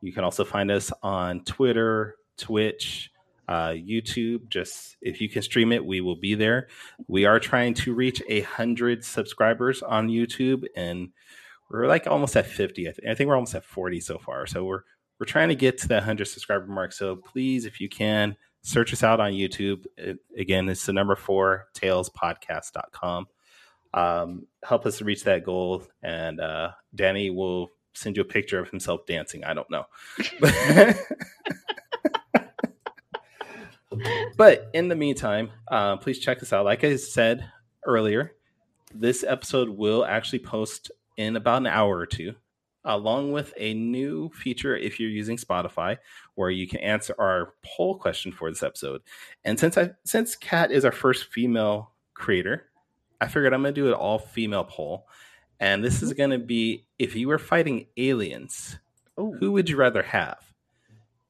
You 0.02 0.14
can 0.14 0.24
also 0.24 0.46
find 0.46 0.72
us 0.72 0.94
on 1.04 1.44
Twitter, 1.44 2.16
Twitch, 2.38 3.12
uh, 3.48 3.70
YouTube. 3.70 4.50
Just 4.50 4.98
if 5.02 5.20
you 5.20 5.30
can 5.30 5.42
stream 5.42 5.72
it, 5.72 5.86
we 5.86 6.02
will 6.02 6.16
be 6.16 6.36
there. 6.36 6.68
We 7.08 7.26
are 7.26 7.40
trying 7.40 7.74
to 7.76 7.94
reach 7.94 8.22
a 8.30 8.42
hundred 8.42 9.04
subscribers 9.04 9.82
on 9.82 10.08
YouTube, 10.08 10.66
and 10.76 11.10
we're 11.70 11.88
like 11.88 12.08
almost 12.08 12.36
at 12.36 12.46
50 12.46 12.88
I, 12.88 12.92
th- 12.92 13.10
I 13.10 13.16
think 13.16 13.28
we're 13.28 13.36
almost 13.36 13.56
at 13.56 13.66
40 13.66 14.00
so 14.00 14.18
far 14.18 14.46
so 14.46 14.64
we're 14.64 14.82
we're 15.20 15.26
trying 15.26 15.50
to 15.50 15.56
get 15.56 15.78
to 15.80 15.88
that 15.90 15.98
100 15.98 16.26
subscriber 16.26 16.68
mark 16.68 16.94
so 16.94 17.16
please 17.16 17.66
if 17.66 17.80
you 17.80 17.90
can 17.90 18.36
search 18.62 18.94
us 18.94 19.04
out 19.04 19.20
on 19.20 19.32
youtube 19.32 19.86
it, 19.98 20.18
again 20.38 20.68
it's 20.70 20.86
the 20.86 20.94
number 20.94 21.16
four 21.16 21.68
talespodcast.com 21.76 23.28
um, 23.94 24.46
help 24.64 24.86
us 24.86 25.02
reach 25.02 25.24
that 25.24 25.46
goal 25.46 25.84
and 26.04 26.42
uh, 26.42 26.72
danny 26.94 27.30
will 27.30 27.72
send 27.94 28.18
you 28.18 28.22
a 28.22 28.26
picture 28.26 28.60
of 28.60 28.70
himself 28.70 29.06
dancing 29.06 29.44
i 29.44 29.54
don't 29.54 29.70
know. 29.70 29.86
But 34.38 34.70
in 34.74 34.90
the 34.90 34.96
meantime 34.96 35.52
uh, 35.70 35.96
please 35.96 36.20
check 36.20 36.42
us 36.42 36.52
out. 36.52 36.66
Like 36.66 36.84
i 36.84 36.98
said 36.98 37.50
earlier 37.86 38.34
this 38.94 39.24
episode 39.28 39.70
will 39.70 40.06
actually 40.06 40.40
post 40.40 40.92
in 41.18 41.36
about 41.36 41.58
an 41.58 41.68
hour 41.68 41.98
or 41.98 42.06
two, 42.06 42.36
along 42.84 43.32
with 43.32 43.54
a 43.58 43.74
new 43.74 44.30
feature 44.30 44.76
if 44.76 45.00
you're 45.00 45.10
using 45.10 45.38
Spotify, 45.38 45.98
where 46.36 46.50
you 46.50 46.68
can 46.68 46.80
answer 46.80 47.16
our 47.18 47.54
poll 47.64 47.98
question 47.98 48.32
for 48.32 48.50
this 48.50 48.64
episode. 48.64 49.02
And 49.44 49.60
since 49.60 49.78
I 49.78 49.92
since 50.04 50.36
Kat 50.36 50.72
is 50.72 50.86
our 50.86 50.92
first 50.92 51.26
female 51.32 51.92
creator, 52.14 52.66
I 53.22 53.28
figured 53.28 53.54
I'm 53.54 53.62
gonna 53.62 53.74
do 53.74 53.88
an 53.88 53.94
all 53.94 54.20
female 54.20 54.66
poll. 54.66 55.08
And 55.60 55.84
this 55.84 56.04
is 56.04 56.14
gonna 56.14 56.40
be 56.40 56.86
if 57.00 57.16
you 57.16 57.28
were 57.28 57.40
fighting 57.40 57.88
aliens, 57.98 58.78
Ooh. 59.20 59.36
who 59.40 59.52
would 59.54 59.70
you 59.70 59.78
rather 59.78 60.04
have? 60.04 60.40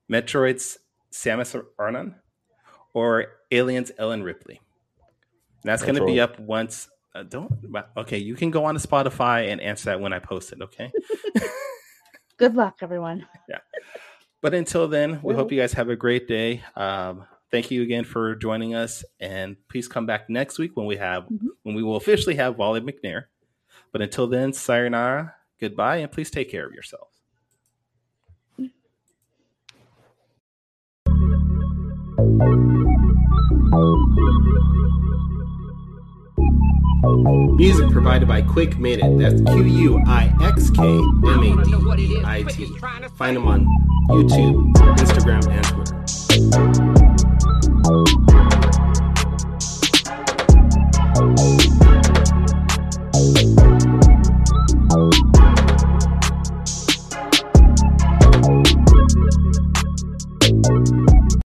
Metroid's 0.09 0.77
Samus 1.11 1.59
Aran 1.79 2.15
or 2.93 3.27
Aliens 3.51 3.91
Ellen 3.97 4.23
Ripley? 4.23 4.59
And 5.63 5.71
that's 5.71 5.81
going 5.81 5.95
to 5.95 6.05
be 6.05 6.19
up 6.19 6.39
once. 6.39 6.89
Uh, 7.15 7.23
don't 7.23 7.49
okay. 7.95 8.17
You 8.17 8.35
can 8.35 8.51
go 8.51 8.65
on 8.65 8.75
to 8.77 8.85
Spotify 8.85 9.49
and 9.49 9.61
answer 9.61 9.85
that 9.85 10.01
when 10.01 10.11
I 10.11 10.19
post 10.19 10.51
it. 10.51 10.61
Okay. 10.61 10.91
Good 12.37 12.55
luck, 12.55 12.79
everyone. 12.81 13.25
Yeah. 13.49 13.59
But 14.41 14.53
until 14.53 14.87
then, 14.87 15.21
we 15.23 15.33
Well- 15.33 15.37
hope 15.37 15.51
you 15.51 15.59
guys 15.59 15.73
have 15.73 15.89
a 15.89 15.95
great 15.95 16.27
day. 16.27 16.61
Um, 16.75 17.25
thank 17.51 17.71
you 17.71 17.81
again 17.83 18.03
for 18.03 18.35
joining 18.35 18.75
us, 18.75 19.03
and 19.19 19.55
please 19.69 19.87
come 19.87 20.05
back 20.05 20.29
next 20.29 20.59
week 20.59 20.75
when 20.75 20.85
we 20.85 20.97
have 20.97 21.23
Mhm. 21.23 21.47
when 21.63 21.73
we 21.75 21.81
will 21.83 21.95
officially 21.95 22.35
have 22.35 22.57
Wally 22.57 22.81
McNair. 22.81 23.25
But 23.93 24.01
until 24.01 24.27
then, 24.27 24.51
sayonara, 24.51 25.35
goodbye, 25.59 25.97
and 25.97 26.11
please 26.11 26.29
take 26.29 26.51
care 26.51 26.65
of 26.67 26.73
yourselves. 26.73 27.21
Music 37.05 37.89
provided 37.91 38.27
by 38.27 38.41
Quick 38.41 38.75
It. 38.79 38.99
That's 39.19 39.41
Q 39.41 39.63
U 39.63 40.03
I 40.07 40.33
X 40.41 40.69
K 40.71 40.81
M 40.81 41.25
A 41.25 41.95
D 41.95 42.21
I 42.23 42.43
T. 42.43 42.65
Find 43.15 43.37
them 43.37 43.47
on 43.47 43.65
YouTube, 44.09 44.73
Instagram, 44.73 45.47
and 45.47 45.65
Twitter. 46.91 47.14